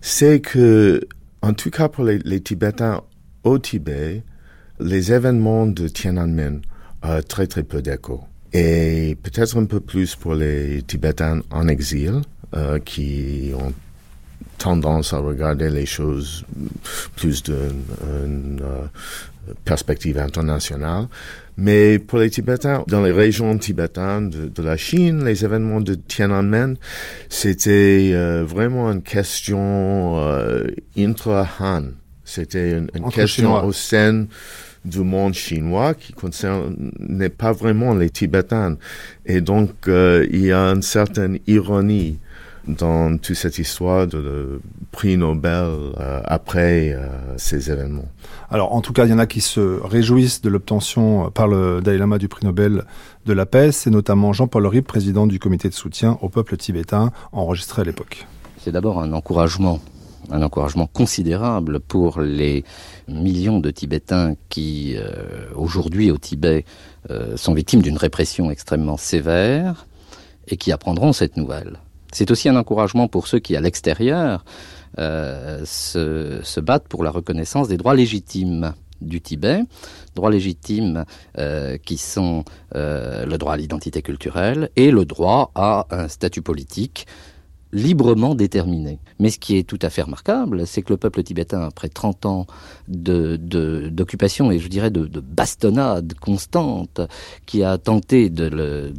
[0.00, 1.00] c'est que,
[1.42, 3.02] en tout cas pour les, Tibétains
[3.44, 4.22] au Tibet,
[4.80, 6.60] les événements de Tiananmen
[7.02, 8.24] ont très très peu d'écho.
[8.52, 12.22] Et peut-être un peu plus pour les Tibétains en exil,
[12.54, 13.72] euh, qui ont
[14.58, 16.44] tendance à regarder les choses
[17.16, 18.86] plus d'une euh,
[19.64, 21.08] perspective internationale.
[21.56, 26.76] Mais pour les Tibétains, dans les régions tibétaines de, la Chine, les événements de Tiananmen,
[27.30, 30.66] c'était euh, vraiment une question euh,
[30.98, 31.84] intra-Han.
[32.24, 34.26] C'était une, question au sein
[34.84, 38.76] du monde chinois qui concernait pas vraiment les Tibétains.
[39.24, 42.18] Et donc, euh, il y a une certaine ironie
[42.66, 44.60] dans toute cette histoire de le
[44.90, 48.08] prix Nobel euh, après euh, ces événements.
[48.50, 51.80] Alors, en tout cas, il y en a qui se réjouissent de l'obtention par le
[51.80, 52.84] Dalai Lama du prix Nobel
[53.24, 53.72] de la paix.
[53.72, 58.26] C'est notamment Jean-Paul Rib, président du comité de soutien au peuple tibétain, enregistré à l'époque.
[58.58, 59.80] C'est d'abord un encouragement
[60.28, 62.64] un encouragement considérable pour les
[63.06, 66.64] millions de Tibétains qui, euh, aujourd'hui au Tibet,
[67.36, 69.86] sont victimes d'une répression extrêmement sévère
[70.48, 71.78] et qui apprendront cette nouvelle.
[72.12, 74.44] C'est aussi un encouragement pour ceux qui, à l'extérieur,
[74.98, 78.72] euh, se, battent pour la reconnaissance des droits légitimes
[79.02, 79.60] du Tibet,
[80.14, 81.04] droits légitimes
[81.38, 86.40] euh, qui sont euh, le droit à l'identité culturelle et le droit à un statut
[86.40, 87.06] politique
[87.76, 88.98] librement déterminé.
[89.18, 92.26] Mais ce qui est tout à fait remarquable, c'est que le peuple tibétain, après 30
[92.26, 92.46] ans
[92.88, 97.00] d'occupation de, et je dirais de, de, bastonnade constante,
[97.44, 98.90] qui a tenté le, le,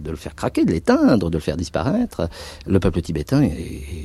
[0.00, 2.28] de le faire craquer, de l'éteindre, de le faire disparaître,
[2.66, 3.48] le peuple tibétain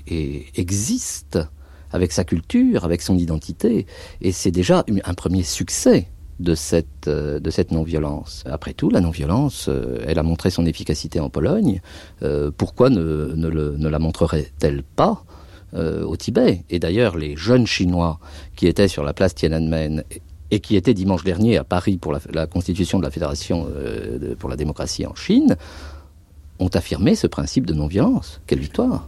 [0.08, 1.40] existe
[1.92, 3.86] avec sa culture, avec son identité,
[4.22, 6.08] et c'est déjà un premier succès
[6.44, 8.44] de cette, euh, de cette non-violence.
[8.46, 11.82] Après tout, la non-violence, euh, elle a montré son efficacité en Pologne.
[12.22, 15.24] Euh, pourquoi ne, ne, la montrerait-elle pas
[15.76, 16.64] au Tibet?
[16.70, 18.20] Et d'ailleurs, les jeunes Chinois
[18.56, 20.04] qui étaient sur la place Tiananmen
[20.52, 23.68] et qui étaient dimanche dernier à Paris pour la, constitution de la Fédération
[24.38, 25.58] pour la démocratie en Chine,
[26.60, 28.40] ont affirmé ce principe de non-violence.
[28.46, 29.08] Quelle victoire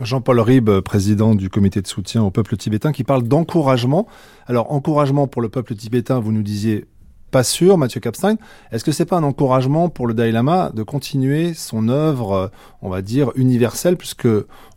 [0.00, 4.06] Jean-Paul Rib, président du comité de soutien au peuple tibétain, qui parle d'encouragement.
[4.46, 6.86] Alors, encouragement pour le peuple tibétain, vous nous disiez
[7.30, 8.36] pas sûr, Mathieu Kapstein.
[8.72, 12.48] Est-ce que c'est pas un encouragement pour le Dalai Lama de continuer son œuvre, euh,
[12.80, 14.28] on va dire, universelle, puisque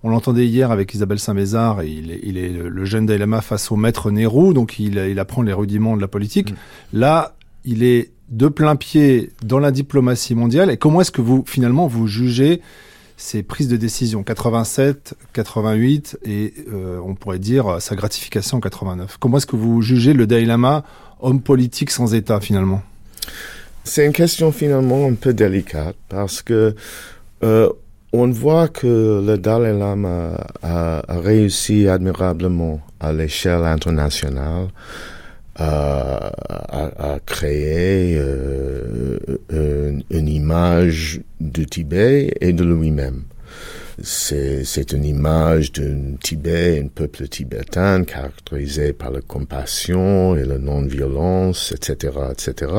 [0.03, 3.75] on l'entendait hier avec Isabelle Saint-Mézard, et il est, le jeune Dalai Lama face au
[3.75, 6.51] maître Nehru, donc il, apprend les rudiments de la politique.
[6.51, 6.55] Mm.
[6.93, 10.71] Là, il est de plein pied dans la diplomatie mondiale.
[10.71, 12.61] Et comment est-ce que vous, finalement, vous jugez
[13.21, 19.17] ses prises de décision 87, 88 et euh, on pourrait dire sa gratification en 89.
[19.19, 20.83] Comment est-ce que vous jugez le Dalai Lama,
[21.19, 22.81] homme politique sans État finalement?
[23.83, 26.75] C'est une question finalement un peu délicate parce que
[27.43, 27.69] euh,
[28.11, 30.31] on voit que le Dalai Lama
[30.63, 34.69] a réussi admirablement à l'échelle internationale
[35.55, 39.17] a, créé euh,
[40.09, 43.23] une, image du Tibet et de lui-même.
[44.03, 51.71] C'est une image d'un Tibet, un peuple tibétain caractérisé par la compassion et la non-violence,
[51.71, 52.71] etc., etc.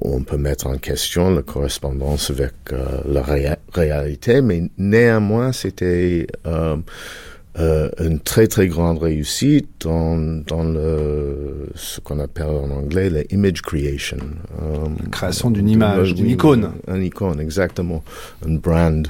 [0.00, 3.22] On peut mettre en question la correspondance avec euh, la
[3.74, 6.76] réalité, mais néanmoins, c'était euh,
[7.58, 10.16] euh, une très très grande réussite dans,
[10.46, 14.18] dans le, ce qu'on appelle en anglais la image creation.
[14.62, 16.70] Euh, création d'une image, d'une icône.
[16.86, 18.04] Une icône, exactement.
[18.46, 19.08] Un brand.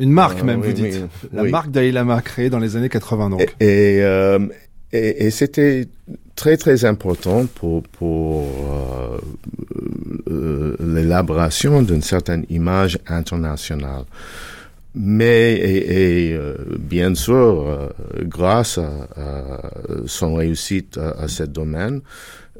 [0.00, 1.00] Une marque euh, même, vous dites.
[1.32, 3.42] La marque Dalai Lama créée dans les années 80 donc.
[3.60, 4.38] Et, euh,
[4.92, 5.86] et, et c'était
[6.34, 8.48] très très important pour, pour
[10.80, 14.04] l'élaboration d'une certaine image internationale.
[14.94, 17.88] Mais, et, euh, bien sûr, euh,
[18.24, 19.70] grâce à,
[20.06, 22.02] son réussite à, ce domaine,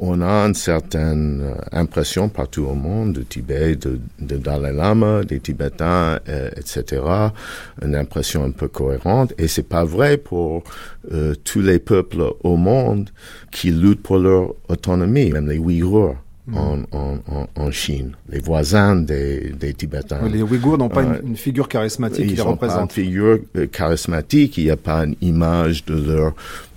[0.00, 5.24] on a une certaine euh, impression partout au monde du Tibet, de, de Dalai Lama,
[5.24, 6.18] des Tibétains,
[6.56, 7.02] etc.
[7.82, 9.34] Une impression un peu cohérente.
[9.36, 10.64] Et c'est pas vrai pour
[11.44, 13.10] tous les peuples au monde
[13.50, 16.16] qui luttent pour leur autonomie, même les Ouïghours.
[16.47, 16.86] Mm.
[17.56, 20.27] en, Chine, les voisins des, Tibétains.
[20.28, 22.77] Les Ouïghours n'ont pas une, figure charismatique qui les représente.
[22.77, 26.35] Pas une figure euh, charismatique, il n'y a pas une image de leur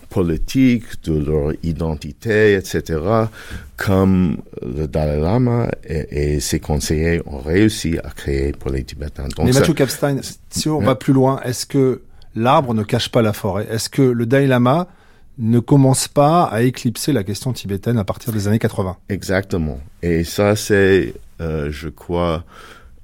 [0.09, 2.99] politique, de leur identité, etc.,
[3.75, 9.27] comme le Dalai Lama et, ses conseillers ont réussi à créer pour les Tibétains.
[9.39, 12.01] Mais Mathieu Kapstein, si on va plus loin, est-ce que
[12.35, 13.67] l'arbre ne cache pas la forêt?
[13.69, 14.87] Est-ce que le Dalai Lama
[15.37, 18.97] ne commence pas à éclipser la question tibétaine à partir des années 80.
[19.09, 19.79] Exactement.
[20.01, 22.43] Et ça, c'est, euh, je crois,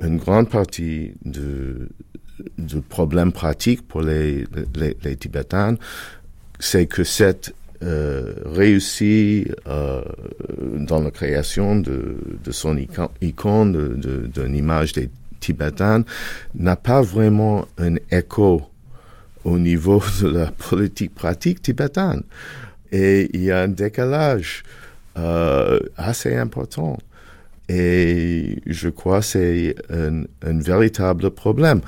[0.01, 4.45] une grande partie du, problème pratique pour les,
[4.75, 5.75] les, Tibétains,
[6.59, 7.53] c'est que cette
[7.83, 10.01] euh, réussi euh,
[10.77, 12.77] dans la création de, de son
[13.21, 13.99] icône,
[14.33, 15.09] d'une image des
[15.39, 16.03] Tibétains,
[16.55, 18.70] n'a pas vraiment un écho
[19.43, 22.23] au niveau de la politique pratique tibétaine.
[22.91, 24.63] Et il y a un décalage
[25.17, 26.97] euh, assez important.
[27.69, 31.79] Et je crois que c'est un, un, véritable problème,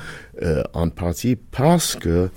[0.42, 2.30] euh, en partie parce que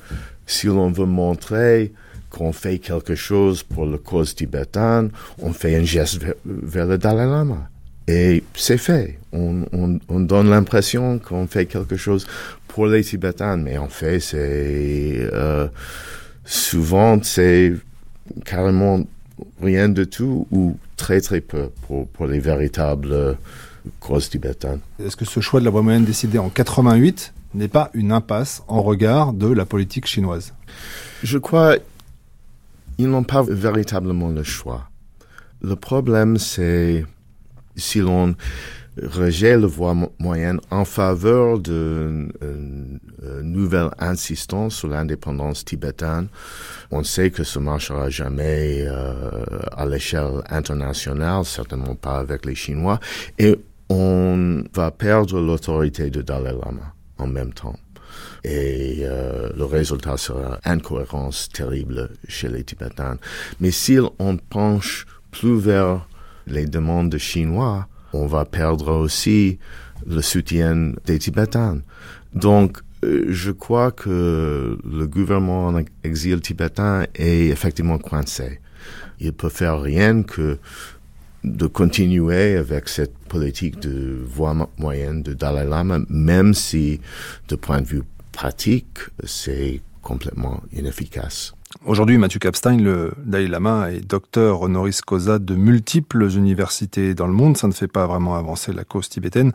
[0.46, 1.92] si l'on veut montrer
[2.30, 5.10] qu'on fait quelque chose pour la cause tibétaine,
[5.40, 7.70] on fait un geste vers, le Dalai Lama.
[8.08, 9.18] Et c'est fait.
[9.32, 12.26] On, on, on donne l'impression qu'on fait quelque chose
[12.68, 15.66] pour les Tibétains, mais en fait, c'est euh,
[16.44, 17.74] souvent c'est
[18.44, 19.00] carrément
[19.60, 23.36] rien de tout ou très très peu pour, pour les véritables
[24.00, 24.80] causes tibétaines.
[25.04, 28.62] Est-ce que ce choix de la voie moyenne décidé en 88 n'est pas une impasse
[28.68, 30.54] en regard de la politique chinoise?
[31.22, 31.76] Je crois
[32.98, 34.88] ils n'ont pas véritablement le choix.
[35.60, 37.04] Le problème, c'est
[37.76, 38.34] si l'on
[39.02, 42.32] rejette le voie moyenne en faveur d'une
[43.42, 46.28] nouvelle insistance sur l'indépendance tibétaine.
[46.90, 49.30] On sait que ce marchera jamais euh,
[49.76, 53.00] à l'échelle internationale, certainement pas avec les Chinois,
[53.38, 53.56] et
[53.88, 57.78] on va perdre l'autorité de Dalai Lama en même temps.
[58.44, 63.18] Et euh, le résultat sera incohérence terrible chez les Tibétains.
[63.60, 66.06] Mais si on penche plus vers
[66.46, 69.58] les demandes chinois, on va perdre aussi
[70.06, 71.80] le soutien des Tibétains.
[72.34, 78.60] Donc, euh, je crois que le gouvernement en exil tibétain est effectivement coincé.
[79.20, 80.58] Il peut faire rien que
[81.44, 87.00] de continuer avec cette politique de voie moyenne de Dalai Lama, même si,
[87.48, 88.02] de point de vue
[88.32, 91.54] pratique, c'est complètement inefficace.
[91.84, 97.32] Aujourd'hui, Mathieu Kapstein, le Dalai Lama, est docteur honoris causa de multiples universités dans le
[97.32, 97.56] monde.
[97.56, 99.52] Ça ne fait pas vraiment avancer la cause tibétaine,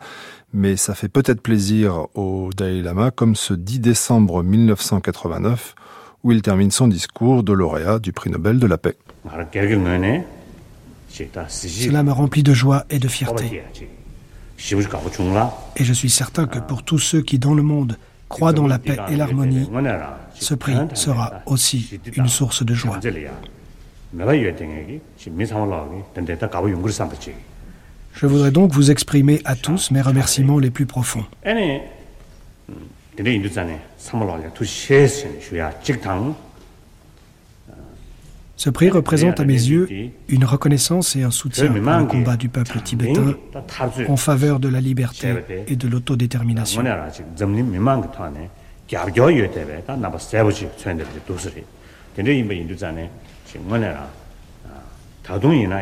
[0.52, 5.74] mais ça fait peut-être plaisir au Dalai Lama, comme ce 10 décembre 1989,
[6.22, 8.96] où il termine son discours de lauréat du prix Nobel de la paix.
[11.48, 13.62] Cela me remplit de joie et de fierté.
[15.76, 17.96] Et je suis certain que pour tous ceux qui, dans le monde,
[18.32, 19.68] croient dans la paix et l'harmonie,
[20.34, 22.98] ce prix sera aussi une source de joie.
[28.14, 31.24] Je voudrais donc vous exprimer à tous mes remerciements les plus profonds.
[38.62, 39.88] Ce prix représente à mes yeux
[40.28, 43.34] une reconnaissance et un soutien pour le combat du peuple tibétain
[44.06, 45.34] en faveur de la liberté
[45.66, 46.84] et de l'autodétermination.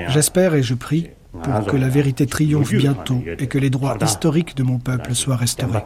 [0.09, 4.57] J'espère et je prie pour que la vérité triomphe bientôt et que les droits historiques
[4.57, 5.83] de mon peuple soient restaurés.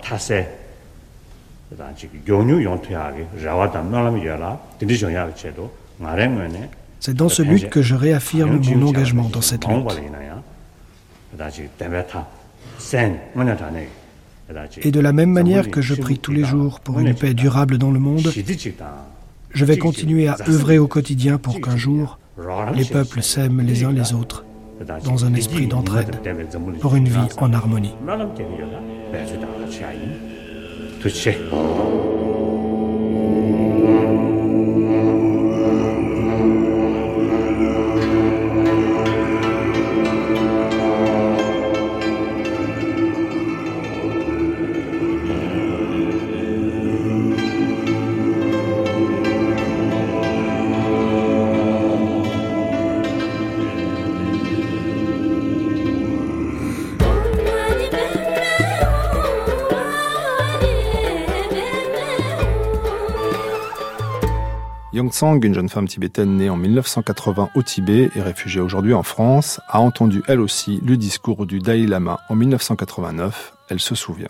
[7.05, 10.01] C'est dans ce but que je réaffirme mon engagement dans cette lutte.
[14.81, 17.77] Et de la même manière que je prie tous les jours pour une paix durable
[17.77, 18.33] dans le monde,
[19.51, 22.19] je vais continuer à œuvrer au quotidien pour qu'un jour,
[22.75, 24.47] les peuples s'aiment les uns les autres
[25.05, 26.17] dans un esprit d'entraide,
[26.81, 27.93] pour une vie en harmonie.
[65.15, 69.61] Tsang, une jeune femme tibétaine née en 1980 au Tibet et réfugiée aujourd'hui en France,
[69.69, 73.53] a entendu elle aussi le discours du Dalai Lama en 1989.
[73.71, 74.27] Elle se souvient.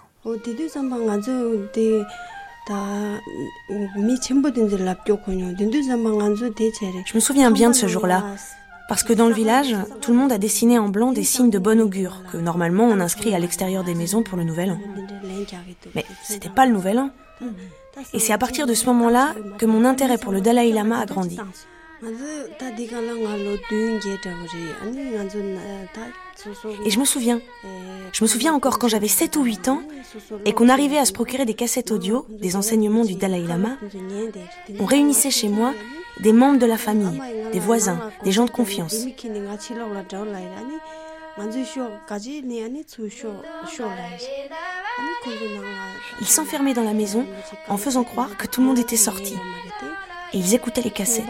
[7.07, 8.23] Je me souviens bien de ce jour-là.
[8.87, 11.59] Parce que dans le village, tout le monde a dessiné en blanc des signes de
[11.59, 14.79] bon augure que normalement on inscrit à l'extérieur des maisons pour le nouvel an.
[15.95, 17.09] Mais c'était pas le nouvel an.
[18.13, 21.07] Et c'est à partir de ce moment-là que mon intérêt pour le Dalai Lama a
[21.07, 21.39] grandi.
[26.85, 27.41] Et je me souviens,
[28.13, 29.83] je me souviens encore quand j'avais 7 ou 8 ans
[30.45, 33.77] et qu'on arrivait à se procurer des cassettes audio des enseignements du Dalai Lama,
[34.79, 35.73] on réunissait chez moi
[36.21, 37.21] des membres de la famille,
[37.53, 39.07] des voisins, des gens de confiance.
[46.21, 47.27] Ils s'enfermaient dans la maison
[47.69, 49.35] en faisant croire que tout le monde était sorti.
[50.33, 51.25] Et ils écoutaient les cassettes.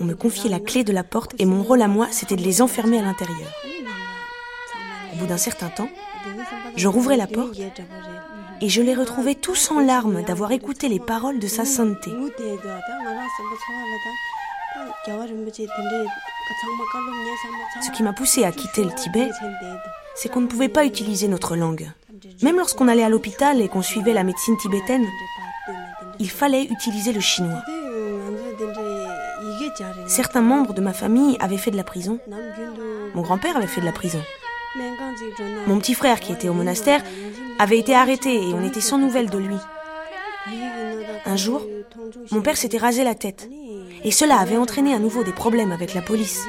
[0.00, 2.42] On me confiait la clé de la porte et mon rôle à moi, c'était de
[2.42, 3.50] les enfermer à l'intérieur.
[5.12, 5.88] Au bout d'un certain temps,
[6.76, 7.56] je rouvrais la porte
[8.60, 12.10] et je les retrouvais tous en larmes d'avoir écouté les paroles de sa sainteté.
[17.82, 19.28] Ce qui m'a poussé à quitter le Tibet,
[20.14, 21.90] c'est qu'on ne pouvait pas utiliser notre langue.
[22.42, 25.06] Même lorsqu'on allait à l'hôpital et qu'on suivait la médecine tibétaine,
[26.18, 27.62] il fallait utiliser le chinois.
[30.06, 32.18] Certains membres de ma famille avaient fait de la prison.
[33.14, 34.20] Mon grand-père avait fait de la prison.
[35.66, 37.02] Mon petit frère, qui était au monastère,
[37.58, 39.56] avait été arrêté et on était sans nouvelles de lui.
[41.26, 41.66] Un jour,
[42.30, 43.48] mon père s'était rasé la tête
[44.04, 46.40] et cela avait entraîné à nouveau des problèmes avec la police.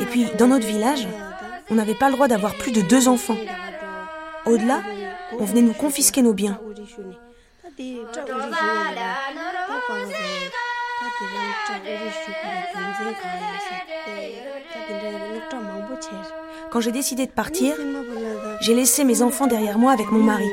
[0.00, 1.06] Et puis, dans notre village,
[1.70, 3.36] on n'avait pas le droit d'avoir plus de deux enfants.
[4.44, 4.82] Au-delà,
[5.38, 6.58] on venait nous confisquer nos biens.
[16.70, 17.74] Quand j'ai décidé de partir,
[18.60, 20.48] j'ai laissé mes enfants derrière moi avec mon mari.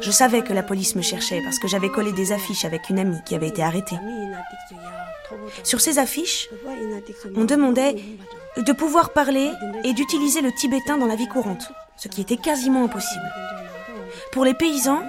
[0.00, 2.98] Je savais que la police me cherchait parce que j'avais collé des affiches avec une
[2.98, 3.96] amie qui avait été arrêtée.
[5.64, 6.48] Sur ces affiches,
[7.34, 7.96] on demandait
[8.56, 9.50] de pouvoir parler
[9.84, 13.24] et d'utiliser le tibétain dans la vie courante, ce qui était quasiment impossible.
[14.32, 15.02] Pour les paysans,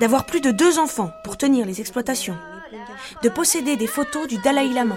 [0.00, 2.36] d'avoir plus de deux enfants pour tenir les exploitations,
[3.22, 4.96] de posséder des photos du Dalai Lama.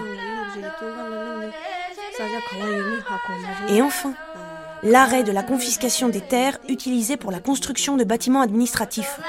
[3.69, 4.13] Et enfin,
[4.83, 9.19] l'arrêt de la confiscation des terres utilisées pour la construction de bâtiments administratifs.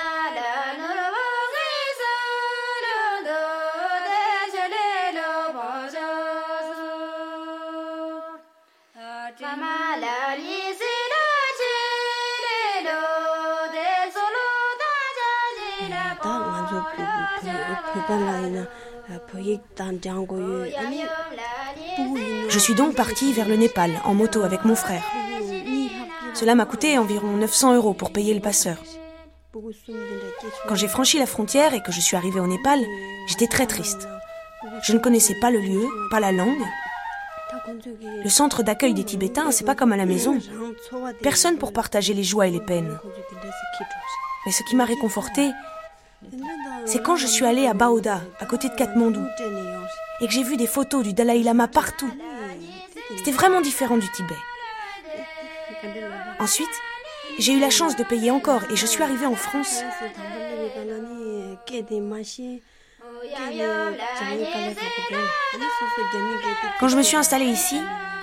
[22.54, 25.02] Je suis donc partie vers le Népal en moto avec mon frère.
[26.34, 28.76] Cela m'a coûté environ 900 euros pour payer le passeur.
[30.68, 32.78] Quand j'ai franchi la frontière et que je suis arrivée au Népal,
[33.26, 34.06] j'étais très triste.
[34.84, 36.62] Je ne connaissais pas le lieu, pas la langue.
[38.22, 40.38] Le centre d'accueil des Tibétains, c'est pas comme à la maison.
[41.22, 42.96] Personne pour partager les joies et les peines.
[44.46, 45.50] Mais ce qui m'a réconfortée,
[46.86, 49.26] c'est quand je suis allée à Baoda, à côté de Katmandou,
[50.20, 52.12] et que j'ai vu des photos du Dalai Lama partout.
[53.24, 54.36] C'était vraiment différent du Tibet.
[56.38, 56.68] Ensuite,
[57.38, 59.82] j'ai eu la chance de payer encore et je suis arrivée en France.
[66.78, 67.80] Quand je me suis installée ici,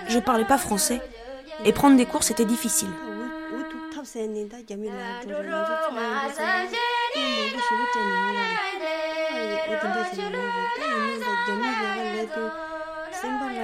[0.08, 1.02] je ne parlais pas français
[1.66, 2.92] et prendre des cours c'était difficile.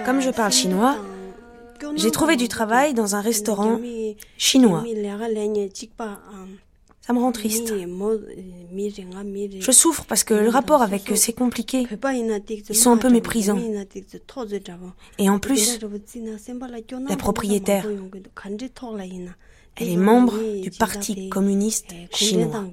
[0.03, 0.95] Comme je parle chinois,
[1.95, 3.80] j'ai trouvé du travail dans un restaurant
[4.38, 4.84] chinois.
[7.02, 7.74] Ça me rend triste.
[9.60, 11.88] Je souffre parce que le rapport avec eux, c'est compliqué.
[12.70, 13.60] Ils sont un peu méprisants.
[15.18, 15.80] Et en plus,
[17.08, 17.88] la propriétaire,
[19.78, 22.66] elle est membre du Parti communiste chinois.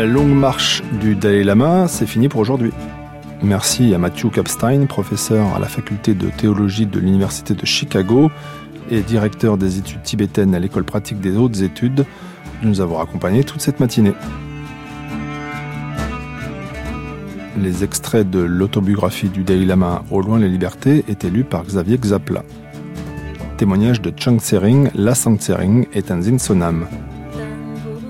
[0.00, 2.72] La longue marche du Dalai Lama, c'est fini pour aujourd'hui.
[3.42, 8.30] Merci à Matthew Kapstein, professeur à la faculté de théologie de l'Université de Chicago
[8.90, 12.06] et directeur des études tibétaines à l'école pratique des hautes études,
[12.62, 14.14] de nous avoir accompagnés toute cette matinée.
[17.58, 21.98] Les extraits de l'autobiographie du Dalai Lama Au loin les libertés étaient lus par Xavier
[21.98, 22.42] Xapla.
[23.58, 26.86] Témoignage de Chang Tsering, La Tsering est un Zinsonam.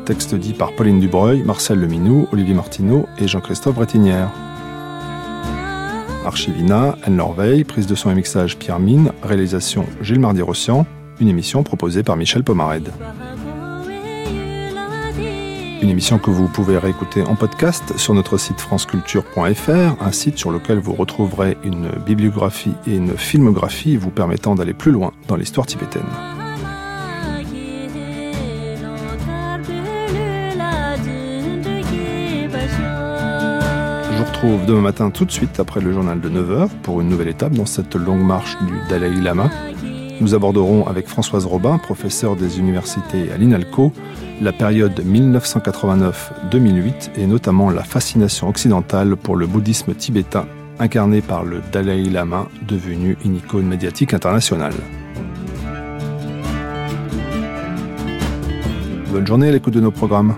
[0.05, 4.31] Texte dit par Pauline Dubreuil, Marcel Leminou, Olivier Martineau et Jean-Christophe Brettinière.
[6.25, 10.87] Archivina, Anne Lorveil, prise de son et mixage Pierre Mine, réalisation Gilles Mardi-Rossian,
[11.21, 12.91] une émission proposée par Michel Pomarède.
[15.83, 20.51] Une émission que vous pouvez réécouter en podcast sur notre site franceculture.fr, un site sur
[20.51, 25.67] lequel vous retrouverez une bibliographie et une filmographie vous permettant d'aller plus loin dans l'histoire
[25.67, 26.03] tibétaine.
[34.43, 37.53] Retrouve demain matin tout de suite après le journal de 9h pour une nouvelle étape
[37.53, 39.51] dans cette longue marche du Dalai Lama.
[40.23, 43.93] Nous aborderons avec Françoise Robin, professeure des universités à l'INALCO,
[44.41, 50.47] la période 1989-2008 et notamment la fascination occidentale pour le bouddhisme tibétain
[50.79, 54.73] incarné par le Dalai Lama, devenu une icône médiatique internationale.
[59.13, 60.35] Bonne journée à l'écoute de nos programmes.